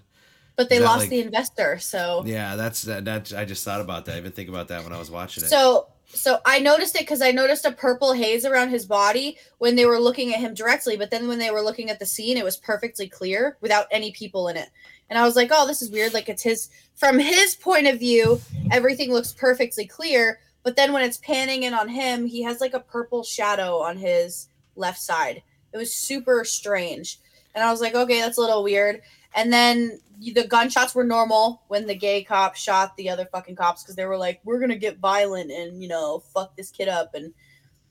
But 0.56 0.70
they 0.70 0.80
lost 0.80 1.00
like, 1.00 1.10
the 1.10 1.20
investor 1.20 1.78
so 1.78 2.22
yeah 2.26 2.56
that's 2.56 2.82
that, 2.82 3.04
that 3.04 3.32
i 3.34 3.44
just 3.44 3.64
thought 3.64 3.80
about 3.80 4.06
that. 4.06 4.14
I 4.14 4.18
even 4.18 4.32
think 4.32 4.48
about 4.48 4.68
that 4.68 4.84
when 4.84 4.92
i 4.92 4.98
was 4.98 5.10
watching 5.10 5.44
it. 5.44 5.48
So 5.48 5.88
so 6.06 6.38
i 6.46 6.58
noticed 6.58 6.94
it 6.94 7.02
because 7.02 7.20
i 7.20 7.30
noticed 7.30 7.64
a 7.64 7.72
purple 7.72 8.12
haze 8.12 8.44
around 8.44 8.70
his 8.70 8.86
body 8.86 9.36
when 9.58 9.76
they 9.76 9.84
were 9.86 9.98
looking 9.98 10.32
at 10.32 10.40
him 10.40 10.54
directly 10.54 10.96
but 10.96 11.10
then 11.10 11.26
when 11.28 11.38
they 11.38 11.50
were 11.50 11.60
looking 11.60 11.90
at 11.90 11.98
the 11.98 12.06
scene 12.06 12.36
it 12.36 12.44
was 12.44 12.56
perfectly 12.56 13.08
clear 13.08 13.56
without 13.60 13.86
any 13.90 14.12
people 14.12 14.48
in 14.48 14.56
it. 14.56 14.70
And 15.10 15.18
i 15.18 15.24
was 15.24 15.36
like 15.36 15.50
oh 15.52 15.66
this 15.66 15.82
is 15.82 15.90
weird. 15.90 16.14
Like 16.14 16.28
it's 16.28 16.42
his 16.42 16.70
from 16.94 17.18
his 17.18 17.54
point 17.54 17.86
of 17.86 17.98
view 17.98 18.40
everything 18.70 19.12
looks 19.12 19.32
perfectly 19.32 19.86
clear 19.86 20.38
but 20.66 20.74
then 20.74 20.92
when 20.92 21.04
it's 21.04 21.18
panning 21.18 21.62
in 21.62 21.74
on 21.74 21.88
him, 21.88 22.26
he 22.26 22.42
has 22.42 22.60
like 22.60 22.74
a 22.74 22.80
purple 22.80 23.22
shadow 23.22 23.78
on 23.78 23.96
his 23.96 24.48
left 24.74 25.00
side. 25.00 25.44
It 25.72 25.76
was 25.76 25.94
super 25.94 26.44
strange. 26.44 27.20
And 27.54 27.62
I 27.62 27.70
was 27.70 27.80
like, 27.80 27.94
okay, 27.94 28.18
that's 28.18 28.36
a 28.36 28.40
little 28.40 28.64
weird. 28.64 29.00
And 29.32 29.52
then 29.52 30.00
the 30.20 30.44
gunshots 30.44 30.92
were 30.92 31.04
normal 31.04 31.62
when 31.68 31.86
the 31.86 31.94
gay 31.94 32.24
cop 32.24 32.56
shot 32.56 32.96
the 32.96 33.10
other 33.10 33.26
fucking 33.26 33.54
cops 33.54 33.84
because 33.84 33.94
they 33.94 34.06
were 34.06 34.18
like, 34.18 34.40
we're 34.42 34.58
going 34.58 34.72
to 34.72 34.76
get 34.76 34.98
violent 34.98 35.52
and, 35.52 35.80
you 35.80 35.86
know, 35.86 36.18
fuck 36.34 36.56
this 36.56 36.72
kid 36.72 36.88
up. 36.88 37.14
And 37.14 37.32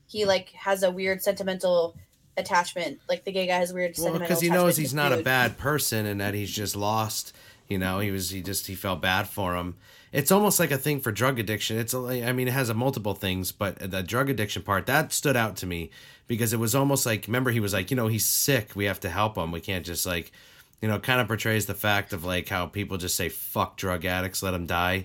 he 0.06 0.26
like 0.26 0.50
has 0.50 0.82
a 0.82 0.90
weird 0.90 1.22
sentimental 1.22 1.96
attachment. 2.36 3.00
Like 3.08 3.24
the 3.24 3.32
gay 3.32 3.46
guy 3.46 3.56
has 3.56 3.72
weird 3.72 3.94
well, 3.98 4.18
because 4.18 4.42
he 4.42 4.50
knows 4.50 4.76
he's 4.76 4.92
not 4.92 5.14
a 5.14 5.22
bad 5.22 5.56
person 5.56 6.04
and 6.04 6.20
that 6.20 6.34
he's 6.34 6.52
just 6.52 6.76
lost. 6.76 7.34
You 7.68 7.78
know, 7.78 8.00
he 8.00 8.10
was 8.10 8.28
he 8.28 8.42
just 8.42 8.66
he 8.66 8.74
felt 8.74 9.00
bad 9.00 9.30
for 9.30 9.56
him 9.56 9.76
it's 10.16 10.32
almost 10.32 10.58
like 10.58 10.70
a 10.70 10.78
thing 10.78 11.00
for 11.00 11.12
drug 11.12 11.38
addiction. 11.38 11.78
It's 11.78 11.92
I 11.92 12.32
mean 12.32 12.48
it 12.48 12.54
has 12.54 12.70
a 12.70 12.74
multiple 12.74 13.12
things, 13.12 13.52
but 13.52 13.78
the 13.78 14.02
drug 14.02 14.30
addiction 14.30 14.62
part 14.62 14.86
that 14.86 15.12
stood 15.12 15.36
out 15.36 15.56
to 15.56 15.66
me 15.66 15.90
because 16.26 16.54
it 16.54 16.58
was 16.58 16.74
almost 16.74 17.04
like 17.04 17.26
remember 17.26 17.50
he 17.50 17.60
was 17.60 17.74
like 17.74 17.90
you 17.90 17.96
know 17.98 18.06
he's 18.06 18.24
sick, 18.24 18.70
we 18.74 18.86
have 18.86 18.98
to 19.00 19.10
help 19.10 19.36
him. 19.36 19.52
We 19.52 19.60
can't 19.60 19.84
just 19.84 20.06
like 20.06 20.32
you 20.80 20.88
know 20.88 20.98
kind 20.98 21.20
of 21.20 21.26
portrays 21.26 21.66
the 21.66 21.74
fact 21.74 22.14
of 22.14 22.24
like 22.24 22.48
how 22.48 22.64
people 22.64 22.96
just 22.96 23.14
say 23.14 23.28
fuck 23.28 23.76
drug 23.76 24.06
addicts, 24.06 24.42
let 24.42 24.52
them 24.52 24.64
die. 24.64 25.04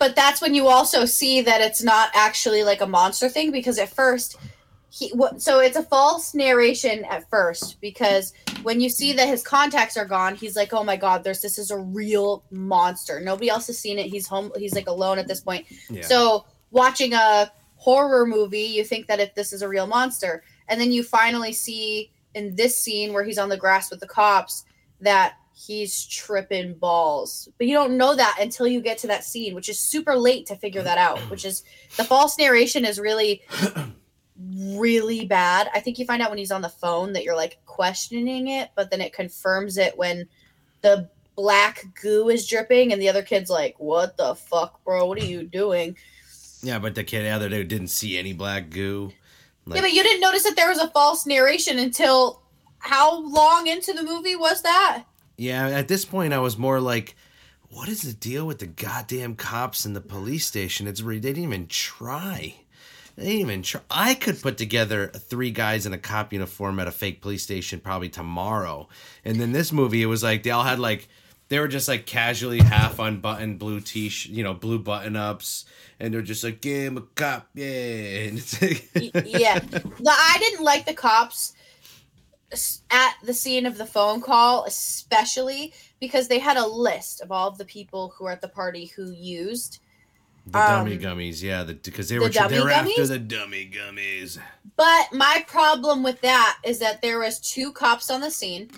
But 0.00 0.16
that's 0.16 0.40
when 0.40 0.54
you 0.54 0.66
also 0.66 1.04
see 1.04 1.40
that 1.40 1.60
it's 1.60 1.82
not 1.82 2.10
actually 2.12 2.64
like 2.64 2.80
a 2.80 2.86
monster 2.86 3.28
thing 3.28 3.52
because 3.52 3.78
at 3.78 3.90
first 3.90 4.36
he 4.90 5.12
so 5.36 5.60
it's 5.60 5.76
a 5.76 5.82
false 5.82 6.34
narration 6.34 7.04
at 7.04 7.28
first 7.28 7.80
because 7.80 8.32
when 8.62 8.80
you 8.80 8.88
see 8.88 9.12
that 9.12 9.28
his 9.28 9.42
contacts 9.42 9.98
are 9.98 10.06
gone 10.06 10.34
he's 10.34 10.56
like 10.56 10.72
oh 10.72 10.82
my 10.82 10.96
god 10.96 11.22
there's 11.22 11.42
this 11.42 11.58
is 11.58 11.70
a 11.70 11.78
real 11.78 12.44
monster. 12.50 13.20
Nobody 13.20 13.50
else 13.50 13.66
has 13.66 13.78
seen 13.78 13.98
it. 13.98 14.06
He's 14.06 14.26
home 14.26 14.50
he's 14.56 14.74
like 14.74 14.86
alone 14.86 15.18
at 15.18 15.28
this 15.28 15.40
point. 15.40 15.66
Yeah. 15.90 16.02
so 16.02 16.46
watching 16.70 17.12
a 17.12 17.52
horror 17.76 18.26
movie 18.26 18.62
you 18.62 18.84
think 18.84 19.06
that 19.06 19.20
if 19.20 19.34
this 19.34 19.52
is 19.52 19.62
a 19.62 19.68
real 19.68 19.86
monster. 19.86 20.42
And 20.68 20.80
then 20.80 20.90
you 20.90 21.02
finally 21.02 21.52
see 21.52 22.10
in 22.34 22.54
this 22.56 22.78
scene 22.78 23.12
where 23.12 23.24
he's 23.24 23.38
on 23.38 23.48
the 23.48 23.56
grass 23.56 23.90
with 23.90 24.00
the 24.00 24.06
cops 24.06 24.64
that 25.00 25.34
he's 25.54 26.06
tripping 26.06 26.74
balls. 26.74 27.48
But 27.58 27.66
you 27.66 27.74
don't 27.74 27.96
know 27.96 28.14
that 28.14 28.38
until 28.40 28.66
you 28.66 28.80
get 28.80 28.96
to 28.98 29.06
that 29.08 29.24
scene 29.24 29.54
which 29.54 29.68
is 29.68 29.78
super 29.78 30.16
late 30.16 30.46
to 30.46 30.56
figure 30.56 30.82
that 30.82 30.96
out 30.96 31.18
which 31.30 31.44
is 31.44 31.62
the 31.98 32.04
false 32.04 32.38
narration 32.38 32.86
is 32.86 32.98
really 32.98 33.42
really 34.38 35.24
bad. 35.24 35.68
I 35.74 35.80
think 35.80 35.98
you 35.98 36.06
find 36.06 36.22
out 36.22 36.30
when 36.30 36.38
he's 36.38 36.50
on 36.50 36.62
the 36.62 36.68
phone 36.68 37.12
that 37.14 37.24
you're 37.24 37.36
like 37.36 37.58
questioning 37.66 38.48
it, 38.48 38.70
but 38.74 38.90
then 38.90 39.00
it 39.00 39.12
confirms 39.12 39.76
it 39.76 39.96
when 39.98 40.28
the 40.82 41.08
black 41.36 41.84
goo 42.00 42.28
is 42.28 42.46
dripping 42.46 42.92
and 42.92 43.00
the 43.00 43.08
other 43.08 43.22
kid's 43.22 43.50
like, 43.50 43.74
"What 43.78 44.16
the 44.16 44.34
fuck, 44.34 44.82
bro? 44.84 45.06
What 45.06 45.18
are 45.18 45.24
you 45.24 45.42
doing?" 45.44 45.96
Yeah, 46.62 46.78
but 46.78 46.94
the 46.94 47.04
kid 47.04 47.24
the 47.24 47.30
other 47.30 47.48
day 47.48 47.62
didn't 47.64 47.88
see 47.88 48.18
any 48.18 48.32
black 48.32 48.70
goo. 48.70 49.12
Like, 49.64 49.76
yeah, 49.76 49.82
but 49.82 49.92
you 49.92 50.02
didn't 50.02 50.20
notice 50.20 50.44
that 50.44 50.56
there 50.56 50.68
was 50.68 50.78
a 50.78 50.88
false 50.90 51.26
narration 51.26 51.78
until 51.78 52.42
how 52.78 53.20
long 53.20 53.66
into 53.66 53.92
the 53.92 54.02
movie 54.02 54.36
was 54.36 54.62
that? 54.62 55.04
Yeah, 55.36 55.68
at 55.68 55.88
this 55.88 56.04
point 56.04 56.32
I 56.32 56.38
was 56.38 56.58
more 56.58 56.80
like 56.80 57.16
what 57.70 57.88
is 57.88 58.02
the 58.02 58.14
deal 58.14 58.46
with 58.46 58.60
the 58.60 58.66
goddamn 58.66 59.36
cops 59.36 59.84
in 59.84 59.92
the 59.92 60.00
police 60.00 60.46
station? 60.46 60.86
It's 60.86 61.02
they 61.02 61.18
didn't 61.20 61.42
even 61.42 61.66
try. 61.66 62.56
They 63.18 63.24
didn't 63.24 63.40
even 63.40 63.62
try. 63.62 63.80
I 63.90 64.14
could 64.14 64.40
put 64.40 64.56
together 64.58 65.08
three 65.08 65.50
guys 65.50 65.86
in 65.86 65.92
a 65.92 65.98
cop 65.98 66.32
uniform 66.32 66.78
at 66.78 66.86
a 66.86 66.92
fake 66.92 67.20
police 67.20 67.42
station 67.42 67.80
probably 67.80 68.08
tomorrow. 68.08 68.88
And 69.24 69.40
then 69.40 69.50
this 69.50 69.72
movie, 69.72 70.02
it 70.02 70.06
was 70.06 70.22
like 70.22 70.44
they 70.44 70.50
all 70.50 70.62
had 70.62 70.78
like 70.78 71.08
they 71.48 71.58
were 71.58 71.66
just 71.66 71.88
like 71.88 72.06
casually 72.06 72.60
half 72.60 73.00
unbuttoned 73.00 73.58
blue 73.58 73.80
t 73.80 74.08
you 74.28 74.44
know, 74.44 74.54
blue 74.54 74.78
button 74.78 75.16
ups, 75.16 75.64
and 75.98 76.14
they're 76.14 76.22
just 76.22 76.44
like, 76.44 76.64
"Yeah, 76.64 76.86
I'm 76.86 76.96
a 76.96 77.00
cop, 77.00 77.48
yeah." 77.54 77.66
And 78.28 78.38
it's 78.38 78.62
like, 78.62 78.88
yeah, 78.94 79.58
the, 79.58 79.82
I 80.08 80.36
didn't 80.38 80.64
like 80.64 80.86
the 80.86 80.94
cops 80.94 81.54
at 82.92 83.14
the 83.24 83.34
scene 83.34 83.66
of 83.66 83.78
the 83.78 83.86
phone 83.86 84.20
call, 84.20 84.64
especially 84.64 85.74
because 85.98 86.28
they 86.28 86.38
had 86.38 86.56
a 86.56 86.66
list 86.68 87.20
of 87.20 87.32
all 87.32 87.48
of 87.48 87.58
the 87.58 87.64
people 87.64 88.14
who 88.16 88.24
were 88.24 88.30
at 88.30 88.42
the 88.42 88.48
party 88.48 88.86
who 88.94 89.10
used. 89.10 89.80
The 90.52 90.58
dummy 90.58 90.94
Um, 90.94 90.98
gummies, 91.00 91.42
yeah, 91.42 91.64
because 91.64 92.08
they 92.08 92.16
the 92.16 92.22
were 92.22 92.28
they 92.30 92.60
were 92.60 92.70
after 92.70 93.06
the 93.06 93.18
dummy 93.18 93.70
gummies. 93.72 94.38
But 94.76 95.12
my 95.12 95.44
problem 95.46 96.02
with 96.02 96.20
that 96.22 96.58
is 96.64 96.78
that 96.78 97.02
there 97.02 97.18
was 97.18 97.40
two 97.40 97.72
cops 97.72 98.10
on 98.10 98.20
the 98.20 98.30
scene. 98.30 98.70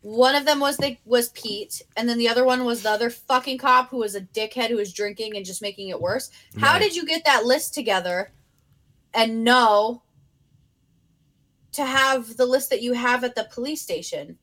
One 0.00 0.34
of 0.34 0.44
them 0.46 0.60
was 0.60 0.76
the 0.76 0.96
was 1.04 1.28
Pete, 1.30 1.82
and 1.96 2.08
then 2.08 2.18
the 2.18 2.28
other 2.28 2.44
one 2.44 2.64
was 2.64 2.82
the 2.82 2.90
other 2.90 3.10
fucking 3.10 3.58
cop 3.58 3.90
who 3.90 3.98
was 3.98 4.14
a 4.14 4.20
dickhead 4.20 4.68
who 4.68 4.76
was 4.76 4.92
drinking 4.92 5.36
and 5.36 5.44
just 5.44 5.60
making 5.60 5.88
it 5.88 6.00
worse. 6.00 6.30
How 6.58 6.72
Right. 6.74 6.82
did 6.82 6.96
you 6.96 7.04
get 7.04 7.24
that 7.24 7.44
list 7.44 7.74
together 7.74 8.32
and 9.12 9.42
know 9.44 10.02
to 11.72 11.84
have 11.84 12.36
the 12.36 12.46
list 12.46 12.70
that 12.70 12.82
you 12.82 12.92
have 12.94 13.24
at 13.24 13.34
the 13.34 13.48
police 13.52 13.82
station? 13.82 14.38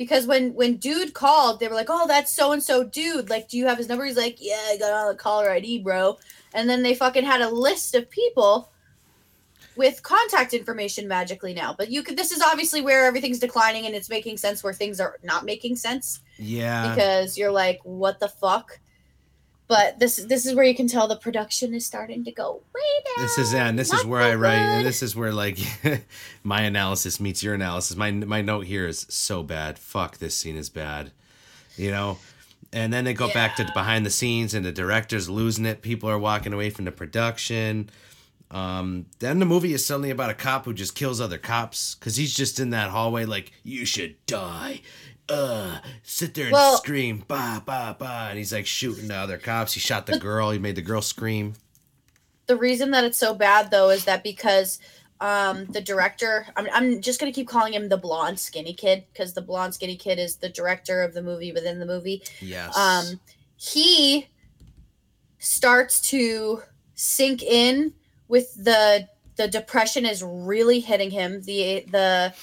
Because 0.00 0.26
when 0.26 0.54
when 0.54 0.76
dude 0.76 1.12
called, 1.12 1.60
they 1.60 1.68
were 1.68 1.74
like, 1.74 1.90
"Oh, 1.90 2.06
that's 2.06 2.34
so 2.34 2.52
and 2.52 2.62
so 2.62 2.82
dude. 2.82 3.28
Like, 3.28 3.50
do 3.50 3.58
you 3.58 3.66
have 3.66 3.76
his 3.76 3.86
number?" 3.86 4.06
He's 4.06 4.16
like, 4.16 4.38
"Yeah, 4.40 4.58
I 4.68 4.78
got 4.78 4.94
on 4.94 5.08
the 5.08 5.14
caller 5.14 5.50
ID, 5.50 5.80
bro." 5.80 6.16
And 6.54 6.70
then 6.70 6.82
they 6.82 6.94
fucking 6.94 7.24
had 7.24 7.42
a 7.42 7.50
list 7.50 7.94
of 7.94 8.08
people 8.08 8.70
with 9.76 10.02
contact 10.02 10.54
information 10.54 11.06
magically 11.06 11.52
now. 11.52 11.74
But 11.76 11.90
you 11.90 12.02
could. 12.02 12.16
This 12.16 12.32
is 12.32 12.40
obviously 12.40 12.80
where 12.80 13.04
everything's 13.04 13.40
declining 13.40 13.84
and 13.84 13.94
it's 13.94 14.08
making 14.08 14.38
sense 14.38 14.64
where 14.64 14.72
things 14.72 15.00
are 15.00 15.18
not 15.22 15.44
making 15.44 15.76
sense 15.76 16.20
Yeah, 16.38 16.88
because 16.88 17.36
you're 17.36 17.52
like, 17.52 17.80
what 17.82 18.20
the 18.20 18.28
fuck? 18.28 18.80
But 19.70 20.00
this 20.00 20.16
this 20.16 20.46
is 20.46 20.56
where 20.56 20.64
you 20.64 20.74
can 20.74 20.88
tell 20.88 21.06
the 21.06 21.14
production 21.14 21.74
is 21.74 21.86
starting 21.86 22.24
to 22.24 22.32
go 22.32 22.60
way 22.74 22.80
down. 23.04 23.24
this 23.24 23.38
is 23.38 23.54
and 23.54 23.78
this 23.78 23.92
is 23.92 24.04
where 24.04 24.20
I 24.20 24.34
write, 24.34 24.58
and 24.58 24.84
this 24.84 25.00
is 25.00 25.14
where 25.14 25.32
like 25.32 25.60
my 26.42 26.62
analysis 26.62 27.20
meets 27.20 27.40
your 27.40 27.54
analysis. 27.54 27.96
My 27.96 28.10
my 28.10 28.42
note 28.42 28.66
here 28.66 28.88
is 28.88 29.06
so 29.08 29.44
bad. 29.44 29.78
Fuck, 29.78 30.18
this 30.18 30.36
scene 30.36 30.56
is 30.56 30.68
bad. 30.68 31.12
You 31.76 31.92
know. 31.92 32.18
And 32.72 32.92
then 32.92 33.04
they 33.04 33.14
go 33.14 33.32
back 33.32 33.54
to 33.56 33.70
behind 33.72 34.04
the 34.04 34.10
scenes, 34.10 34.54
and 34.54 34.64
the 34.66 34.72
director's 34.72 35.30
losing 35.30 35.66
it. 35.66 35.82
People 35.82 36.10
are 36.10 36.18
walking 36.18 36.52
away 36.52 36.70
from 36.70 36.84
the 36.84 36.92
production. 36.92 37.90
Um, 38.50 39.06
then 39.20 39.38
the 39.38 39.46
movie 39.46 39.72
is 39.72 39.86
suddenly 39.86 40.10
about 40.10 40.30
a 40.30 40.34
cop 40.34 40.64
who 40.64 40.74
just 40.74 40.96
kills 40.96 41.20
other 41.20 41.38
cops 41.38 41.94
because 41.94 42.16
he's 42.16 42.34
just 42.34 42.58
in 42.58 42.70
that 42.70 42.90
hallway, 42.90 43.24
like 43.24 43.52
you 43.62 43.84
should 43.84 44.16
die. 44.26 44.80
Uh, 45.30 45.78
sit 46.02 46.34
there 46.34 46.46
and 46.46 46.52
Well- 46.52 46.76
scream, 46.78 47.24
bah 47.28 47.62
bah 47.64 47.94
bah, 47.98 48.28
and 48.30 48.38
he's 48.38 48.52
like 48.52 48.66
shooting 48.66 49.08
the 49.08 49.16
other 49.16 49.38
cops. 49.38 49.72
He 49.74 49.80
shot 49.80 50.06
the 50.06 50.18
girl. 50.18 50.50
He 50.50 50.58
made 50.58 50.74
the 50.76 50.82
girl 50.82 51.02
scream. 51.02 51.54
the 52.46 52.56
reason 52.56 52.90
that 52.90 53.04
it's 53.04 53.16
so 53.18 53.32
bad 53.32 53.70
though 53.70 53.90
is 53.90 54.04
that 54.06 54.24
because 54.24 54.80
um 55.20 55.66
the 55.66 55.80
director 55.80 56.46
I'm, 56.56 56.66
I'm 56.72 57.00
just 57.00 57.20
gonna 57.20 57.30
keep 57.30 57.46
calling 57.46 57.72
him 57.74 57.88
the 57.88 57.96
blonde 57.96 58.40
skinny 58.40 58.72
kid 58.74 59.04
because 59.12 59.34
the 59.34 59.42
blonde 59.42 59.72
skinny 59.74 59.94
kid 59.96 60.18
is 60.18 60.36
the 60.36 60.48
director 60.48 61.00
of 61.02 61.14
the 61.14 61.22
movie 61.22 61.52
within 61.52 61.78
the 61.78 61.86
movie 61.86 62.22
Yes. 62.40 62.76
um 62.76 63.20
he 63.56 64.26
starts 65.38 66.00
to 66.10 66.62
sink 66.94 67.42
in 67.42 67.92
with 68.28 68.52
the 68.64 69.08
the 69.36 69.46
depression 69.48 70.04
is 70.04 70.22
really 70.22 70.80
hitting 70.80 71.10
him 71.10 71.42
the 71.42 71.84
the 71.90 72.34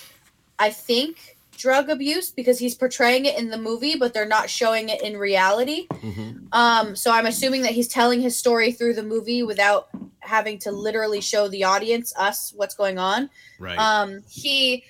i 0.57 0.69
think 0.69 1.36
drug 1.57 1.89
abuse 1.89 2.29
because 2.31 2.59
he's 2.59 2.75
portraying 2.75 3.25
it 3.25 3.37
in 3.37 3.49
the 3.49 3.57
movie 3.57 3.95
but 3.97 4.13
they're 4.13 4.27
not 4.27 4.49
showing 4.49 4.89
it 4.89 5.01
in 5.01 5.17
reality 5.17 5.87
Mhm. 5.89 6.47
um 6.53 6.95
so 6.95 7.11
i'm 7.11 7.25
assuming 7.25 7.63
that 7.63 7.71
he's 7.71 7.87
telling 7.87 8.21
his 8.21 8.37
story 8.37 8.71
through 8.71 8.93
the 8.93 9.03
movie 9.03 9.41
without 9.43 9.89
having 10.19 10.59
to 10.59 10.71
literally 10.71 11.19
show 11.21 11.47
the 11.47 11.63
audience 11.63 12.13
us 12.17 12.53
what's 12.55 12.75
going 12.75 12.97
on 12.99 13.29
Right. 13.59 13.77
um 13.77 14.21
he 14.29 14.83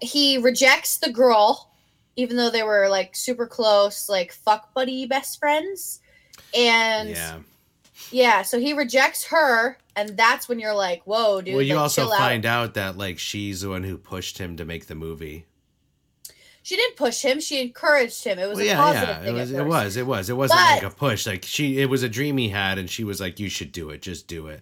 he 0.00 0.38
rejects 0.38 0.98
the 0.98 1.12
girl 1.12 1.70
even 2.16 2.36
though 2.36 2.50
they 2.50 2.62
were 2.62 2.88
like 2.88 3.14
super 3.14 3.46
close 3.46 4.08
like 4.08 4.32
fuck 4.32 4.72
buddy 4.74 5.06
best 5.06 5.38
friends 5.38 6.00
and 6.56 7.10
yeah. 7.10 7.38
yeah 8.10 8.42
so 8.42 8.58
he 8.58 8.72
rejects 8.72 9.26
her 9.26 9.76
and 9.96 10.16
that's 10.16 10.48
when 10.48 10.58
you're 10.58 10.74
like 10.74 11.02
whoa 11.04 11.40
dude 11.42 11.54
well, 11.54 11.62
you 11.62 11.74
like, 11.74 11.82
also 11.82 12.02
chill 12.04 12.12
out. 12.12 12.18
find 12.18 12.46
out 12.46 12.74
that 12.74 12.96
like 12.96 13.18
she's 13.18 13.60
the 13.60 13.68
one 13.68 13.82
who 13.84 13.98
pushed 13.98 14.38
him 14.38 14.56
to 14.56 14.64
make 14.64 14.86
the 14.86 14.94
movie. 14.94 15.44
She 16.68 16.76
didn't 16.76 16.96
push 16.96 17.22
him 17.22 17.40
she 17.40 17.62
encouraged 17.62 18.22
him 18.24 18.38
it 18.38 18.46
was 18.46 18.56
Well, 18.56 18.66
a 18.66 18.68
yeah, 18.68 18.76
positive 18.76 19.08
yeah. 19.08 19.20
It 19.20 19.24
thing 19.24 19.34
was, 19.34 19.50
it 19.52 19.64
was. 19.66 19.96
It 19.96 20.06
was. 20.06 20.28
It 20.30 20.36
wasn't 20.36 20.60
But- 20.60 20.82
like 20.82 20.92
a 20.92 20.94
push. 20.94 21.26
Like 21.26 21.44
she, 21.46 21.80
it 21.80 21.88
was 21.88 22.02
a 22.02 22.10
dream 22.10 22.36
he 22.36 22.50
had, 22.50 22.76
and 22.76 22.90
she 22.90 23.04
was 23.04 23.20
like, 23.22 23.40
"You 23.40 23.48
should 23.48 23.72
do 23.72 23.88
it. 23.88 24.02
Just 24.02 24.26
do 24.26 24.48
it." 24.48 24.60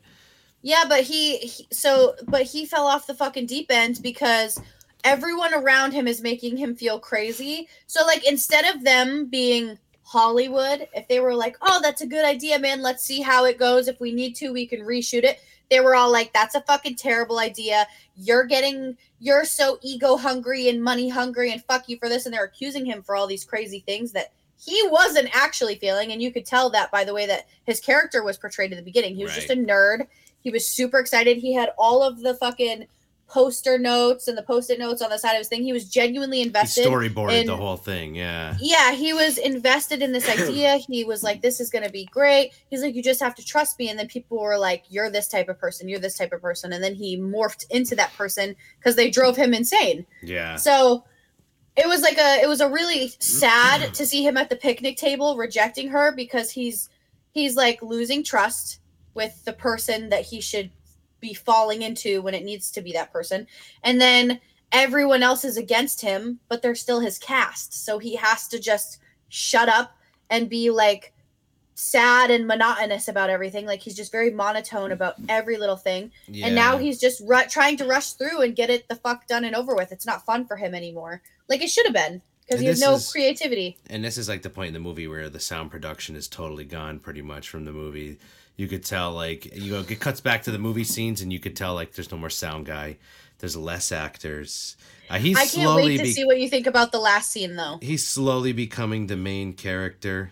Yeah, 0.62 0.84
but 0.88 1.00
he, 1.02 1.38
he 1.38 1.66
so 1.72 2.14
but 2.28 2.42
he 2.42 2.64
fell 2.64 2.86
off 2.86 3.08
the 3.08 3.14
fucking 3.14 3.46
deep 3.46 3.72
end 3.72 4.00
because 4.02 4.60
everyone 5.02 5.52
around 5.52 5.92
him 5.94 6.06
is 6.06 6.22
making 6.22 6.56
him 6.58 6.76
feel 6.76 7.00
crazy. 7.00 7.68
So 7.88 8.06
like 8.06 8.24
instead 8.28 8.64
of 8.72 8.84
them 8.84 9.26
being 9.26 9.76
Hollywood, 10.04 10.86
if 10.94 11.08
they 11.08 11.18
were 11.18 11.34
like, 11.34 11.56
"Oh, 11.60 11.80
that's 11.82 12.02
a 12.02 12.06
good 12.06 12.24
idea, 12.24 12.60
man. 12.60 12.82
Let's 12.82 13.04
see 13.04 13.20
how 13.20 13.44
it 13.46 13.58
goes. 13.58 13.88
If 13.88 13.98
we 14.00 14.12
need 14.12 14.36
to, 14.36 14.52
we 14.52 14.66
can 14.66 14.80
reshoot 14.80 15.24
it." 15.24 15.40
They 15.70 15.80
were 15.80 15.94
all 15.94 16.10
like, 16.10 16.32
"That's 16.32 16.54
a 16.54 16.60
fucking 16.60 16.96
terrible 16.96 17.38
idea. 17.38 17.86
You're 18.14 18.44
getting 18.44 18.96
you're 19.18 19.44
so 19.44 19.78
ego 19.82 20.16
hungry 20.16 20.68
and 20.68 20.82
money 20.82 21.08
hungry 21.08 21.52
and 21.52 21.64
fuck 21.64 21.88
you 21.88 21.98
for 21.98 22.08
this." 22.08 22.26
And 22.26 22.34
they're 22.34 22.44
accusing 22.44 22.86
him 22.86 23.02
for 23.02 23.16
all 23.16 23.26
these 23.26 23.44
crazy 23.44 23.80
things 23.80 24.12
that 24.12 24.32
he 24.58 24.80
wasn't 24.88 25.28
actually 25.36 25.76
feeling 25.76 26.12
and 26.12 26.22
you 26.22 26.32
could 26.32 26.46
tell 26.46 26.70
that 26.70 26.90
by 26.90 27.04
the 27.04 27.12
way 27.12 27.26
that 27.26 27.46
his 27.64 27.80
character 27.80 28.22
was 28.22 28.38
portrayed 28.38 28.72
at 28.72 28.76
the 28.76 28.82
beginning. 28.82 29.14
He 29.14 29.24
was 29.24 29.34
just 29.34 29.50
a 29.50 29.54
nerd. 29.54 30.06
He 30.40 30.50
was 30.50 30.66
super 30.66 30.98
excited. 30.98 31.38
He 31.38 31.52
had 31.52 31.72
all 31.76 32.02
of 32.02 32.20
the 32.20 32.34
fucking 32.34 32.86
poster 33.28 33.76
notes 33.76 34.28
and 34.28 34.38
the 34.38 34.42
post-it 34.42 34.78
notes 34.78 35.02
on 35.02 35.10
the 35.10 35.18
side 35.18 35.32
of 35.32 35.38
his 35.38 35.48
thing. 35.48 35.62
He 35.62 35.72
was 35.72 35.88
genuinely 35.88 36.38
He 36.38 36.44
invested. 36.44 36.86
storyboarded 36.86 37.40
in- 37.40 37.46
the 37.46 37.56
whole 37.56 37.76
thing. 37.76 38.14
Yeah. 38.14 38.56
yeah, 38.60 38.92
he 38.92 39.12
was 39.12 39.36
invested 39.38 40.00
in 40.02 40.12
this 40.12 40.28
idea. 40.28 40.76
He 40.88 41.02
was 41.04 41.22
like, 41.22 41.42
"This 41.42 41.60
is 41.60 41.68
going 41.70 41.84
to 41.84 41.90
be 41.90 42.04
great." 42.06 42.52
He's 42.70 42.82
like, 42.82 42.94
"You 42.94 43.02
just 43.02 43.20
have 43.20 43.34
to 43.34 43.44
trust 43.44 43.78
me." 43.78 43.88
And 43.88 43.98
then 43.98 44.06
people 44.08 44.38
were 44.40 44.56
like, 44.58 44.84
"You're 44.88 45.10
this 45.10 45.26
type 45.28 45.48
of 45.48 45.58
person. 45.58 45.88
You're 45.88 45.98
this 45.98 46.16
type 46.16 46.32
of 46.32 46.40
person." 46.40 46.72
And 46.72 46.82
then 46.82 46.94
he 46.94 47.16
morphed 47.18 47.68
into 47.70 47.96
that 47.96 48.12
person 48.14 48.54
because 48.78 48.94
they 48.96 49.10
drove 49.10 49.36
him 49.36 49.52
insane. 49.52 50.06
Yeah. 50.22 50.56
So 50.56 51.04
it 51.76 51.86
was 51.88 52.02
like 52.02 52.18
a 52.18 52.40
it 52.42 52.48
was 52.48 52.60
a 52.60 52.68
really 52.70 53.08
sad 53.18 53.92
to 53.94 54.06
see 54.06 54.22
him 54.26 54.36
at 54.36 54.48
the 54.50 54.56
picnic 54.56 54.96
table 54.96 55.36
rejecting 55.36 55.88
her 55.88 56.14
because 56.14 56.52
he's 56.52 56.88
he's 57.32 57.56
like 57.56 57.82
losing 57.82 58.22
trust 58.22 58.78
with 59.14 59.44
the 59.44 59.52
person 59.52 60.10
that 60.10 60.26
he 60.26 60.40
should 60.40 60.70
be 61.20 61.34
falling 61.34 61.82
into 61.82 62.22
when 62.22 62.34
it 62.34 62.44
needs 62.44 62.70
to 62.72 62.82
be 62.82 62.92
that 62.92 63.12
person. 63.12 63.46
And 63.82 64.00
then 64.00 64.40
everyone 64.72 65.22
else 65.22 65.44
is 65.44 65.56
against 65.56 66.00
him, 66.00 66.40
but 66.48 66.62
they're 66.62 66.74
still 66.74 67.00
his 67.00 67.18
cast. 67.18 67.84
So 67.84 67.98
he 67.98 68.16
has 68.16 68.48
to 68.48 68.58
just 68.58 68.98
shut 69.28 69.68
up 69.68 69.96
and 70.30 70.48
be 70.48 70.70
like 70.70 71.12
sad 71.74 72.30
and 72.30 72.46
monotonous 72.46 73.06
about 73.06 73.30
everything. 73.30 73.66
Like 73.66 73.80
he's 73.80 73.94
just 73.94 74.10
very 74.10 74.30
monotone 74.30 74.92
about 74.92 75.16
every 75.28 75.56
little 75.58 75.76
thing 75.76 76.10
yeah. 76.26 76.46
and 76.46 76.54
now 76.54 76.78
he's 76.78 76.98
just 76.98 77.22
ru- 77.24 77.46
trying 77.48 77.76
to 77.76 77.84
rush 77.84 78.12
through 78.12 78.40
and 78.40 78.56
get 78.56 78.70
it 78.70 78.88
the 78.88 78.96
fuck 78.96 79.26
done 79.26 79.44
and 79.44 79.54
over 79.54 79.74
with. 79.74 79.92
It's 79.92 80.06
not 80.06 80.24
fun 80.24 80.46
for 80.46 80.56
him 80.56 80.74
anymore, 80.74 81.22
like 81.48 81.62
it 81.62 81.68
should 81.68 81.86
have 81.86 81.94
been, 81.94 82.22
because 82.46 82.60
he 82.60 82.66
has 82.66 82.80
no 82.80 82.94
is- 82.94 83.12
creativity. 83.12 83.76
And 83.90 84.02
this 84.02 84.16
is 84.16 84.28
like 84.28 84.42
the 84.42 84.50
point 84.50 84.68
in 84.68 84.74
the 84.74 84.80
movie 84.80 85.06
where 85.06 85.28
the 85.28 85.40
sound 85.40 85.70
production 85.70 86.16
is 86.16 86.28
totally 86.28 86.64
gone, 86.64 86.98
pretty 86.98 87.22
much 87.22 87.48
from 87.48 87.66
the 87.66 87.72
movie. 87.72 88.18
You 88.56 88.68
could 88.68 88.84
tell, 88.84 89.12
like, 89.12 89.54
you 89.54 89.72
know, 89.72 89.80
it 89.86 90.00
cuts 90.00 90.20
back 90.20 90.42
to 90.44 90.50
the 90.50 90.58
movie 90.58 90.84
scenes, 90.84 91.20
and 91.20 91.30
you 91.32 91.38
could 91.38 91.54
tell, 91.56 91.74
like, 91.74 91.92
there's 91.92 92.10
no 92.10 92.16
more 92.16 92.30
sound 92.30 92.64
guy. 92.66 92.96
There's 93.38 93.54
less 93.56 93.92
actors. 93.92 94.76
Uh, 95.10 95.18
he's 95.18 95.36
I 95.36 95.40
can't 95.40 95.50
slowly 95.50 95.84
wait 95.84 95.96
to 95.98 96.02
be- 96.04 96.12
see 96.12 96.24
what 96.24 96.40
you 96.40 96.48
think 96.48 96.66
about 96.66 96.90
the 96.90 96.98
last 96.98 97.30
scene, 97.30 97.56
though. 97.56 97.78
he's 97.82 98.06
slowly 98.06 98.52
becoming 98.52 99.08
the 99.08 99.16
main 99.16 99.52
character. 99.52 100.30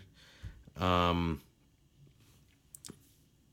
Um, 0.78 1.42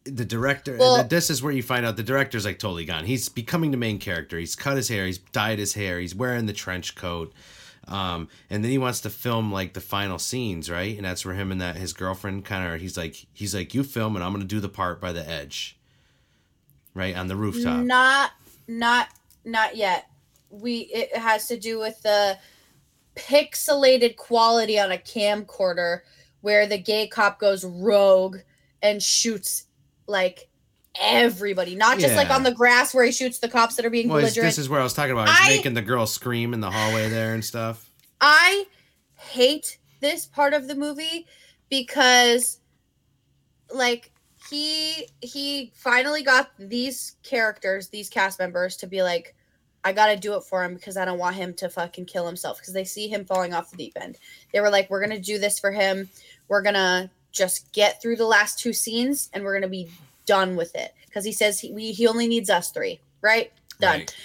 the 0.05 0.25
director. 0.25 0.77
Well- 0.77 1.03
this 1.03 1.29
is 1.29 1.43
where 1.43 1.51
you 1.53 1.61
find 1.63 1.85
out 1.85 1.95
the 1.97 2.03
director's 2.03 2.45
like 2.45 2.57
totally 2.59 2.85
gone. 2.85 3.05
He's 3.05 3.29
becoming 3.29 3.71
the 3.71 3.77
main 3.77 3.99
character. 3.99 4.39
He's 4.39 4.55
cut 4.55 4.77
his 4.77 4.87
hair. 4.87 5.05
He's 5.05 5.17
dyed 5.19 5.59
his 5.59 5.73
hair. 5.73 5.99
He's 5.99 6.15
wearing 6.15 6.45
the 6.45 6.53
trench 6.53 6.95
coat. 6.95 7.33
Um, 7.87 8.29
and 8.49 8.63
then 8.63 8.71
he 8.71 8.77
wants 8.77 9.01
to 9.01 9.09
film 9.09 9.51
like 9.51 9.73
the 9.73 9.81
final 9.81 10.19
scenes, 10.19 10.69
right? 10.69 10.95
And 10.95 11.05
that's 11.05 11.25
where 11.25 11.35
him 11.35 11.51
and 11.51 11.59
that 11.61 11.75
his 11.75 11.93
girlfriend 11.93 12.45
kind 12.45 12.71
of. 12.73 12.79
He's 12.79 12.97
like, 12.97 13.25
he's 13.33 13.55
like, 13.55 13.73
you 13.73 13.83
film, 13.83 14.15
and 14.15 14.23
I'm 14.23 14.31
gonna 14.31 14.45
do 14.45 14.59
the 14.59 14.69
part 14.69 15.01
by 15.01 15.11
the 15.11 15.27
edge, 15.27 15.79
right 16.93 17.15
on 17.15 17.27
the 17.27 17.35
rooftop. 17.35 17.83
Not, 17.83 18.31
not, 18.67 19.09
not 19.43 19.75
yet. 19.75 20.07
We 20.49 20.89
it 20.93 21.15
has 21.15 21.47
to 21.47 21.57
do 21.57 21.79
with 21.79 22.01
the 22.03 22.37
pixelated 23.15 24.15
quality 24.15 24.79
on 24.79 24.91
a 24.91 24.97
camcorder, 24.97 26.01
where 26.41 26.67
the 26.67 26.77
gay 26.77 27.07
cop 27.07 27.39
goes 27.39 27.63
rogue 27.65 28.37
and 28.81 29.01
shoots 29.01 29.65
like 30.07 30.49
everybody, 30.99 31.75
not 31.75 31.99
just 31.99 32.15
like 32.15 32.29
on 32.29 32.43
the 32.43 32.51
grass 32.51 32.93
where 32.93 33.05
he 33.05 33.11
shoots 33.11 33.39
the 33.39 33.47
cops 33.47 33.75
that 33.75 33.85
are 33.85 33.89
being 33.89 34.09
Well, 34.09 34.19
belligerent. 34.19 34.47
this 34.47 34.57
is 34.57 34.69
where 34.69 34.79
I 34.79 34.83
was 34.83 34.93
talking 34.93 35.13
about. 35.13 35.29
He's 35.29 35.37
I- 35.47 35.49
making 35.57 35.73
the 35.73 35.81
girl 35.81 36.05
scream 36.05 36.53
in 36.53 36.59
the 36.59 36.71
hallway 36.71 37.09
there 37.09 37.33
and 37.33 37.43
stuff. 37.43 37.89
I 38.19 38.65
hate 39.15 39.77
this 39.99 40.25
part 40.25 40.53
of 40.53 40.67
the 40.67 40.75
movie 40.75 41.27
because 41.69 42.59
like 43.73 44.11
he 44.49 45.07
he 45.21 45.71
finally 45.75 46.23
got 46.23 46.49
these 46.59 47.15
characters, 47.23 47.89
these 47.89 48.09
cast 48.09 48.39
members 48.39 48.75
to 48.77 48.87
be 48.87 49.01
like 49.01 49.35
I 49.83 49.93
got 49.93 50.07
to 50.07 50.15
do 50.15 50.35
it 50.35 50.43
for 50.43 50.63
him 50.63 50.75
because 50.75 50.95
I 50.97 51.05
don't 51.05 51.17
want 51.17 51.35
him 51.35 51.53
to 51.55 51.69
fucking 51.69 52.05
kill 52.05 52.27
himself 52.27 52.59
because 52.59 52.73
they 52.73 52.83
see 52.83 53.07
him 53.07 53.25
falling 53.25 53.53
off 53.53 53.71
the 53.71 53.77
deep 53.77 53.93
end. 53.99 54.17
They 54.53 54.59
were 54.59 54.69
like, 54.69 54.89
we're 54.91 54.99
to 55.17 55.19
do 55.19 55.39
this 55.39 55.57
for 55.57 55.71
him. 55.71 56.07
We're 56.47 56.61
to 56.75 57.09
just 57.31 57.71
get 57.71 57.99
through 57.99 58.17
the 58.17 58.25
last 58.27 58.59
two 58.59 58.73
scenes 58.73 59.29
and 59.33 59.43
we're 59.43 59.59
to 59.59 59.67
be 59.67 59.89
done 60.31 60.55
with 60.55 60.73
it 60.75 60.93
because 61.07 61.25
he 61.25 61.33
says 61.33 61.59
he, 61.59 61.73
we, 61.73 61.91
he 61.91 62.07
only 62.07 62.25
needs 62.25 62.49
us 62.49 62.71
three, 62.71 63.01
right? 63.19 63.51
Done. 63.81 63.99
Right. 63.99 64.15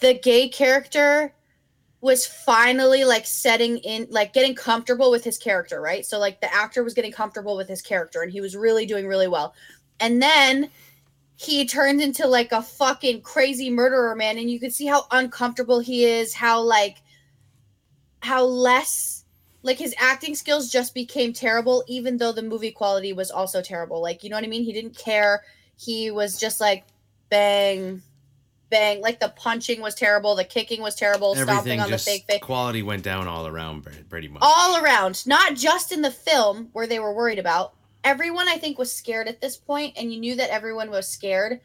The 0.00 0.14
gay 0.14 0.48
character 0.48 1.34
was 2.00 2.24
finally 2.24 3.04
like 3.04 3.26
setting 3.26 3.76
in, 3.78 4.06
like 4.08 4.32
getting 4.32 4.54
comfortable 4.54 5.10
with 5.10 5.24
his 5.24 5.36
character, 5.36 5.82
right? 5.82 6.06
So, 6.06 6.18
like, 6.18 6.40
the 6.40 6.50
actor 6.54 6.82
was 6.82 6.94
getting 6.94 7.12
comfortable 7.12 7.54
with 7.54 7.68
his 7.68 7.82
character 7.82 8.22
and 8.22 8.32
he 8.32 8.40
was 8.40 8.56
really 8.56 8.86
doing 8.86 9.06
really 9.06 9.28
well. 9.28 9.52
And 10.00 10.22
then 10.22 10.70
he 11.36 11.66
turns 11.66 12.02
into 12.02 12.26
like 12.26 12.52
a 12.52 12.62
fucking 12.62 13.20
crazy 13.20 13.68
murderer 13.68 14.16
man 14.16 14.38
and 14.38 14.50
you 14.50 14.58
can 14.58 14.70
see 14.70 14.86
how 14.86 15.04
uncomfortable 15.10 15.78
he 15.78 16.04
is 16.04 16.34
how 16.34 16.60
like 16.60 16.96
how 18.22 18.42
less 18.42 19.17
like 19.68 19.78
his 19.78 19.94
acting 19.98 20.34
skills 20.34 20.70
just 20.70 20.94
became 20.94 21.34
terrible 21.34 21.84
even 21.86 22.16
though 22.16 22.32
the 22.32 22.42
movie 22.42 22.70
quality 22.70 23.12
was 23.12 23.30
also 23.30 23.60
terrible. 23.60 24.00
Like 24.00 24.24
you 24.24 24.30
know 24.30 24.36
what 24.36 24.44
i 24.44 24.48
mean? 24.48 24.64
He 24.64 24.72
didn't 24.72 24.96
care. 24.96 25.42
He 25.76 26.10
was 26.10 26.40
just 26.40 26.58
like 26.58 26.86
bang 27.28 28.00
bang. 28.70 29.02
Like 29.02 29.20
the 29.20 29.28
punching 29.28 29.82
was 29.82 29.94
terrible. 29.94 30.34
The 30.34 30.44
kicking 30.44 30.80
was 30.80 30.94
terrible. 30.94 31.34
Stomping 31.34 31.54
Everything 31.54 31.80
on 31.80 31.90
the 31.90 31.98
fake 31.98 32.24
face. 32.26 32.40
quality 32.40 32.82
went 32.82 33.02
down 33.02 33.28
all 33.28 33.46
around 33.46 33.86
pretty 34.08 34.28
much. 34.28 34.42
all 34.42 34.82
around. 34.82 35.26
Not 35.26 35.54
just 35.54 35.92
in 35.92 36.00
the 36.00 36.10
film 36.10 36.70
where 36.72 36.86
they 36.86 36.98
were 36.98 37.12
worried 37.12 37.38
about. 37.38 37.74
Everyone 38.04 38.48
i 38.48 38.56
think 38.56 38.78
was 38.78 38.90
scared 38.90 39.28
at 39.28 39.42
this 39.42 39.58
point 39.58 39.92
and 39.98 40.10
you 40.10 40.18
knew 40.18 40.36
that 40.36 40.48
everyone 40.48 40.88
was 40.88 41.06
scared 41.06 41.60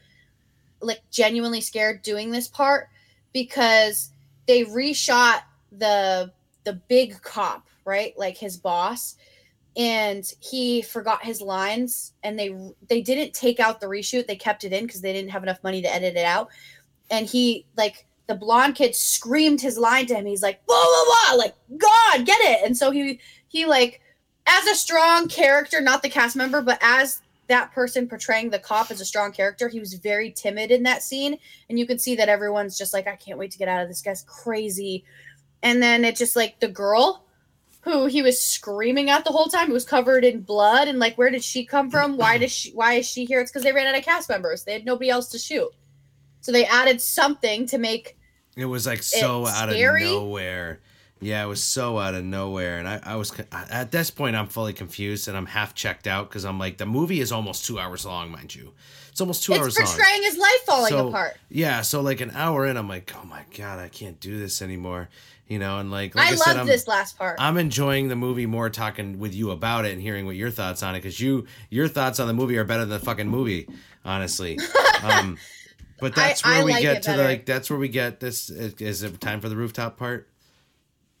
like 0.80 1.00
genuinely 1.10 1.62
scared 1.62 2.02
doing 2.02 2.30
this 2.30 2.48
part 2.48 2.88
because 3.32 4.10
they 4.46 4.64
reshot 4.64 5.40
the 5.72 6.30
the 6.64 6.74
big 6.74 7.22
cop 7.22 7.68
right? 7.84 8.14
Like 8.16 8.36
his 8.36 8.56
boss 8.56 9.16
and 9.76 10.32
he 10.40 10.82
forgot 10.82 11.24
his 11.24 11.40
lines 11.40 12.12
and 12.22 12.38
they 12.38 12.56
they 12.88 13.00
didn't 13.00 13.34
take 13.34 13.58
out 13.58 13.80
the 13.80 13.86
reshoot. 13.86 14.26
They 14.26 14.36
kept 14.36 14.64
it 14.64 14.72
in 14.72 14.86
because 14.86 15.00
they 15.00 15.12
didn't 15.12 15.30
have 15.30 15.42
enough 15.42 15.62
money 15.64 15.82
to 15.82 15.92
edit 15.92 16.16
it 16.16 16.24
out. 16.24 16.48
And 17.10 17.26
he 17.26 17.66
like 17.76 18.06
the 18.26 18.34
blonde 18.34 18.76
kid 18.76 18.94
screamed 18.94 19.60
his 19.60 19.76
line 19.76 20.06
to 20.06 20.14
him. 20.14 20.26
He's 20.26 20.42
like 20.42 20.64
blah 20.66 20.82
blah 20.82 21.14
blah. 21.28 21.36
Like 21.36 21.54
god 21.76 22.24
get 22.24 22.40
it. 22.40 22.64
And 22.64 22.76
so 22.76 22.90
he 22.90 23.18
he 23.48 23.66
like 23.66 24.00
as 24.46 24.66
a 24.66 24.74
strong 24.74 25.28
character 25.28 25.80
not 25.80 26.02
the 26.02 26.08
cast 26.08 26.36
member 26.36 26.60
but 26.62 26.78
as 26.80 27.20
that 27.48 27.72
person 27.72 28.08
portraying 28.08 28.50
the 28.50 28.58
cop 28.58 28.90
as 28.90 29.00
a 29.00 29.04
strong 29.04 29.30
character 29.30 29.68
he 29.68 29.80
was 29.80 29.94
very 29.94 30.30
timid 30.30 30.70
in 30.70 30.84
that 30.84 31.02
scene. 31.02 31.36
And 31.68 31.78
you 31.78 31.86
can 31.86 31.98
see 31.98 32.14
that 32.14 32.28
everyone's 32.28 32.78
just 32.78 32.94
like 32.94 33.08
i 33.08 33.16
can't 33.16 33.38
wait 33.38 33.50
to 33.50 33.58
get 33.58 33.68
out 33.68 33.82
of 33.82 33.88
this 33.88 34.02
guy's 34.02 34.22
crazy. 34.22 35.04
And 35.64 35.82
then 35.82 36.04
it 36.04 36.14
just 36.14 36.36
like 36.36 36.60
the 36.60 36.68
girl 36.68 37.24
who 37.84 38.06
he 38.06 38.22
was 38.22 38.40
screaming 38.40 39.10
at 39.10 39.24
the 39.24 39.30
whole 39.30 39.46
time 39.46 39.70
It 39.70 39.72
was 39.74 39.84
covered 39.84 40.24
in 40.24 40.40
blood 40.40 40.88
and 40.88 40.98
like 40.98 41.16
where 41.16 41.30
did 41.30 41.44
she 41.44 41.64
come 41.64 41.90
from 41.90 42.16
why 42.16 42.38
does 42.38 42.50
she 42.50 42.70
why 42.72 42.94
is 42.94 43.06
she 43.08 43.24
here 43.24 43.40
it's 43.40 43.50
because 43.50 43.62
they 43.62 43.72
ran 43.72 43.86
out 43.86 43.96
of 43.98 44.04
cast 44.04 44.28
members 44.28 44.64
they 44.64 44.72
had 44.72 44.84
nobody 44.84 45.10
else 45.10 45.28
to 45.28 45.38
shoot 45.38 45.68
so 46.40 46.50
they 46.52 46.64
added 46.66 47.00
something 47.00 47.66
to 47.66 47.78
make 47.78 48.16
It 48.56 48.66
was 48.66 48.86
like 48.86 49.02
so 49.02 49.46
out 49.46 49.70
scary. 49.70 50.04
of 50.04 50.10
nowhere. 50.12 50.80
Yeah, 51.20 51.42
it 51.42 51.46
was 51.48 51.62
so 51.62 51.98
out 51.98 52.12
of 52.14 52.22
nowhere, 52.22 52.78
and 52.78 52.86
I, 52.86 53.00
I 53.02 53.16
was 53.16 53.32
at 53.50 53.90
this 53.90 54.10
point 54.10 54.36
I'm 54.36 54.46
fully 54.48 54.74
confused 54.74 55.26
and 55.26 55.34
I'm 55.38 55.46
half 55.46 55.74
checked 55.74 56.06
out 56.06 56.28
because 56.28 56.44
I'm 56.44 56.58
like 56.58 56.76
the 56.76 56.84
movie 56.84 57.20
is 57.20 57.32
almost 57.32 57.64
two 57.64 57.78
hours 57.78 58.04
long, 58.04 58.30
mind 58.30 58.54
you. 58.54 58.74
It's 59.10 59.22
almost 59.22 59.42
two 59.42 59.52
it's 59.52 59.62
hours 59.62 59.78
long. 59.78 59.86
portraying 59.86 60.22
his 60.24 60.36
life 60.36 60.60
falling 60.66 60.90
So, 60.90 61.08
apart 61.08 61.38
Yeah, 61.48 61.80
so 61.80 62.02
like 62.02 62.20
an 62.20 62.32
hour 62.32 62.66
in, 62.66 62.76
I'm 62.76 62.88
like, 62.88 63.10
oh 63.16 63.24
my 63.24 63.44
god, 63.56 63.78
I 63.78 63.88
can't 63.88 64.20
do 64.20 64.38
this 64.38 64.60
anymore. 64.60 65.08
You 65.48 65.58
know, 65.58 65.78
and 65.78 65.90
like, 65.90 66.14
like 66.14 66.26
i, 66.26 66.28
I, 66.28 66.36
love 66.36 66.40
said, 66.40 66.66
this 66.66 66.88
last 66.88 67.18
part 67.18 67.36
I'm 67.38 67.58
enjoying 67.58 68.08
the 68.08 68.16
movie 68.16 68.46
more 68.46 68.70
talking 68.70 69.18
with 69.18 69.34
you 69.34 69.50
about 69.50 69.84
it 69.84 69.92
and 69.92 70.00
hearing 70.00 70.24
what 70.24 70.36
your 70.36 70.50
thoughts 70.50 70.82
on 70.82 70.94
it 70.94 71.00
because 71.00 71.20
you 71.20 71.46
your 71.68 71.86
thoughts 71.86 72.18
on 72.18 72.26
the 72.26 72.32
movie 72.32 72.56
are 72.56 72.64
better 72.64 72.86
than 72.86 72.98
the 72.98 73.04
fucking 73.04 73.28
movie, 73.28 73.68
honestly. 74.06 74.58
um, 75.02 75.36
but 76.00 76.14
that's 76.14 76.44
where 76.44 76.54
I 76.54 76.64
we 76.64 76.72
like 76.72 76.82
get 76.82 77.02
to 77.02 77.12
the 77.12 77.24
like 77.24 77.44
that's 77.44 77.68
where 77.68 77.78
we 77.78 77.88
get 77.88 78.20
this. 78.20 78.48
Is 78.48 78.74
is 78.74 79.02
it 79.02 79.20
time 79.20 79.40
for 79.40 79.50
the 79.50 79.56
rooftop 79.56 79.98
part? 79.98 80.28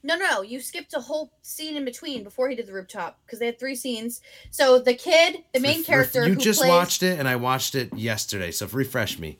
No, 0.06 0.16
no. 0.16 0.42
You 0.42 0.60
skipped 0.60 0.92
a 0.94 1.00
whole 1.00 1.32
scene 1.40 1.76
in 1.76 1.84
between 1.86 2.24
before 2.24 2.50
he 2.50 2.54
did 2.54 2.66
the 2.66 2.74
rooftop 2.74 3.18
because 3.24 3.38
they 3.38 3.46
had 3.46 3.58
three 3.58 3.74
scenes. 3.74 4.20
So 4.50 4.78
the 4.78 4.92
kid, 4.92 5.42
the 5.54 5.60
main 5.60 5.78
Ref- 5.78 5.86
character, 5.86 6.28
You 6.28 6.36
just 6.36 6.60
plays, 6.60 6.68
watched 6.68 7.02
it, 7.02 7.18
and 7.18 7.26
I 7.26 7.36
watched 7.36 7.74
it 7.74 7.94
yesterday. 7.94 8.50
So 8.50 8.66
refresh 8.68 9.18
me. 9.18 9.38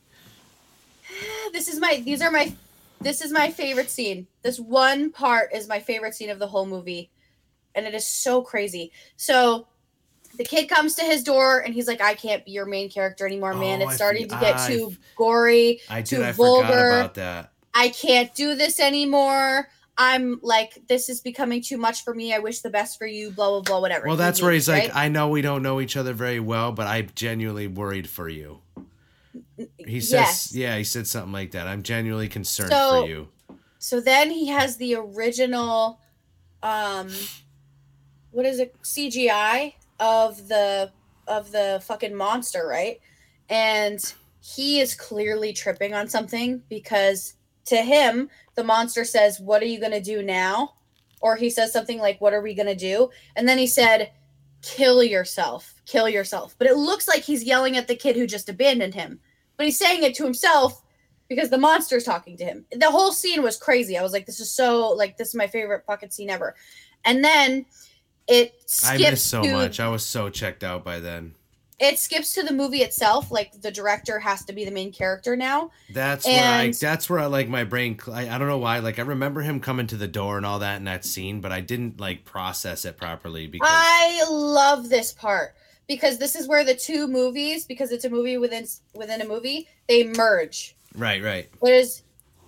This 1.53 1.69
is 1.69 1.79
my. 1.79 2.03
These 2.05 2.21
are 2.21 2.33
my. 2.33 2.53
This 3.01 3.21
is 3.21 3.33
my 3.33 3.51
favorite 3.51 3.91
scene. 3.91 4.27
This 4.43 4.59
one 4.59 5.11
part 5.11 5.55
is 5.55 5.69
my 5.69 5.81
favorite 5.81 6.15
scene 6.15 6.31
of 6.31 6.39
the 6.39 6.47
whole 6.49 6.67
movie, 6.67 7.11
and 7.75 7.87
it 7.87 7.95
is 7.95 8.07
so 8.07 8.43
crazy. 8.43 8.93
So. 9.17 9.67
The 10.37 10.43
kid 10.43 10.69
comes 10.69 10.97
to 10.97 11.05
his 11.05 11.23
door 11.23 11.61
and 11.61 11.73
he's 11.73 11.87
like, 11.87 12.01
"I 12.01 12.15
can't 12.15 12.45
be 12.45 12.51
your 12.51 12.67
main 12.67 12.91
character 12.91 13.25
anymore, 13.25 13.55
man. 13.55 13.81
Oh, 13.81 13.85
it's 13.85 13.95
starting 13.95 14.27
to 14.27 14.37
get 14.41 14.57
I 14.57 14.67
too 14.67 14.93
gory. 15.15 15.81
I 15.89 16.01
did. 16.01 16.17
Too 16.17 16.25
I 16.25 16.33
vulgar. 16.33 16.67
forgot 16.67 16.89
about 16.89 17.15
that. 17.15 17.53
I 17.73 17.91
can't 17.91 18.35
do 18.35 18.57
this 18.57 18.81
anymore. 18.81 19.69
I'm 19.97 20.41
like, 20.43 20.89
this 20.89 21.09
is 21.09 21.21
becoming 21.21 21.63
too 21.63 21.77
much 21.77 22.03
for 22.03 22.13
me. 22.13 22.35
I 22.35 22.41
wish 22.41 22.63
the 22.63 22.71
best 22.71 22.99
for 22.99 23.07
you. 23.07 23.31
Blah 23.31 23.49
blah 23.49 23.61
blah. 23.61 23.81
Whatever." 23.81 24.09
Well, 24.09 24.17
that's 24.17 24.43
where 24.43 24.51
he's 24.51 24.69
like. 24.69 24.93
I 24.93 25.09
know 25.09 25.29
we 25.29 25.41
don't 25.41 25.63
know 25.63 25.81
each 25.81 25.97
other 25.97 26.13
very 26.13 26.41
well, 26.41 26.73
but 26.73 26.89
I'm 26.89 27.11
genuinely 27.15 27.69
worried 27.69 28.11
for 28.11 28.29
you. 28.29 28.59
He 29.79 30.01
says, 30.01 30.11
Yes. 30.13 30.55
yeah, 30.55 30.77
he 30.77 30.85
said 30.85 31.07
something 31.07 31.33
like 31.33 31.53
that. 31.53 31.67
I'm 31.67 31.83
genuinely 31.83 32.29
concerned 32.29 32.71
So- 32.71 33.03
for 33.03 33.09
you. 33.09 33.29
So 33.79 34.01
then 34.01 34.31
he 34.31 34.47
has 34.49 34.77
the 34.79 34.95
original, 34.95 36.01
um, 36.63 37.11
what 38.31 38.47
is 38.47 38.59
it? 38.59 38.75
CGI 38.83 39.75
of 40.01 40.49
the 40.49 40.91
of 41.27 41.51
the 41.53 41.83
fucking 41.85 42.15
monster, 42.15 42.67
right? 42.67 42.99
And 43.51 44.01
he 44.43 44.81
is 44.81 44.95
clearly 44.95 45.53
tripping 45.53 45.95
on 45.95 46.09
something 46.09 46.63
because 46.69 47.35
to 47.67 47.77
him 47.77 48.29
the 48.57 48.65
monster 48.65 49.05
says, 49.05 49.39
"What 49.41 49.63
are 49.63 49.67
you 49.67 49.79
gonna 49.81 50.01
do 50.01 50.23
now?" 50.23 50.75
Or 51.21 51.37
he 51.37 51.49
says 51.51 51.73
something 51.73 51.99
like, 51.99 52.21
"What 52.21 52.33
are 52.35 52.43
we 52.43 52.55
gonna 52.55 52.75
do?" 52.75 53.11
And 53.37 53.47
then 53.49 53.59
he 53.59 53.67
said, 53.67 54.11
"Kill 54.63 55.03
yourself, 55.05 55.75
kill 55.87 56.09
yourself." 56.09 56.55
But 56.59 56.69
it 56.69 56.77
looks 56.77 57.07
like 57.09 57.23
he's 57.23 57.45
yelling 57.45 57.77
at 57.77 57.87
the 57.87 57.97
kid 57.97 58.17
who 58.17 58.27
just 58.27 58.49
abandoned 58.49 58.95
him, 58.95 59.21
but 59.57 59.67
he's 59.67 59.79
saying 59.79 60.03
it 60.03 60.15
to 60.17 60.25
himself 60.25 60.83
because 61.29 61.51
the 61.51 61.59
monster's 61.59 62.05
talking 62.05 62.37
to 62.37 62.45
him. 62.45 62.67
The 62.73 62.91
whole 62.91 63.13
scene 63.13 63.43
was 63.43 63.57
crazy. 63.57 63.97
I 63.97 64.03
was 64.03 64.13
like, 64.13 64.27
this 64.27 64.41
is 64.41 64.51
so 64.51 64.91
like 64.91 65.17
this 65.17 65.29
is 65.29 65.35
my 65.35 65.47
favorite 65.47 65.85
fucking 65.87 66.11
scene 66.11 66.31
ever. 66.31 66.55
And 67.05 67.25
then 67.25 67.67
it 68.27 68.55
I 68.85 68.97
missed 68.99 69.29
so 69.29 69.43
to, 69.43 69.53
much. 69.53 69.81
I 69.81 69.89
was 69.89 70.05
so 70.05 70.31
checked 70.31 70.65
out 70.65 70.85
by 70.85 71.01
then. 71.01 71.35
It 71.81 71.99
skips 71.99 72.35
to 72.35 72.45
the 72.45 72.53
movie 72.53 72.83
itself. 72.83 73.31
Like 73.31 73.61
the 73.61 73.71
director 73.71 74.19
has 74.21 74.45
to 74.45 74.53
be 74.53 74.65
the 74.65 74.71
main 74.71 74.93
character 74.93 75.37
now. 75.37 75.73
That's 75.93 76.25
where 76.25 76.45
I. 76.45 76.71
That's 76.71 77.11
where 77.11 77.19
I 77.19 77.27
like 77.27 77.49
my 77.49 77.65
brain. 77.65 77.99
I, 78.11 78.29
I 78.29 78.39
don't 78.39 78.49
know 78.49 78.59
why. 78.59 78.79
Like 78.79 78.99
I 78.99 79.03
remember 79.03 79.43
him 79.43 79.61
coming 79.61 79.87
to 79.89 79.97
the 79.97 80.09
door 80.09 80.37
and 80.37 80.47
all 80.47 80.61
that 80.61 80.77
in 80.77 80.85
that 80.85 81.05
scene, 81.05 81.41
but 81.41 81.53
I 81.53 81.61
didn't 81.61 82.01
like 82.01 82.25
process 82.25 82.85
it 82.85 82.97
properly 82.97 83.47
because 83.47 83.69
I 83.71 84.25
love 84.31 84.89
this 84.89 85.13
part 85.13 85.55
because 85.87 86.19
this 86.19 86.35
is 86.37 86.49
where 86.49 86.65
the 86.65 86.75
two 86.75 87.07
movies, 87.07 87.67
because 87.67 87.93
it's 87.93 88.05
a 88.05 88.11
movie 88.11 88.39
within 88.39 88.67
within 88.95 89.21
a 89.21 89.29
movie, 89.29 89.69
they 89.89 90.05
merge. 90.05 90.77
right, 90.97 91.23
right. 91.23 91.49
It 91.63 91.71
is 91.71 92.03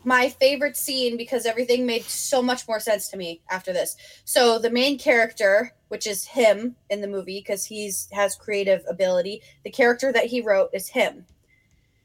my 0.05 0.29
favorite 0.29 0.77
scene 0.77 1.17
because 1.17 1.47
everything 1.47 1.85
made 1.85 2.05
so 2.05 2.41
much 2.41 2.69
more 2.69 2.79
sense 2.79 3.09
to 3.09 3.17
me 3.17 3.43
after 3.51 3.73
this. 3.73 3.97
So 4.25 4.59
the 4.59 4.71
main 4.71 4.99
character, 4.99 5.73
which 5.89 6.07
is 6.07 6.25
him 6.25 6.77
in 6.89 7.01
the 7.01 7.09
movie 7.09 7.41
because 7.41 7.65
he's 7.65 8.09
has 8.13 8.37
creative 8.37 8.85
ability, 8.89 9.43
the 9.65 9.71
character 9.71 10.13
that 10.13 10.27
he 10.27 10.41
wrote 10.41 10.71
is 10.73 10.89
him. 10.89 11.27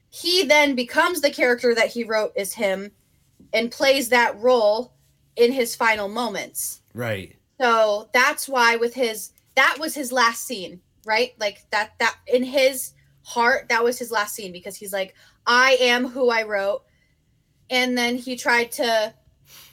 He 0.10 0.44
then 0.44 0.76
becomes 0.76 1.22
the 1.22 1.30
character 1.30 1.76
that 1.76 1.92
he 1.92 2.04
wrote 2.04 2.34
is 2.36 2.56
him 2.56 2.92
and 3.54 3.72
plays 3.72 4.10
that 4.10 4.38
role 4.40 4.94
in 5.36 5.52
his 5.52 5.76
final 5.76 6.08
moments. 6.08 6.82
Right. 6.94 7.36
So 7.60 8.10
that's 8.14 8.50
why 8.50 8.78
with 8.78 8.96
his 8.96 9.32
that 9.56 9.78
was 9.80 9.94
his 9.94 10.12
last 10.12 10.44
scene, 10.46 10.82
right? 11.06 11.34
Like 11.40 11.64
that 11.72 11.94
that 12.00 12.18
in 12.28 12.44
his 12.44 12.94
heart 13.24 13.70
that 13.70 13.84
was 13.84 14.00
his 14.00 14.12
last 14.12 14.36
scene 14.36 14.52
because 14.52 14.76
he's 14.76 14.94
like 14.94 15.16
I 15.46 15.78
am 15.80 16.08
who 16.08 16.30
I 16.30 16.44
wrote. 16.44 16.84
And 17.70 17.98
then 17.98 18.18
he 18.18 18.36
tried 18.36 18.72
to 18.74 19.14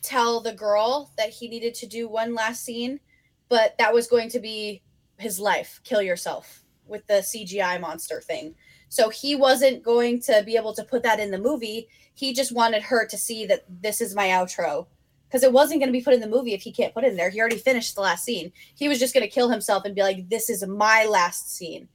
tell 0.03 0.41
the 0.41 0.53
girl 0.53 1.12
that 1.16 1.31
he 1.31 1.49
needed 1.49 1.74
to 1.74 1.87
do 1.87 2.09
one 2.09 2.35
last 2.35 2.64
scene, 2.64 3.01
but 3.49 3.76
that 3.79 3.93
was 3.93 4.07
going 4.07 4.31
to 4.31 4.41
be 4.41 4.83
his 5.18 5.41
life, 5.41 5.81
kill 5.85 6.01
yourself 6.01 6.64
with 6.87 7.07
the 7.07 7.14
CGI 7.14 7.81
monster 7.81 8.20
thing. 8.20 8.55
So 8.89 9.11
he 9.11 9.35
wasn't 9.35 9.83
going 9.83 10.20
to 10.22 10.43
be 10.47 10.57
able 10.57 10.74
to 10.74 10.85
put 10.85 11.03
that 11.03 11.20
in 11.20 11.31
the 11.31 11.39
movie. 11.39 11.89
He 12.14 12.33
just 12.33 12.53
wanted 12.53 12.83
her 12.85 13.07
to 13.07 13.18
see 13.18 13.45
that 13.47 13.64
this 13.68 14.01
is 14.01 14.14
my 14.14 14.29
outro 14.29 14.87
because 15.29 15.43
it 15.43 15.53
wasn't 15.53 15.81
going 15.81 15.89
to 15.89 15.93
be 15.93 16.03
put 16.03 16.14
in 16.14 16.20
the 16.20 16.29
movie 16.29 16.55
if 16.55 16.62
he 16.62 16.72
can't 16.72 16.95
put 16.95 17.05
it 17.05 17.09
in 17.09 17.16
there. 17.16 17.31
He 17.31 17.41
already 17.41 17.59
finished 17.59 17.95
the 17.95 18.01
last 18.01 18.24
scene. 18.24 18.53
He 18.74 18.89
was 18.89 18.99
just 18.99 19.14
going 19.14 19.26
to 19.26 19.31
kill 19.31 19.51
himself 19.51 19.85
and 19.85 19.95
be 19.95 20.03
like, 20.03 20.29
"This 20.29 20.49
is 20.51 20.66
my 20.66 21.05
last 21.05 21.55
scene." 21.55 21.89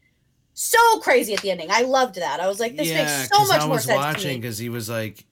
So 0.53 0.99
crazy 0.99 1.33
at 1.33 1.41
the 1.41 1.51
ending. 1.51 1.69
I 1.71 1.81
loved 1.81 2.15
that. 2.15 2.39
I 2.39 2.47
was 2.47 2.59
like, 2.59 2.75
"This 2.75 2.93
makes 2.93 3.29
so 3.29 3.45
much 3.45 3.61
more 3.61 3.75
was 3.75 3.85
sense." 3.85 3.97
watching 3.97 4.21
to 4.21 4.27
me. 4.29 4.37
because 4.37 4.57
he 4.59 4.69
was 4.69 4.89
like 4.89 5.25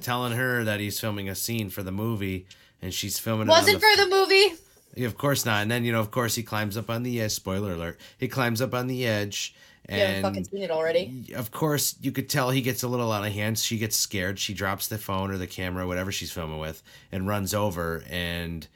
telling 0.00 0.32
her 0.32 0.64
that 0.64 0.80
he's 0.80 0.98
filming 0.98 1.28
a 1.28 1.34
scene 1.34 1.70
for 1.70 1.82
the 1.82 1.92
movie, 1.92 2.46
and 2.82 2.92
she's 2.92 3.18
filming. 3.18 3.46
it 3.46 3.50
Wasn't 3.50 3.76
on 3.76 3.80
for 3.80 3.96
the 4.04 4.08
movie. 4.08 4.54
Yeah, 4.94 5.06
of 5.06 5.16
course 5.16 5.46
not. 5.46 5.62
And 5.62 5.70
then 5.70 5.84
you 5.84 5.92
know, 5.92 6.00
of 6.00 6.10
course, 6.10 6.34
he 6.34 6.42
climbs 6.42 6.76
up 6.76 6.90
on 6.90 7.04
the 7.04 7.20
edge. 7.20 7.32
Spoiler 7.32 7.72
alert: 7.72 8.00
he 8.18 8.26
climbs 8.26 8.60
up 8.60 8.74
on 8.74 8.88
the 8.88 9.06
edge, 9.06 9.54
You 9.88 9.96
haven't 9.96 10.22
fucking 10.22 10.44
seen 10.44 10.62
it 10.62 10.70
already. 10.70 11.32
of 11.34 11.50
course, 11.50 11.96
you 12.00 12.12
could 12.12 12.28
tell 12.28 12.50
he 12.50 12.60
gets 12.60 12.82
a 12.82 12.88
little 12.88 13.10
out 13.10 13.26
of 13.26 13.32
hand. 13.32 13.58
She 13.58 13.78
gets 13.78 13.96
scared. 13.96 14.38
She 14.38 14.52
drops 14.52 14.88
the 14.88 14.98
phone 14.98 15.30
or 15.30 15.38
the 15.38 15.46
camera, 15.46 15.86
whatever 15.86 16.12
she's 16.12 16.30
filming 16.30 16.58
with, 16.58 16.82
and 17.10 17.26
runs 17.26 17.54
over. 17.54 18.04
And 18.10 18.66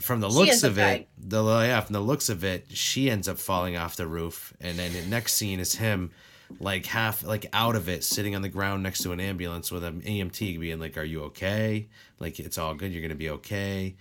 from 0.00 0.20
the 0.20 0.30
She 0.30 0.36
looks 0.36 0.62
of 0.62 0.78
it, 0.78 1.08
the 1.18 1.44
yeah, 1.44 1.80
from 1.80 1.92
the 1.92 2.00
looks 2.00 2.30
of 2.30 2.44
it, 2.44 2.66
she 2.70 3.10
ends 3.10 3.28
up 3.28 3.38
falling 3.38 3.76
off 3.76 3.96
the 3.96 4.06
roof. 4.06 4.54
And 4.60 4.78
then 4.78 4.92
the 4.94 5.02
next 5.02 5.34
scene 5.34 5.60
is 5.60 5.74
him, 5.74 6.12
like 6.58 6.86
half 6.86 7.22
like 7.22 7.46
out 7.52 7.76
of 7.76 7.88
it, 7.88 8.02
sitting 8.02 8.34
on 8.34 8.40
the 8.40 8.48
ground 8.48 8.82
next 8.82 9.02
to 9.02 9.12
an 9.12 9.20
ambulance 9.20 9.70
with 9.70 9.84
an 9.84 10.00
EMT 10.00 10.58
being 10.58 10.80
like, 10.80 10.96
"Are 10.96 11.04
you 11.04 11.24
okay? 11.24 11.88
Like 12.18 12.40
it's 12.40 12.56
all 12.56 12.74
good. 12.74 12.90
You're 12.90 13.02
gonna 13.02 13.14
be 13.14 13.30
okay." 13.30 13.96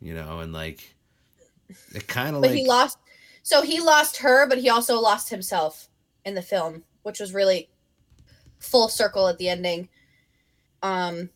You 0.00 0.14
know, 0.14 0.40
and 0.40 0.52
like 0.52 0.94
it 1.94 2.06
kind 2.06 2.36
of 2.36 2.42
like 2.42 2.52
he 2.52 2.66
lost. 2.66 2.98
So 3.42 3.62
he 3.62 3.80
lost 3.80 4.18
her, 4.18 4.46
but 4.46 4.58
he 4.58 4.68
also 4.68 5.00
lost 5.00 5.30
himself 5.30 5.88
in 6.24 6.34
the 6.34 6.42
film, 6.42 6.84
which 7.02 7.20
was 7.20 7.32
really 7.32 7.68
full 8.58 8.88
circle 8.88 9.28
at 9.28 9.38
the 9.38 9.48
ending. 9.48 9.88
Um, 10.82 11.30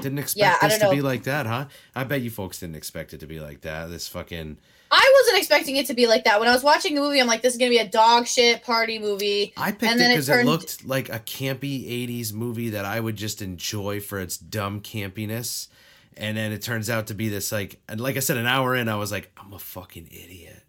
Didn't 0.00 0.18
expect 0.18 0.38
Yeah, 0.62 0.68
this 0.68 0.78
to 0.78 0.84
know. 0.86 0.90
be 0.90 1.00
like 1.02 1.24
that, 1.24 1.46
huh? 1.46 1.66
I 1.94 2.04
bet 2.04 2.20
you 2.22 2.30
folks 2.30 2.60
didn't 2.60 2.76
expect 2.76 3.12
it 3.14 3.20
to 3.20 3.26
be 3.26 3.40
like 3.40 3.62
that. 3.62 3.90
This 3.90 4.08
fucking. 4.08 4.58
I 4.90 5.12
wasn't 5.20 5.38
expecting 5.38 5.76
it 5.76 5.86
to 5.86 5.94
be 5.94 6.06
like 6.06 6.24
that. 6.24 6.38
When 6.38 6.48
I 6.48 6.52
was 6.52 6.62
watching 6.62 6.94
the 6.94 7.00
movie, 7.00 7.20
I'm 7.20 7.26
like, 7.26 7.42
this 7.42 7.54
is 7.54 7.58
gonna 7.58 7.70
be 7.70 7.78
a 7.78 7.88
dog 7.88 8.26
shit 8.26 8.62
party 8.62 8.98
movie. 8.98 9.52
I 9.56 9.70
picked 9.72 9.82
And 9.84 9.94
it 9.94 9.98
then 9.98 10.10
it 10.10 10.14
because 10.14 10.28
it, 10.28 10.32
turned- 10.32 10.48
looked 10.48 10.84
like 10.86 11.08
a 11.08 11.18
campy 11.18 11.88
'80s 12.08 12.32
movie 12.32 12.70
that 12.70 12.84
I 12.84 13.00
would 13.00 13.16
just 13.16 13.40
enjoy 13.42 14.00
for 14.00 14.20
its 14.20 14.36
dumb 14.36 14.80
campiness, 14.82 15.68
and 16.16 16.36
then 16.36 16.52
it 16.52 16.62
turns 16.62 16.90
out 16.90 17.06
to 17.08 17.14
be 17.14 17.28
this 17.28 17.50
like, 17.50 17.80
and 17.88 18.00
like 18.00 18.16
I 18.16 18.20
said, 18.20 18.36
an 18.36 18.46
hour 18.46 18.76
in, 18.76 18.88
I 18.88 18.96
was 18.96 19.10
like, 19.10 19.32
I'm 19.36 19.52
a 19.52 19.58
fucking 19.58 20.08
idiot. 20.12 20.62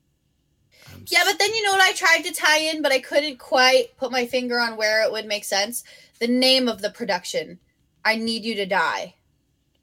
Yeah, 1.12 1.24
but 1.26 1.38
then 1.40 1.54
you 1.54 1.64
know 1.64 1.72
what 1.72 1.82
I 1.82 1.94
tried 1.94 2.24
to 2.24 2.34
tie 2.34 2.60
in, 2.60 2.82
but 2.82 2.92
I 2.92 3.00
couldn't 3.00 3.38
quite 3.38 3.98
put 3.98 4.12
my 4.12 4.26
finger 4.26 4.60
on 4.60 4.78
where 4.78 5.04
it 5.04 5.12
would 5.12 5.26
make 5.26 5.44
sense. 5.44 5.84
The 6.20 6.28
name 6.28 6.68
of 6.68 6.82
the 6.82 6.90
production, 6.90 7.60
"I 8.04 8.16
Need 8.16 8.46
You 8.46 8.56
to 8.56 8.66
Die," 8.66 9.16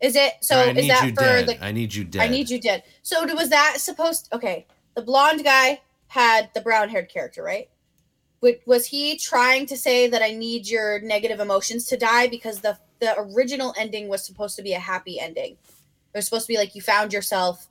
is 0.00 0.16
it? 0.16 0.34
So 0.40 0.58
I 0.58 0.70
is 0.72 0.88
that 0.88 1.08
for 1.10 1.14
dead. 1.14 1.46
the 1.46 1.64
I 1.64 1.72
need 1.72 1.94
you 1.94 2.04
dead. 2.04 2.22
I 2.22 2.28
need 2.28 2.50
you 2.50 2.60
dead. 2.60 2.84
So 3.02 3.24
was 3.34 3.50
that 3.50 3.76
supposed? 3.78 4.28
Okay, 4.32 4.66
the 4.94 5.02
blonde 5.02 5.44
guy 5.44 5.80
had 6.08 6.50
the 6.54 6.60
brown-haired 6.60 7.08
character, 7.08 7.42
right? 7.42 7.68
Wa- 8.42 8.52
Was 8.66 8.86
he 8.86 9.16
trying 9.16 9.66
to 9.66 9.76
say 9.76 10.08
that 10.08 10.22
I 10.22 10.32
need 10.32 10.68
your 10.68 11.00
negative 11.00 11.40
emotions 11.40 11.86
to 11.86 11.96
die 11.96 12.26
because 12.26 12.60
the 12.60 12.78
the 13.00 13.18
original 13.18 13.74
ending 13.78 14.08
was 14.08 14.24
supposed 14.24 14.56
to 14.56 14.62
be 14.62 14.74
a 14.74 14.78
happy 14.78 15.18
ending? 15.18 15.52
It 15.52 16.18
was 16.18 16.26
supposed 16.26 16.46
to 16.46 16.52
be 16.52 16.58
like 16.58 16.74
you 16.74 16.82
found 16.82 17.12
yourself, 17.12 17.68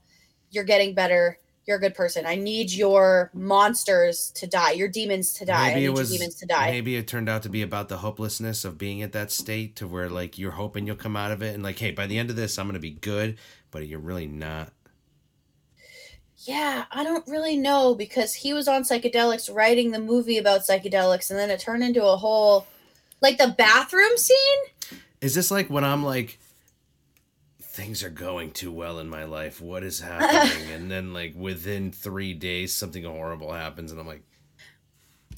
you're 0.50 0.64
getting 0.64 0.94
better, 0.94 1.38
you're 1.64 1.76
a 1.76 1.80
good 1.80 1.94
person. 1.94 2.26
I 2.26 2.34
need 2.34 2.72
your 2.72 3.30
monsters 3.32 4.30
to 4.36 4.46
die, 4.46 4.72
your 4.72 4.88
demons 4.88 5.32
to 5.34 5.44
die. 5.44 5.54
I 5.54 5.68
Maybe 5.68 5.80
need 5.80 5.86
it 5.86 5.90
was. 5.90 6.10
your 6.10 6.18
demons 6.18 6.34
to 6.36 6.46
die. 6.46 6.70
Maybe 6.70 6.96
it 6.96 7.06
turned 7.06 7.28
out 7.28 7.42
to 7.44 7.48
be 7.48 7.62
about 7.62 7.88
the 7.88 7.98
hopelessness 7.98 8.64
of 8.64 8.78
being 8.78 9.02
at 9.02 9.12
that 9.12 9.30
state, 9.30 9.76
to 9.76 9.86
where 9.86 10.08
like 10.08 10.38
you're 10.38 10.52
hoping 10.52 10.86
you'll 10.86 10.96
come 10.96 11.16
out 11.16 11.30
of 11.30 11.42
it, 11.42 11.54
and 11.54 11.62
like, 11.62 11.78
hey, 11.78 11.92
by 11.92 12.06
the 12.06 12.18
end 12.18 12.30
of 12.30 12.36
this, 12.36 12.58
I'm 12.58 12.66
gonna 12.66 12.78
be 12.78 12.90
good, 12.90 13.38
but 13.70 13.86
you're 13.86 14.00
really 14.00 14.26
not. 14.26 14.72
Yeah, 16.44 16.86
I 16.90 17.04
don't 17.04 17.26
really 17.28 17.56
know 17.56 17.94
because 17.94 18.34
he 18.34 18.52
was 18.52 18.66
on 18.66 18.82
psychedelics 18.82 19.54
writing 19.54 19.92
the 19.92 20.00
movie 20.00 20.38
about 20.38 20.62
psychedelics 20.62 21.30
and 21.30 21.38
then 21.38 21.50
it 21.50 21.60
turned 21.60 21.84
into 21.84 22.04
a 22.04 22.16
whole 22.16 22.66
like 23.22 23.38
the 23.38 23.54
bathroom 23.56 24.18
scene? 24.18 24.98
Is 25.20 25.34
this 25.34 25.50
like 25.50 25.70
when 25.70 25.84
I'm 25.84 26.04
like, 26.04 26.38
things 27.72 28.04
are 28.04 28.10
going 28.10 28.50
too 28.50 28.70
well 28.70 28.98
in 28.98 29.08
my 29.08 29.24
life? 29.24 29.60
What 29.60 29.82
is 29.82 30.00
happening? 30.00 30.70
and 30.72 30.90
then 30.90 31.12
like 31.12 31.34
within 31.34 31.90
three 31.90 32.34
days, 32.34 32.74
something 32.74 33.04
horrible 33.04 33.52
happens, 33.52 33.90
and 33.90 34.00
I'm 34.00 34.06
like, 34.06 34.22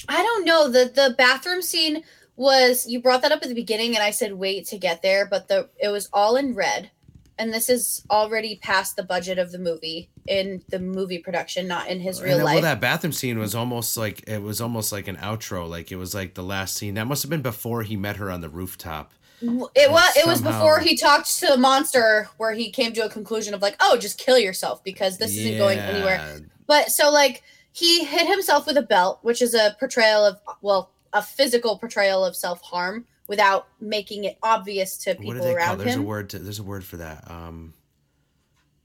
I 0.08 0.22
don't 0.22 0.44
know. 0.44 0.68
The 0.68 0.90
the 0.94 1.14
bathroom 1.16 1.62
scene 1.62 2.02
was 2.36 2.86
you 2.88 3.00
brought 3.00 3.22
that 3.22 3.32
up 3.32 3.42
at 3.42 3.48
the 3.48 3.54
beginning 3.54 3.94
and 3.94 4.02
I 4.02 4.10
said 4.10 4.34
wait 4.34 4.66
to 4.66 4.78
get 4.78 5.02
there, 5.02 5.26
but 5.26 5.48
the 5.48 5.70
it 5.80 5.88
was 5.88 6.08
all 6.12 6.36
in 6.36 6.54
red. 6.54 6.90
And 7.36 7.52
this 7.52 7.68
is 7.68 8.04
already 8.10 8.60
past 8.62 8.94
the 8.94 9.02
budget 9.02 9.40
of 9.40 9.50
the 9.50 9.58
movie 9.58 10.08
in 10.28 10.62
the 10.68 10.78
movie 10.78 11.18
production, 11.18 11.66
not 11.66 11.88
in 11.88 11.98
his 11.98 12.22
real 12.22 12.36
then, 12.36 12.44
life. 12.44 12.54
well, 12.54 12.62
that 12.62 12.80
bathroom 12.80 13.12
scene 13.12 13.40
was 13.40 13.56
almost 13.56 13.96
like 13.96 14.28
it 14.28 14.40
was 14.40 14.60
almost 14.60 14.92
like 14.92 15.08
an 15.08 15.16
outro. 15.16 15.68
Like 15.68 15.90
it 15.90 15.96
was 15.96 16.14
like 16.14 16.34
the 16.34 16.44
last 16.44 16.76
scene. 16.76 16.94
That 16.94 17.08
must 17.08 17.22
have 17.24 17.30
been 17.30 17.42
before 17.42 17.82
he 17.82 17.96
met 17.96 18.16
her 18.16 18.30
on 18.30 18.40
the 18.40 18.48
rooftop. 18.48 19.12
It 19.42 19.90
was 19.90 20.16
it 20.16 20.26
was 20.26 20.40
before 20.40 20.80
he 20.80 20.96
talked 20.96 21.38
to 21.40 21.46
the 21.46 21.56
monster 21.58 22.28
where 22.36 22.52
he 22.52 22.70
came 22.70 22.92
to 22.94 23.04
a 23.04 23.08
conclusion 23.08 23.54
of 23.54 23.62
like, 23.62 23.76
oh, 23.80 23.96
just 23.96 24.18
kill 24.18 24.38
yourself 24.38 24.82
because 24.84 25.18
this 25.18 25.36
isn't 25.36 25.58
going 25.58 25.78
anywhere. 25.78 26.40
But 26.66 26.90
so 26.90 27.10
like 27.10 27.42
he 27.72 28.04
hit 28.04 28.28
himself 28.28 28.66
with 28.66 28.76
a 28.76 28.82
belt, 28.82 29.18
which 29.22 29.42
is 29.42 29.54
a 29.54 29.76
portrayal 29.78 30.24
of 30.24 30.40
well, 30.62 30.90
a 31.12 31.20
physical 31.20 31.78
portrayal 31.78 32.24
of 32.24 32.36
self 32.36 32.62
harm 32.62 33.06
without 33.26 33.66
making 33.80 34.24
it 34.24 34.38
obvious 34.42 34.96
to 34.98 35.14
people 35.14 35.26
What 35.26 35.34
do 35.34 35.40
they 35.40 35.54
call? 35.54 35.56
around 35.56 35.78
There's 35.78 35.96
a 35.96 36.02
word. 36.02 36.30
To, 36.30 36.38
there's 36.38 36.58
a 36.58 36.64
word 36.64 36.84
for 36.84 36.98
that. 36.98 37.30
Um, 37.30 37.74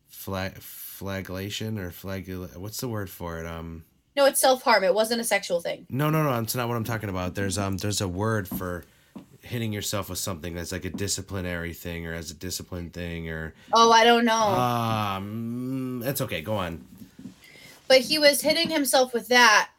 flag 0.07 0.57
flagellation 0.59 1.77
or 1.77 1.91
flag. 1.91 2.29
What's 2.55 2.79
the 2.79 2.89
word 2.89 3.09
for 3.09 3.39
it? 3.39 3.45
Um. 3.45 3.83
No, 4.15 4.25
it's 4.25 4.41
self 4.41 4.63
harm. 4.63 4.83
It 4.83 4.93
wasn't 4.93 5.21
a 5.21 5.23
sexual 5.23 5.61
thing. 5.61 5.85
No, 5.89 6.09
no, 6.09 6.23
no. 6.23 6.31
That's 6.31 6.55
not 6.55 6.67
what 6.67 6.75
I'm 6.75 6.83
talking 6.83 7.09
about. 7.09 7.35
There's 7.35 7.57
um, 7.57 7.77
there's 7.77 8.01
a 8.01 8.07
word 8.07 8.47
for 8.47 8.83
hitting 9.49 9.73
yourself 9.73 10.09
with 10.09 10.19
something 10.19 10.53
that's 10.55 10.71
like 10.71 10.85
a 10.85 10.89
disciplinary 10.89 11.73
thing 11.73 12.05
or 12.05 12.13
as 12.13 12.31
a 12.31 12.33
discipline 12.33 12.89
thing 12.89 13.29
or 13.29 13.53
Oh, 13.73 13.91
I 13.91 14.03
don't 14.03 14.25
know. 14.25 14.33
um. 14.35 15.99
That's 16.03 16.21
okay. 16.21 16.41
Go 16.41 16.53
on. 16.55 16.85
but 17.87 18.01
he 18.01 18.17
was 18.19 18.41
hitting 18.41 18.69
himself 18.69 19.13
with 19.13 19.27
that. 19.29 19.69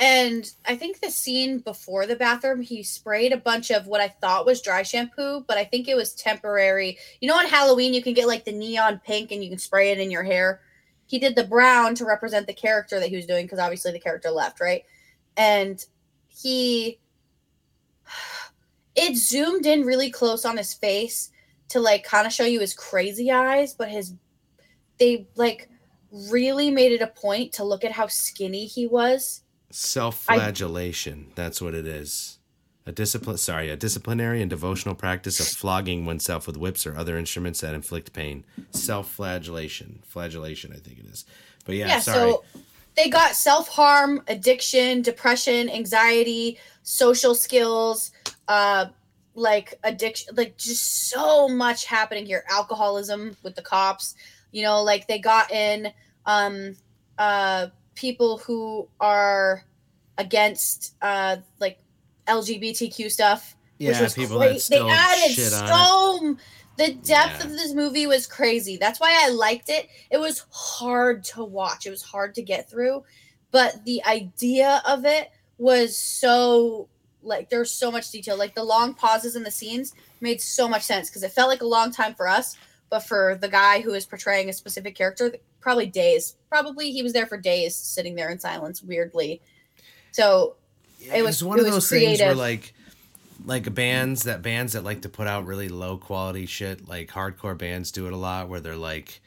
And 0.00 0.50
I 0.66 0.76
think 0.76 1.00
the 1.00 1.10
scene 1.10 1.58
before 1.58 2.06
the 2.06 2.16
bathroom, 2.16 2.60
he 2.62 2.82
sprayed 2.82 3.32
a 3.32 3.36
bunch 3.36 3.70
of 3.70 3.86
what 3.86 4.00
I 4.00 4.08
thought 4.08 4.46
was 4.46 4.60
dry 4.60 4.82
shampoo, 4.82 5.44
but 5.46 5.58
I 5.58 5.64
think 5.64 5.86
it 5.86 5.94
was 5.94 6.12
temporary. 6.14 6.98
You 7.20 7.28
know, 7.28 7.36
on 7.38 7.46
Halloween, 7.46 7.94
you 7.94 8.02
can 8.02 8.14
get 8.14 8.26
like 8.26 8.44
the 8.44 8.52
neon 8.52 9.00
pink 9.04 9.30
and 9.30 9.44
you 9.44 9.50
can 9.50 9.58
spray 9.58 9.90
it 9.90 10.00
in 10.00 10.10
your 10.10 10.24
hair. 10.24 10.60
He 11.06 11.18
did 11.18 11.36
the 11.36 11.44
brown 11.44 11.94
to 11.96 12.04
represent 12.04 12.46
the 12.46 12.54
character 12.54 12.98
that 12.98 13.10
he 13.10 13.16
was 13.16 13.26
doing 13.26 13.44
because 13.44 13.58
obviously 13.58 13.92
the 13.92 14.00
character 14.00 14.30
left, 14.30 14.60
right? 14.60 14.82
And 15.36 15.84
he, 16.28 16.98
it 18.94 19.16
zoomed 19.16 19.66
in 19.66 19.82
really 19.82 20.10
close 20.10 20.44
on 20.44 20.56
his 20.56 20.74
face 20.74 21.30
to 21.68 21.80
like 21.80 22.04
kind 22.04 22.26
of 22.26 22.32
show 22.32 22.44
you 22.44 22.60
his 22.60 22.74
crazy 22.74 23.30
eyes, 23.30 23.74
but 23.74 23.88
his, 23.88 24.14
they 24.98 25.26
like 25.36 25.68
really 26.30 26.70
made 26.70 26.92
it 26.92 27.00
a 27.00 27.06
point 27.06 27.52
to 27.54 27.64
look 27.64 27.84
at 27.84 27.92
how 27.92 28.06
skinny 28.06 28.66
he 28.66 28.86
was. 28.86 29.42
Self-flagellation. 29.70 31.32
That's 31.34 31.62
what 31.62 31.74
it 31.74 31.86
is. 31.86 32.38
A 32.84 32.92
discipline. 32.92 33.38
Sorry, 33.38 33.70
a 33.70 33.76
disciplinary 33.76 34.42
and 34.42 34.50
devotional 34.50 34.94
practice 34.94 35.40
of 35.40 35.46
flogging 35.46 36.04
oneself 36.04 36.46
with 36.46 36.56
whips 36.56 36.86
or 36.86 36.96
other 36.96 37.16
instruments 37.16 37.60
that 37.60 37.74
inflict 37.74 38.12
pain. 38.12 38.44
Self-flagellation. 38.72 40.02
Flagellation. 40.04 40.72
I 40.72 40.78
think 40.78 40.98
it 40.98 41.06
is. 41.06 41.24
But 41.64 41.76
yeah, 41.76 41.86
Yeah, 41.86 42.00
sorry. 42.00 42.30
so 42.32 42.44
they 42.96 43.08
got 43.08 43.34
self 43.34 43.68
harm, 43.68 44.22
addiction, 44.28 45.02
depression, 45.02 45.68
anxiety, 45.70 46.58
social 46.82 47.34
skills, 47.34 48.12
uh, 48.48 48.86
like 49.34 49.74
addiction, 49.84 50.34
like 50.36 50.56
just 50.56 51.08
so 51.08 51.48
much 51.48 51.86
happening 51.86 52.26
here. 52.26 52.44
Alcoholism 52.50 53.36
with 53.42 53.54
the 53.54 53.62
cops, 53.62 54.14
you 54.50 54.62
know, 54.62 54.82
like 54.82 55.06
they 55.08 55.18
got 55.18 55.50
in 55.50 55.92
um, 56.26 56.76
uh, 57.18 57.68
people 57.94 58.38
who 58.38 58.88
are 59.00 59.64
against 60.18 60.94
uh, 61.02 61.36
like 61.60 61.78
LGBTQ 62.26 63.10
stuff. 63.10 63.56
which 63.78 63.88
yeah, 63.88 64.02
was 64.02 64.14
people 64.14 64.38
great. 64.38 64.54
that 64.54 64.60
still 64.60 64.86
they 64.86 64.92
added 64.92 65.32
shit 65.32 65.52
on 65.52 65.64
it. 65.64 65.68
so 65.68 66.36
the 66.76 66.94
depth 66.94 67.40
Yeah. 67.40 67.44
of 67.44 67.50
this 67.52 67.72
movie 67.74 68.06
was 68.06 68.26
crazy. 68.26 68.76
That's 68.76 68.98
why 69.00 69.18
I 69.24 69.28
liked 69.28 69.68
it. 69.68 69.88
It 70.10 70.18
was 70.18 70.44
hard 70.50 71.24
to 71.24 71.44
watch. 71.44 71.86
It 71.86 71.90
was 71.90 72.02
hard 72.02 72.34
to 72.36 72.42
get 72.42 72.68
through, 72.70 73.04
but 73.50 73.84
the 73.84 74.02
idea 74.04 74.82
of 74.86 75.04
it 75.04 75.30
was 75.58 75.96
so 75.96 76.88
like 77.24 77.50
there's 77.50 77.70
so 77.70 77.90
much 77.92 78.10
detail. 78.10 78.36
Like 78.36 78.54
the 78.54 78.64
long 78.64 78.94
pauses 78.94 79.36
in 79.36 79.42
the 79.44 79.50
scenes 79.50 79.94
made 80.20 80.40
so 80.40 80.66
much 80.68 80.82
sense 80.82 81.08
because 81.08 81.22
it 81.22 81.30
felt 81.32 81.48
like 81.48 81.62
a 81.62 81.66
long 81.66 81.92
time 81.92 82.14
for 82.14 82.26
us, 82.26 82.56
but 82.90 83.00
for 83.00 83.38
the 83.40 83.48
guy 83.48 83.80
who 83.80 83.92
is 83.94 84.04
portraying 84.06 84.48
a 84.48 84.52
specific 84.52 84.96
character, 84.96 85.32
probably 85.60 85.86
days. 85.86 86.34
Probably 86.48 86.90
he 86.90 87.02
was 87.02 87.12
there 87.12 87.26
for 87.26 87.36
days 87.36 87.76
sitting 87.76 88.16
there 88.16 88.30
in 88.30 88.40
silence 88.40 88.82
weirdly. 88.82 89.40
So 90.10 90.56
Yeah, 90.98 91.16
it 91.16 91.22
was- 91.24 91.44
one 91.44 91.58
it 91.58 91.60
of 91.60 91.66
was 91.66 91.74
those 91.76 91.88
things 91.90 92.18
where 92.18 92.34
like 92.34 92.74
like 93.44 93.74
bands 93.74 94.24
that 94.24 94.42
bands 94.42 94.72
that 94.72 94.84
like 94.84 95.02
to 95.02 95.08
put 95.08 95.26
out 95.26 95.46
really 95.46 95.68
low 95.68 95.96
quality 95.96 96.46
shit 96.46 96.88
like 96.88 97.10
hardcore 97.10 97.56
bands 97.56 97.90
do 97.90 98.06
it 98.06 98.12
a 98.12 98.16
lot 98.16 98.48
where 98.48 98.60
they're 98.60 98.76
like 98.76 99.20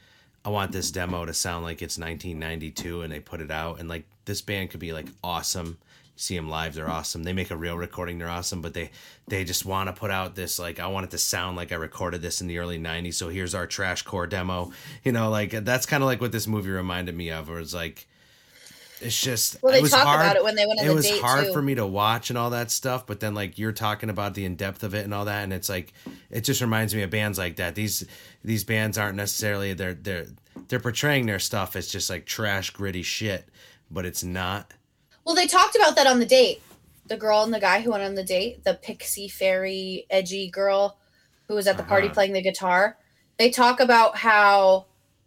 i 0.46 0.48
want 0.48 0.70
this 0.70 0.92
demo 0.92 1.26
to 1.26 1.34
sound 1.34 1.64
like 1.64 1.82
it's 1.82 1.98
1992 1.98 3.02
and 3.02 3.12
they 3.12 3.18
put 3.18 3.40
it 3.40 3.50
out. 3.50 3.80
And 3.80 3.88
like 3.88 4.04
this 4.24 4.40
band 4.40 4.70
could 4.70 4.80
be 4.80 4.92
like 4.92 5.06
awesome. 5.22 5.78
You 6.04 6.20
see 6.20 6.36
them 6.36 6.48
live 6.48 6.74
they're 6.74 6.88
awesome. 6.88 7.24
They 7.24 7.32
make 7.32 7.50
a 7.50 7.56
real 7.56 7.76
recording 7.76 8.18
they're 8.18 8.30
awesome 8.30 8.62
but 8.62 8.72
they 8.72 8.90
they 9.26 9.42
just 9.42 9.66
want 9.66 9.88
to 9.88 9.92
put 9.92 10.12
out 10.12 10.36
this 10.36 10.58
like 10.60 10.78
i 10.78 10.86
want 10.86 11.04
it 11.04 11.10
to 11.10 11.18
sound 11.18 11.56
like 11.56 11.72
i 11.72 11.74
recorded 11.74 12.22
this 12.22 12.40
in 12.40 12.46
the 12.46 12.58
early 12.58 12.78
90s 12.78 13.14
so 13.14 13.28
here's 13.28 13.56
our 13.56 13.66
trash 13.66 14.02
core 14.02 14.28
demo. 14.28 14.70
You 15.02 15.10
know 15.10 15.30
like 15.30 15.50
that's 15.50 15.84
kind 15.84 16.02
of 16.02 16.06
like 16.06 16.20
what 16.20 16.30
this 16.30 16.46
movie 16.46 16.70
reminded 16.70 17.16
me 17.16 17.30
of 17.30 17.48
where 17.48 17.58
it's 17.58 17.74
like 17.74 18.06
it's 19.00 19.20
just 19.20 19.62
Well, 19.62 19.72
it 19.72 19.76
they 19.76 19.82
was 19.82 19.90
talk 19.90 20.04
hard. 20.06 20.20
about 20.20 20.36
it 20.36 20.44
when 20.44 20.54
they 20.54 20.66
went 20.66 20.80
on 20.80 20.86
it 20.86 20.88
the 20.88 20.94
was 20.94 21.06
date, 21.06 21.20
hard 21.20 21.46
too. 21.46 21.52
for 21.52 21.60
me 21.62 21.74
to 21.74 21.86
watch 21.86 22.30
and 22.30 22.38
all 22.38 22.50
that 22.50 22.70
stuff 22.70 23.06
but 23.06 23.20
then 23.20 23.34
like 23.34 23.58
you're 23.58 23.72
talking 23.72 24.08
about 24.10 24.34
the 24.34 24.44
in 24.44 24.56
depth 24.56 24.82
of 24.82 24.94
it 24.94 25.04
and 25.04 25.12
all 25.12 25.24
that 25.26 25.44
and 25.44 25.52
it's 25.52 25.68
like 25.68 25.92
it 26.30 26.42
just 26.42 26.60
reminds 26.60 26.94
me 26.94 27.02
of 27.02 27.10
bands 27.10 27.38
like 27.38 27.56
that 27.56 27.74
these 27.74 28.04
these 28.44 28.64
bands 28.64 28.96
aren't 28.98 29.16
necessarily 29.16 29.72
they're 29.74 29.94
they're 29.94 30.26
they're 30.68 30.80
portraying 30.80 31.26
their 31.26 31.38
stuff 31.38 31.76
as 31.76 31.88
just 31.88 32.08
like 32.10 32.24
trash 32.26 32.70
gritty 32.70 33.02
shit 33.02 33.48
but 33.90 34.04
it's 34.06 34.24
not 34.24 34.72
Well, 35.24 35.34
they 35.34 35.46
talked 35.46 35.76
about 35.76 35.94
that 35.96 36.06
on 36.06 36.18
the 36.18 36.26
date. 36.26 36.62
The 37.06 37.16
girl 37.16 37.42
and 37.42 37.54
the 37.54 37.60
guy 37.60 37.82
who 37.82 37.90
went 37.92 38.02
on 38.02 38.16
the 38.16 38.24
date, 38.24 38.64
the 38.64 38.74
pixie 38.74 39.28
fairy 39.28 40.06
edgy 40.10 40.48
girl 40.50 40.98
who 41.46 41.54
was 41.54 41.68
at 41.68 41.76
the 41.76 41.84
party 41.84 42.06
Uh-huh. 42.06 42.14
playing 42.14 42.32
the 42.32 42.42
guitar. 42.42 42.96
They 43.38 43.50
talk 43.50 43.78
about 43.78 44.16
how 44.16 44.86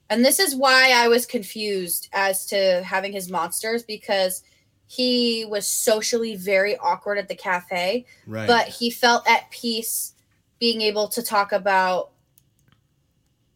and 0.10 0.26
this 0.26 0.39
is 0.39 0.55
why 0.55 0.91
I 0.91 1.07
was 1.07 1.26
confused 1.26 2.10
as 2.14 2.45
to 2.47 2.84
having 2.84 3.14
his 3.14 3.30
monsters 3.30 3.84
because 3.84 4.43
he 4.88 5.45
was 5.45 5.68
socially 5.68 6.36
very 6.36 6.76
awkward 6.78 7.20
at 7.20 7.28
the 7.28 7.36
cafe, 7.36 8.05
right 8.26 8.47
but 8.47 8.68
he 8.68 8.89
felt 8.89 9.28
at 9.30 9.49
peace 9.51 10.14
being 10.60 10.82
able 10.82 11.07
to 11.07 11.22
talk 11.22 11.51
about 11.51 12.12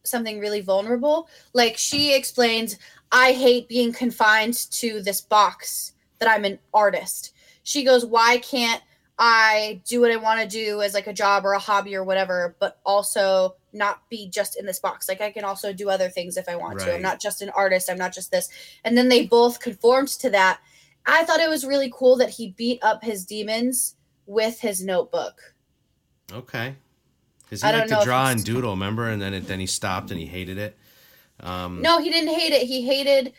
something 0.04 0.39
really 0.39 0.62
vulnerable. 0.62 1.28
Like 1.54 1.78
she 1.78 2.16
explains, 2.16 2.78
I 3.12 3.32
hate 3.32 3.68
being 3.68 3.93
confined 3.93 4.56
to 4.72 5.01
this 5.01 5.22
box 5.22 5.93
that 6.20 6.30
I'm 6.30 6.45
an 6.45 6.60
artist. 6.74 7.34
She 7.64 7.84
goes, 7.84 8.06
Why 8.06 8.38
can't 8.38 8.82
I 9.18 9.82
do 9.86 10.01
what 10.01 10.12
I 10.12 10.18
want 10.18 10.41
to 10.41 10.47
do 10.47 10.82
as 10.82 10.93
like 10.93 11.08
a 11.08 11.14
job 11.14 11.45
or 11.45 11.54
a 11.54 11.60
hobby 11.60 11.95
or 11.95 12.04
whatever, 12.04 12.56
but 12.60 12.80
also 12.86 13.56
not 13.74 14.07
be 14.09 14.30
just 14.30 14.57
in 14.59 14.65
this 14.65 14.80
box? 14.80 15.07
Like 15.09 15.21
I 15.21 15.32
can 15.32 15.43
also 15.43 15.74
do 15.74 15.89
other 15.89 16.09
things 16.09 16.38
if 16.38 16.47
I 16.47 16.55
want 16.55 16.80
to. 16.80 16.93
I'm 16.93 17.01
not 17.01 17.19
just 17.19 17.41
an 17.41 17.49
artist, 17.49 17.89
I'm 17.89 17.97
not 17.97 18.13
just 18.13 18.32
this. 18.32 18.49
And 18.84 18.97
then 18.97 19.09
they 19.09 19.26
both 19.26 19.59
conformed 19.59 20.09
to 20.09 20.30
that. 20.32 20.59
I 21.05 21.26
thought 21.26 21.39
it 21.39 21.49
was 21.49 21.65
really 21.65 21.91
cool 21.93 22.15
that 22.17 22.30
he 22.30 22.51
beat 22.57 22.80
up 22.84 23.03
his 23.03 23.26
demons 23.26 23.95
with 24.26 24.59
his 24.61 24.84
notebook. 24.84 25.53
okay 26.32 26.76
because 27.43 27.61
he 27.61 27.67
I 27.67 27.71
liked 27.74 27.89
to 27.89 27.99
draw 28.03 28.30
and 28.30 28.43
doodle 28.43 28.71
remember 28.71 29.09
and 29.09 29.21
then 29.21 29.34
it 29.34 29.47
then 29.47 29.59
he 29.59 29.65
stopped 29.67 30.11
and 30.11 30.19
he 30.19 30.26
hated 30.26 30.57
it 30.57 30.78
um 31.41 31.82
No, 31.82 31.99
he 31.99 32.09
didn't 32.09 32.34
hate 32.34 32.53
it. 32.53 32.65
He 32.65 32.86
hated 32.86 33.34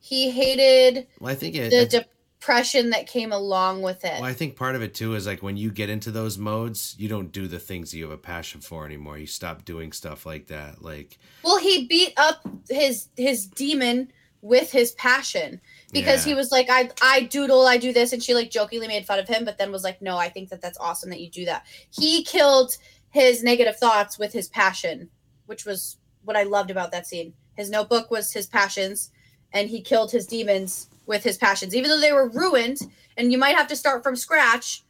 he 0.00 0.30
hated 0.30 1.08
well 1.18 1.32
i 1.32 1.34
think 1.34 1.56
it 1.56 1.70
the 1.70 2.06
depression 2.48 2.90
that 2.90 3.06
came 3.06 3.30
along 3.32 3.82
with 3.82 4.04
it. 4.04 4.14
Well, 4.14 4.24
I 4.24 4.32
think 4.32 4.56
part 4.56 4.74
of 4.74 4.80
it 4.82 4.94
too 4.94 5.14
is 5.14 5.26
like 5.26 5.42
when 5.42 5.56
you 5.58 5.70
get 5.70 5.90
into 5.90 6.10
those 6.10 6.38
modes, 6.38 6.94
you 6.98 7.06
don't 7.08 7.30
do 7.30 7.46
the 7.46 7.58
things 7.58 7.90
that 7.90 7.98
you 7.98 8.04
have 8.04 8.12
a 8.12 8.16
passion 8.16 8.60
for 8.62 8.86
anymore. 8.86 9.18
You 9.18 9.26
stop 9.26 9.64
doing 9.66 9.92
stuff 9.92 10.24
like 10.24 10.46
that. 10.46 10.82
Like, 10.82 11.18
Well, 11.44 11.58
he 11.58 11.86
beat 11.86 12.14
up 12.16 12.40
his 12.70 13.08
his 13.16 13.46
demon 13.46 14.10
with 14.40 14.72
his 14.72 14.92
passion 14.92 15.60
because 15.92 16.24
Yeah. 16.24 16.30
he 16.30 16.34
was 16.36 16.50
like, 16.50 16.68
I 16.70 16.90
I 17.02 17.22
doodle, 17.22 17.66
I 17.66 17.76
do 17.76 17.92
this, 17.92 18.12
and 18.14 18.22
she 18.22 18.34
like 18.34 18.50
jokingly 18.50 18.88
made 18.88 19.04
fun 19.04 19.18
of 19.18 19.28
him, 19.28 19.44
but 19.44 19.58
then 19.58 19.70
was 19.70 19.84
like, 19.84 20.00
No, 20.00 20.16
I 20.16 20.30
think 20.30 20.48
that 20.48 20.62
that's 20.62 20.78
awesome 20.78 21.10
that 21.10 21.20
you 21.20 21.28
do 21.30 21.44
that. 21.44 21.66
He 21.90 22.24
killed 22.24 22.76
his 23.10 23.42
negative 23.42 23.76
thoughts 23.76 24.18
with 24.18 24.32
his 24.32 24.48
passion, 24.48 25.10
which 25.46 25.66
was 25.66 25.98
what 26.24 26.36
I 26.36 26.44
loved 26.44 26.70
about 26.70 26.92
that 26.92 27.06
scene. 27.06 27.34
His 27.56 27.68
notebook 27.68 28.10
was 28.10 28.32
his 28.32 28.46
passions, 28.46 29.10
and 29.52 29.68
he 29.68 29.82
killed 29.82 30.12
his 30.12 30.26
demons 30.26 30.88
with 31.08 31.24
his 31.24 31.36
passions, 31.36 31.74
even 31.74 31.90
though 31.90 32.00
they 32.00 32.12
were 32.12 32.28
ruined, 32.28 32.78
and 33.16 33.32
you 33.32 33.38
might 33.38 33.56
have 33.56 33.66
to 33.68 33.76
start 33.76 34.02
from 34.04 34.14
scratch. 34.14 34.82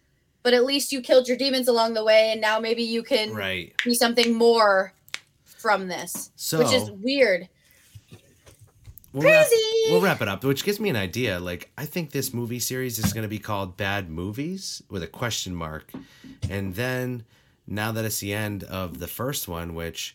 But 0.43 0.55
at 0.55 0.65
least 0.65 0.93
you 0.93 1.01
killed 1.01 1.27
your 1.29 1.37
demons 1.37 1.69
along 1.69 1.95
the 1.95 2.05
way, 2.05 2.31
and 2.33 2.41
now 2.41 2.61
maybe 2.61 2.83
you 2.83 3.03
can 3.03 3.33
right. 3.35 3.73
be 3.85 3.95
something 3.95 4.35
more 4.35 4.93
from 5.45 5.89
this, 5.89 6.31
So 6.37 6.59
which 6.59 6.73
is 6.73 6.91
weird. 6.91 7.49
we'll 9.13 9.25
wrap, 9.25 9.47
Crazy. 9.49 9.91
we'll 9.91 10.01
wrap 10.01 10.23
it 10.23 10.29
up, 10.29 10.45
which 10.45 10.65
gives 10.65 10.79
me 10.79 10.89
an 10.89 10.97
idea. 10.97 11.41
Like, 11.41 11.71
I 11.77 11.85
think 11.85 12.13
this 12.13 12.33
movie 12.33 12.61
series 12.61 12.99
is 12.99 13.13
going 13.13 13.23
to 13.25 13.29
be 13.29 13.41
called 13.41 13.77
Bad 13.77 14.09
Movies 14.09 14.83
with 14.89 15.03
a 15.03 15.07
question 15.09 15.55
mark. 15.55 15.91
And 16.49 16.75
then 16.77 17.25
now 17.67 17.91
that 17.93 18.05
it's 18.05 18.21
the 18.21 18.33
end 18.33 18.63
of 18.65 19.01
the 19.01 19.09
first 19.09 19.49
one, 19.49 19.75
which 19.75 20.15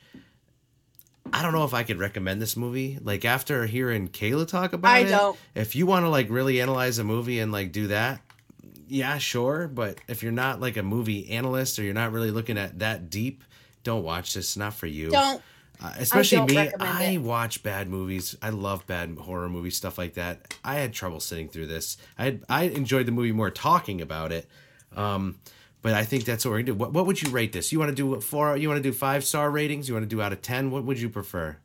I 1.32 1.42
don't 1.42 1.54
know 1.54 1.64
if 1.64 1.74
I 1.74 1.84
could 1.84 2.00
recommend 2.00 2.42
this 2.42 2.58
movie. 2.58 3.00
Like 3.02 3.26
after 3.26 3.66
hearing 3.66 4.08
Kayla 4.08 4.48
talk 4.48 4.74
about 4.74 4.92
I 4.92 5.00
it, 5.00 5.10
don't. 5.10 5.38
if 5.56 5.76
you 5.76 5.86
want 5.86 6.06
to 6.06 6.10
like 6.10 6.30
really 6.30 6.62
analyze 6.62 7.00
a 7.00 7.04
movie 7.04 7.40
and 7.40 7.52
like 7.52 7.72
do 7.72 7.88
that, 7.88 8.22
yeah, 8.88 9.18
sure. 9.18 9.68
But 9.68 10.00
if 10.08 10.22
you're 10.22 10.32
not 10.32 10.60
like 10.60 10.78
a 10.78 10.84
movie 10.84 11.30
analyst 11.32 11.80
or 11.80 11.84
you're 11.84 11.94
not 11.94 12.12
really 12.12 12.32
looking 12.32 12.58
at 12.58 12.80
that 12.80 13.10
deep, 13.10 13.44
don't 13.84 14.04
watch 14.04 14.34
this. 14.34 14.46
It's 14.46 14.58
not 14.58 14.74
for 14.74 14.88
you. 14.88 15.10
Don't. 15.10 15.42
Uh, 15.82 15.92
especially 15.98 16.38
don't 16.38 16.52
me. 16.52 16.72
I 16.80 17.04
it. 17.04 17.18
watch 17.18 17.64
bad 17.64 17.90
movies. 17.90 18.38
I 18.42 18.52
love 18.52 18.86
bad 18.86 19.18
horror 19.18 19.50
movies, 19.50 19.76
stuff 19.76 19.98
like 19.98 20.14
that. 20.14 20.54
I 20.64 20.76
had 20.76 20.94
trouble 20.94 21.20
sitting 21.20 21.50
through 21.50 21.68
this. 21.68 21.98
I 22.18 22.26
had, 22.26 22.44
I 22.48 22.64
enjoyed 22.66 23.06
the 23.06 23.12
movie 23.12 23.32
more 23.32 23.50
talking 23.50 24.00
about 24.02 24.32
it. 24.32 24.48
Um, 24.96 25.40
but 25.84 25.94
I 25.94 26.04
think 26.06 26.26
that's 26.26 26.44
what 26.44 26.52
we're 26.52 26.64
gonna 26.64 26.66
do. 26.66 26.74
What, 26.74 26.94
what 26.94 27.06
would 27.06 27.22
you 27.22 27.30
rate 27.30 27.54
this? 27.54 27.72
You 27.72 27.78
want 27.78 27.90
to 27.90 27.96
do 27.96 28.20
four? 28.22 28.58
You 28.58 28.70
want 28.70 28.82
to 28.82 28.90
do 28.90 28.94
five 28.94 29.24
star 29.24 29.52
ratings? 29.52 29.88
You 29.88 29.94
want 29.94 30.10
to 30.10 30.16
do 30.16 30.22
out 30.22 30.34
of 30.34 30.42
ten? 30.42 30.72
What 30.72 30.86
would 30.86 31.00
you 31.00 31.10
prefer? 31.10 31.58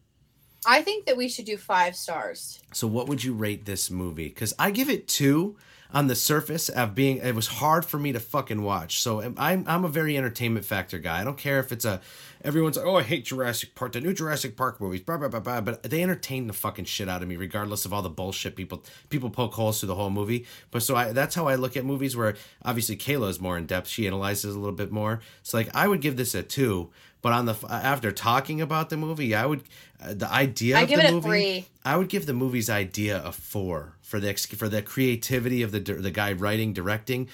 I 0.67 0.83
think 0.83 1.07
that 1.07 1.17
we 1.17 1.29
should 1.29 1.45
do 1.45 1.57
five 1.57 1.97
stars. 1.97 2.61
So 2.73 2.87
what 2.87 3.09
would 3.09 3.25
you 3.25 3.33
rate 3.33 3.65
this 3.65 3.91
movie? 3.91 4.29
Because 4.29 4.53
I 4.59 4.73
give 4.73 4.91
it 4.91 5.07
two 5.07 5.57
on 5.95 6.09
the 6.09 6.17
surface 6.17 6.69
of 6.69 6.95
being. 6.95 7.19
It 7.19 7.35
was 7.35 7.47
hard 7.47 7.85
for 7.87 7.99
me 7.99 8.13
to 8.13 8.21
fucking 8.21 8.63
watch. 8.63 9.01
So 9.01 9.33
I'm 9.39 9.65
I'm 9.67 9.85
a 9.85 9.89
very 9.89 10.19
entertainment 10.19 10.67
factor 10.67 10.99
guy. 10.99 11.21
I 11.21 11.25
don't 11.25 11.39
care 11.39 11.61
if 11.61 11.73
it's 11.73 11.85
a. 11.85 12.01
Everyone's 12.45 12.77
like, 12.77 12.87
oh, 12.87 12.97
I 12.97 13.03
hate 13.03 13.25
Jurassic 13.25 13.75
Park, 13.75 13.93
the 13.93 14.01
new 14.01 14.13
Jurassic 14.13 14.57
Park 14.57 14.81
movies, 14.81 15.01
blah 15.01 15.17
blah 15.17 15.29
blah 15.29 15.41
blah. 15.41 15.61
But 15.61 15.83
they 15.83 16.03
entertain 16.03 16.47
the 16.47 16.53
fucking 16.53 16.85
shit 16.85 17.09
out 17.09 17.23
of 17.23 17.29
me, 17.29 17.37
regardless 17.37 17.85
of 17.85 17.93
all 17.93 18.03
the 18.03 18.11
bullshit 18.11 18.57
people 18.57 18.85
people 19.09 19.31
poke 19.31 19.55
holes 19.55 19.81
through 19.81 19.89
the 19.89 19.95
whole 19.95 20.11
movie. 20.11 20.47
But 20.71 20.83
so 20.83 20.95
I 20.97 21.13
that's 21.13 21.35
how 21.35 21.49
I 21.49 21.57
look 21.57 21.77
at 21.77 21.85
movies. 21.85 22.17
Where 22.17 22.37
obviously 22.65 22.97
Kayla 22.97 23.29
is 23.31 23.41
more 23.41 23.59
in 23.59 23.67
depth. 23.67 23.89
She 23.89 24.07
analyzes 24.07 24.55
a 24.55 24.59
little 24.59 24.75
bit 24.75 24.93
more. 24.93 25.21
So 25.43 25.57
like 25.59 25.69
I 25.75 25.89
would 25.89 26.01
give 26.01 26.17
this 26.17 26.35
a 26.35 26.43
two. 26.43 26.91
But 27.21 27.33
on 27.33 27.47
the 27.47 27.57
after 27.69 28.13
talking 28.13 28.61
about 28.61 28.91
the 28.91 28.97
movie, 28.97 29.35
I 29.35 29.45
would 29.45 29.65
uh, 30.01 30.15
the 30.15 30.33
idea 30.33 30.79
I 30.79 30.83
of 30.83 30.89
give 30.89 30.99
the 31.01 31.07
it 31.07 31.11
a 31.11 31.13
movie. 31.13 31.29
three. 31.29 31.67
I 31.85 31.97
would 31.97 32.09
give 32.09 32.27
the 32.27 32.33
movie's 32.33 32.71
idea 32.71 33.21
a 33.25 33.33
four 33.33 33.97
for 34.03 34.21
the 34.21 34.35
for 34.35 34.69
the 34.69 34.83
creativity 34.83 35.63
of 35.63 35.73
the 35.73 35.81
the 35.81 36.13
guy 36.13 36.33
writing 36.33 36.73
directing. 36.73 37.29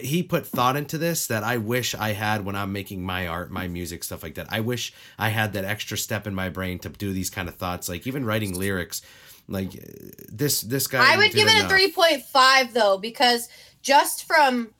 He 0.00 0.22
put 0.22 0.46
thought 0.46 0.76
into 0.76 0.98
this 0.98 1.26
that 1.26 1.42
I 1.44 1.56
wish 1.56 1.94
I 1.94 2.12
had 2.12 2.44
when 2.44 2.56
I'm 2.56 2.72
making 2.72 3.04
my 3.04 3.26
art, 3.26 3.50
my 3.50 3.68
music, 3.68 4.04
stuff 4.04 4.22
like 4.22 4.34
that. 4.34 4.46
I 4.50 4.60
wish 4.60 4.92
I 5.18 5.28
had 5.28 5.52
that 5.54 5.64
extra 5.64 5.96
step 5.96 6.26
in 6.26 6.34
my 6.34 6.48
brain 6.48 6.78
to 6.80 6.88
do 6.88 7.12
these 7.12 7.30
kind 7.30 7.48
of 7.48 7.56
thoughts, 7.56 7.88
like 7.88 8.06
even 8.06 8.24
writing 8.24 8.58
lyrics. 8.58 9.02
Like 9.48 9.68
uh, 9.68 10.24
this, 10.30 10.60
this 10.60 10.86
guy. 10.86 11.14
I 11.14 11.16
would 11.16 11.32
give 11.32 11.48
it 11.48 11.64
a 11.64 11.68
three 11.68 11.90
point 11.90 12.22
five 12.22 12.74
though, 12.74 12.98
because 12.98 13.48
just 13.80 14.24
from 14.26 14.74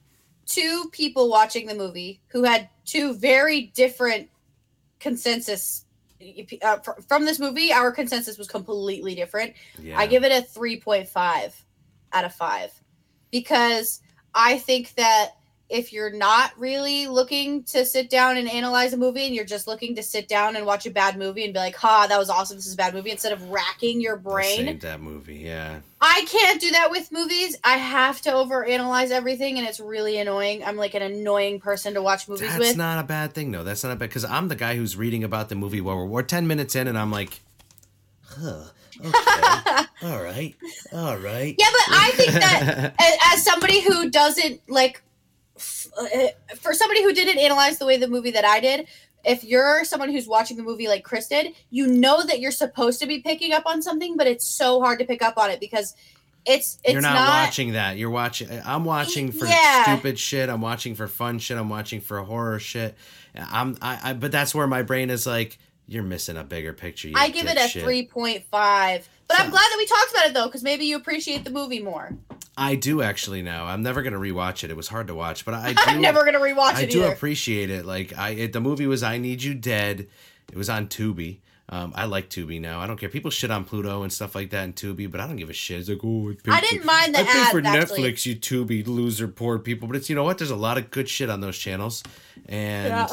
two 0.46 0.88
people 0.92 1.28
watching 1.28 1.66
the 1.66 1.74
movie 1.74 2.20
who 2.28 2.44
had 2.44 2.68
two 2.84 3.14
very 3.14 3.62
different 3.74 4.28
consensus 4.98 5.84
uh, 6.62 6.78
from 7.06 7.24
this 7.24 7.38
movie, 7.38 7.72
our 7.72 7.92
consensus 7.92 8.38
was 8.38 8.48
completely 8.48 9.14
different. 9.14 9.54
Yeah. 9.78 9.98
I 9.98 10.06
give 10.06 10.24
it 10.24 10.32
a 10.32 10.46
3.5 10.58 11.52
out 12.12 12.24
of 12.24 12.34
5 12.34 12.72
because 13.30 14.00
I 14.38 14.58
think 14.58 14.94
that 14.94 15.32
if 15.68 15.92
you're 15.92 16.12
not 16.12 16.58
really 16.58 17.08
looking 17.08 17.62
to 17.64 17.84
sit 17.84 18.08
down 18.08 18.38
and 18.38 18.48
analyze 18.48 18.94
a 18.94 18.96
movie 18.96 19.26
and 19.26 19.34
you're 19.34 19.44
just 19.44 19.66
looking 19.66 19.96
to 19.96 20.02
sit 20.02 20.28
down 20.28 20.56
and 20.56 20.64
watch 20.64 20.86
a 20.86 20.90
bad 20.90 21.18
movie 21.18 21.44
and 21.44 21.52
be 21.52 21.58
like, 21.58 21.76
ha, 21.76 22.06
that 22.08 22.18
was 22.18 22.30
awesome, 22.30 22.56
this 22.56 22.66
is 22.66 22.72
a 22.72 22.76
bad 22.76 22.94
movie, 22.94 23.10
instead 23.10 23.32
of 23.32 23.50
racking 23.50 24.00
your 24.00 24.16
brain, 24.16 24.64
Saved 24.64 24.82
that 24.82 25.02
movie. 25.02 25.34
Yeah. 25.36 25.80
I 26.00 26.24
can't 26.26 26.60
do 26.60 26.70
that 26.70 26.90
with 26.90 27.12
movies. 27.12 27.58
I 27.64 27.76
have 27.76 28.22
to 28.22 28.30
overanalyze 28.30 29.10
everything 29.10 29.58
and 29.58 29.66
it's 29.66 29.80
really 29.80 30.18
annoying. 30.18 30.64
I'm 30.64 30.76
like 30.76 30.94
an 30.94 31.02
annoying 31.02 31.60
person 31.60 31.94
to 31.94 32.00
watch 32.02 32.28
movies 32.28 32.48
That's 32.48 32.58
with. 32.58 32.68
That's 32.68 32.78
not 32.78 33.04
a 33.04 33.06
bad 33.06 33.34
thing, 33.34 33.50
though. 33.50 33.64
That's 33.64 33.82
not 33.84 33.92
a 33.92 33.96
bad 33.96 34.08
because 34.08 34.24
I'm 34.24 34.48
the 34.48 34.56
guy 34.56 34.76
who's 34.76 34.96
reading 34.96 35.22
about 35.24 35.50
the 35.50 35.56
movie 35.56 35.80
while 35.82 35.96
we're, 35.96 36.06
we're 36.06 36.22
ten 36.22 36.46
minutes 36.46 36.76
in, 36.76 36.86
and 36.86 36.96
I'm 36.96 37.10
like, 37.10 37.40
huh, 38.22 38.68
okay, 39.04 39.84
all 40.02 40.22
right, 40.22 40.54
all 40.92 41.16
right. 41.18 41.54
Yeah, 41.58 41.66
but 41.70 41.96
I 41.96 42.10
think 42.14 42.32
that 42.32 42.94
as 43.34 43.44
somebody 43.44 43.80
who 43.80 44.10
doesn't 44.10 44.60
like 44.68 45.02
uh, 45.56 46.06
for 46.56 46.72
somebody 46.74 47.02
who 47.02 47.12
didn't 47.12 47.38
analyze 47.38 47.78
the 47.78 47.86
way 47.86 47.96
the 47.96 48.08
movie 48.08 48.30
that 48.32 48.44
I 48.44 48.60
did, 48.60 48.86
if 49.24 49.42
you're 49.44 49.84
someone 49.84 50.10
who's 50.10 50.26
watching 50.28 50.56
the 50.56 50.62
movie 50.62 50.88
like 50.88 51.02
Chris 51.04 51.28
did, 51.28 51.54
you 51.70 51.86
know 51.86 52.24
that 52.24 52.40
you're 52.40 52.50
supposed 52.52 53.00
to 53.00 53.06
be 53.06 53.20
picking 53.20 53.52
up 53.52 53.64
on 53.66 53.82
something, 53.82 54.16
but 54.16 54.26
it's 54.26 54.46
so 54.46 54.80
hard 54.80 54.98
to 55.00 55.04
pick 55.04 55.22
up 55.22 55.36
on 55.36 55.50
it 55.50 55.58
because 55.60 55.94
It's 56.46 56.78
it's 56.84 56.92
You're 56.92 57.02
not, 57.02 57.14
not, 57.14 57.44
watching 57.46 57.72
that. 57.72 57.98
You're 57.98 58.10
watching. 58.10 58.48
I'm 58.64 58.84
watching 58.84 59.32
for 59.32 59.44
Yeah. 59.46 59.82
stupid 59.82 60.18
shit. 60.18 60.48
I'm 60.48 60.60
watching 60.62 60.94
for 60.94 61.08
fun 61.08 61.40
shit. 61.40 61.58
I'm 61.58 61.68
watching 61.68 62.00
for 62.00 62.20
horror 62.22 62.58
shit. 62.58 62.94
I'm. 63.36 63.76
I. 63.82 63.98
I 64.02 64.12
but 64.14 64.30
that's 64.32 64.54
where 64.54 64.66
my 64.66 64.82
brain 64.82 65.10
is 65.10 65.26
like, 65.26 65.58
you're 65.88 66.02
missing 66.04 66.36
a 66.36 66.44
bigger 66.44 66.72
picture. 66.72 67.10
I 67.16 67.30
give 67.30 67.46
it 67.46 67.56
a 67.56 67.60
dipshit." 67.60 67.82
three 67.82 68.06
point 68.06 68.44
five. 68.50 69.08
But 69.26 69.40
I'm 69.40 69.50
glad 69.50 69.60
that 69.60 69.74
we 69.76 69.86
talked 69.86 70.10
about 70.12 70.26
it 70.26 70.34
though, 70.34 70.46
because 70.46 70.62
maybe 70.62 70.84
you 70.86 70.96
appreciate 70.96 71.44
the 71.44 71.50
movie 71.50 71.80
more. 71.80 72.12
I 72.56 72.74
do 72.76 73.02
actually 73.02 73.42
now. 73.42 73.66
I'm 73.66 73.82
never 73.82 74.02
gonna 74.02 74.18
rewatch 74.18 74.64
it. 74.64 74.70
It 74.70 74.76
was 74.76 74.88
hard 74.88 75.06
to 75.08 75.14
watch, 75.14 75.44
but 75.44 75.54
I 75.54 75.72
do. 75.74 75.82
I'm 75.86 76.00
never 76.00 76.24
gonna 76.24 76.40
rewatch 76.40 76.74
I 76.74 76.82
it 76.82 76.88
I 76.88 76.90
do 76.90 77.02
either. 77.04 77.12
appreciate 77.12 77.70
it. 77.70 77.84
Like 77.86 78.16
I, 78.16 78.30
it, 78.30 78.52
the 78.52 78.60
movie 78.60 78.86
was 78.86 79.02
"I 79.02 79.18
Need 79.18 79.42
You 79.42 79.54
Dead." 79.54 80.06
It 80.52 80.56
was 80.56 80.70
on 80.70 80.86
Tubi. 80.88 81.38
Um, 81.70 81.92
I 81.94 82.06
like 82.06 82.30
Tubi 82.30 82.58
now. 82.58 82.80
I 82.80 82.86
don't 82.86 82.96
care. 82.98 83.10
People 83.10 83.30
shit 83.30 83.50
on 83.50 83.64
Pluto 83.66 84.02
and 84.02 84.10
stuff 84.10 84.34
like 84.34 84.48
that 84.50 84.64
in 84.64 84.72
Tubi, 84.72 85.10
but 85.10 85.20
I 85.20 85.26
don't 85.26 85.36
give 85.36 85.50
a 85.50 85.52
shit. 85.52 85.80
It's 85.80 85.88
like, 85.90 85.98
oh, 86.02 86.32
I, 86.48 86.56
I 86.56 86.60
didn't 86.62 86.86
mind 86.86 87.14
the 87.14 87.18
I 87.20 87.24
pay 87.24 87.44
for 87.50 87.60
actually. 87.62 88.00
Netflix, 88.10 88.24
you 88.24 88.34
Tubi 88.34 88.86
loser, 88.86 89.28
poor 89.28 89.58
people. 89.58 89.86
But 89.86 89.98
it's 89.98 90.08
you 90.08 90.16
know 90.16 90.24
what? 90.24 90.38
There's 90.38 90.50
a 90.50 90.56
lot 90.56 90.78
of 90.78 90.90
good 90.90 91.06
shit 91.10 91.28
on 91.28 91.42
those 91.42 91.58
channels, 91.58 92.02
and 92.48 92.88
Yeah. 92.88 93.08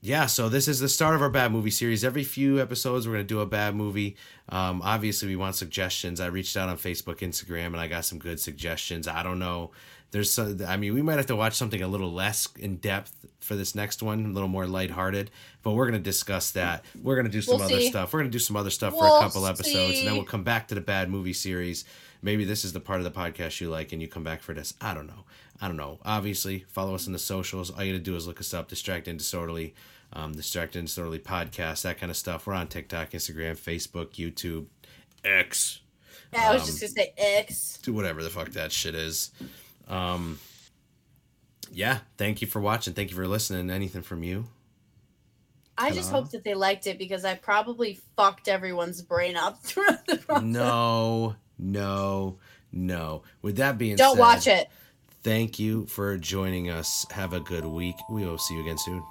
Yeah. 0.00 0.26
So 0.26 0.48
this 0.48 0.68
is 0.68 0.80
the 0.80 0.88
start 0.88 1.14
of 1.14 1.22
our 1.22 1.30
bad 1.30 1.52
movie 1.52 1.70
series. 1.70 2.04
Every 2.04 2.24
few 2.24 2.60
episodes, 2.60 3.06
we're 3.06 3.14
gonna 3.14 3.24
do 3.24 3.40
a 3.40 3.46
bad 3.46 3.74
movie. 3.74 4.16
Um, 4.48 4.80
obviously, 4.82 5.28
we 5.28 5.36
want 5.36 5.56
suggestions. 5.56 6.20
I 6.20 6.26
reached 6.26 6.56
out 6.56 6.68
on 6.68 6.76
Facebook, 6.76 7.18
Instagram, 7.18 7.66
and 7.66 7.76
I 7.78 7.88
got 7.88 8.04
some 8.04 8.18
good 8.18 8.40
suggestions. 8.40 9.08
I 9.08 9.22
don't 9.22 9.38
know. 9.38 9.72
There's 10.10 10.32
some. 10.32 10.60
I 10.66 10.76
mean, 10.76 10.94
we 10.94 11.02
might 11.02 11.16
have 11.16 11.26
to 11.26 11.36
watch 11.36 11.54
something 11.54 11.82
a 11.82 11.88
little 11.88 12.12
less 12.12 12.48
in 12.58 12.76
depth 12.76 13.12
for 13.40 13.56
this 13.56 13.74
next 13.74 14.02
one, 14.02 14.24
a 14.24 14.28
little 14.28 14.48
more 14.48 14.66
lighthearted. 14.66 15.30
But 15.62 15.72
we're 15.72 15.86
gonna 15.86 15.98
discuss 15.98 16.52
that. 16.52 16.84
We're 17.02 17.16
gonna 17.16 17.28
do 17.28 17.42
some 17.42 17.56
We'll 17.56 17.66
other 17.66 17.80
see. 17.80 17.90
stuff. 17.90 18.12
We're 18.12 18.20
gonna 18.20 18.30
do 18.30 18.38
some 18.38 18.56
other 18.56 18.70
stuff 18.70 18.94
for 18.94 19.00
We'll 19.02 19.18
a 19.18 19.20
couple 19.20 19.46
episodes, 19.46 19.98
and 19.98 20.08
then 20.08 20.14
we'll 20.14 20.24
come 20.24 20.44
back 20.44 20.68
to 20.68 20.74
the 20.74 20.80
bad 20.80 21.10
movie 21.10 21.34
series. 21.34 21.84
Maybe 22.22 22.44
this 22.44 22.64
is 22.64 22.72
the 22.72 22.80
part 22.80 23.00
of 23.00 23.04
the 23.04 23.10
podcast 23.10 23.60
you 23.60 23.68
like, 23.68 23.92
and 23.92 24.00
you 24.00 24.08
come 24.08 24.24
back 24.24 24.42
for 24.42 24.54
this. 24.54 24.74
I 24.80 24.94
don't 24.94 25.06
know. 25.06 25.24
I 25.60 25.66
don't 25.68 25.76
know. 25.76 25.98
Obviously, 26.04 26.64
follow 26.68 26.94
us 26.94 27.06
on 27.06 27.12
the 27.12 27.18
socials. 27.18 27.70
All 27.70 27.82
you 27.82 27.92
gotta 27.92 28.04
do 28.04 28.14
is 28.16 28.26
look 28.26 28.40
us 28.40 28.54
up, 28.54 28.68
Distracted 28.68 29.10
and 29.10 29.18
Disorderly, 29.18 29.74
um, 30.12 30.32
Distracted 30.32 30.78
and 30.78 30.88
Disorderly 30.88 31.18
podcast, 31.18 31.82
that 31.82 31.98
kind 31.98 32.10
of 32.10 32.16
stuff. 32.16 32.46
We're 32.46 32.54
on 32.54 32.68
TikTok, 32.68 33.10
Instagram, 33.10 33.56
Facebook, 33.58 34.12
YouTube, 34.12 34.66
X, 35.24 35.80
Yeah, 36.32 36.50
I 36.50 36.52
was 36.52 36.62
Um, 36.62 36.66
just 36.68 36.80
gonna 36.80 36.92
say 36.92 37.12
X. 37.16 37.78
do 37.82 37.92
whatever 37.92 38.22
the 38.22 38.30
fuck 38.30 38.50
that 38.50 38.70
shit 38.70 38.94
is. 38.94 39.32
Um, 39.88 40.38
yeah, 41.72 42.00
thank 42.18 42.40
you 42.40 42.46
for 42.46 42.60
watching. 42.60 42.94
Thank 42.94 43.10
you 43.10 43.16
for 43.16 43.26
listening. 43.26 43.70
Anything 43.70 44.02
from 44.02 44.22
you? 44.22 44.46
I 45.76 45.90
just 45.92 46.10
hope 46.10 46.30
that 46.32 46.42
they 46.44 46.54
liked 46.54 46.86
it 46.88 46.98
because 46.98 47.24
I 47.24 47.34
probably 47.34 48.00
fucked 48.16 48.48
everyone's 48.48 49.00
brain 49.00 49.36
up 49.36 49.60
throughout 49.62 50.04
the 50.06 50.16
process. 50.16 50.44
No, 50.44 51.36
no, 51.58 52.38
no. 52.72 53.22
With 53.42 53.56
that 53.56 53.78
being 53.78 53.96
said, 53.96 54.02
Don't 54.04 54.16
said, 54.16 54.20
watch 54.20 54.46
it. 54.48 54.68
Thank 55.28 55.58
you 55.58 55.84
for 55.84 56.16
joining 56.16 56.70
us. 56.70 57.04
Have 57.10 57.34
a 57.34 57.40
good 57.40 57.66
week. 57.66 57.96
We 58.08 58.24
will 58.24 58.38
see 58.38 58.54
you 58.54 58.62
again 58.62 58.78
soon. 58.78 59.04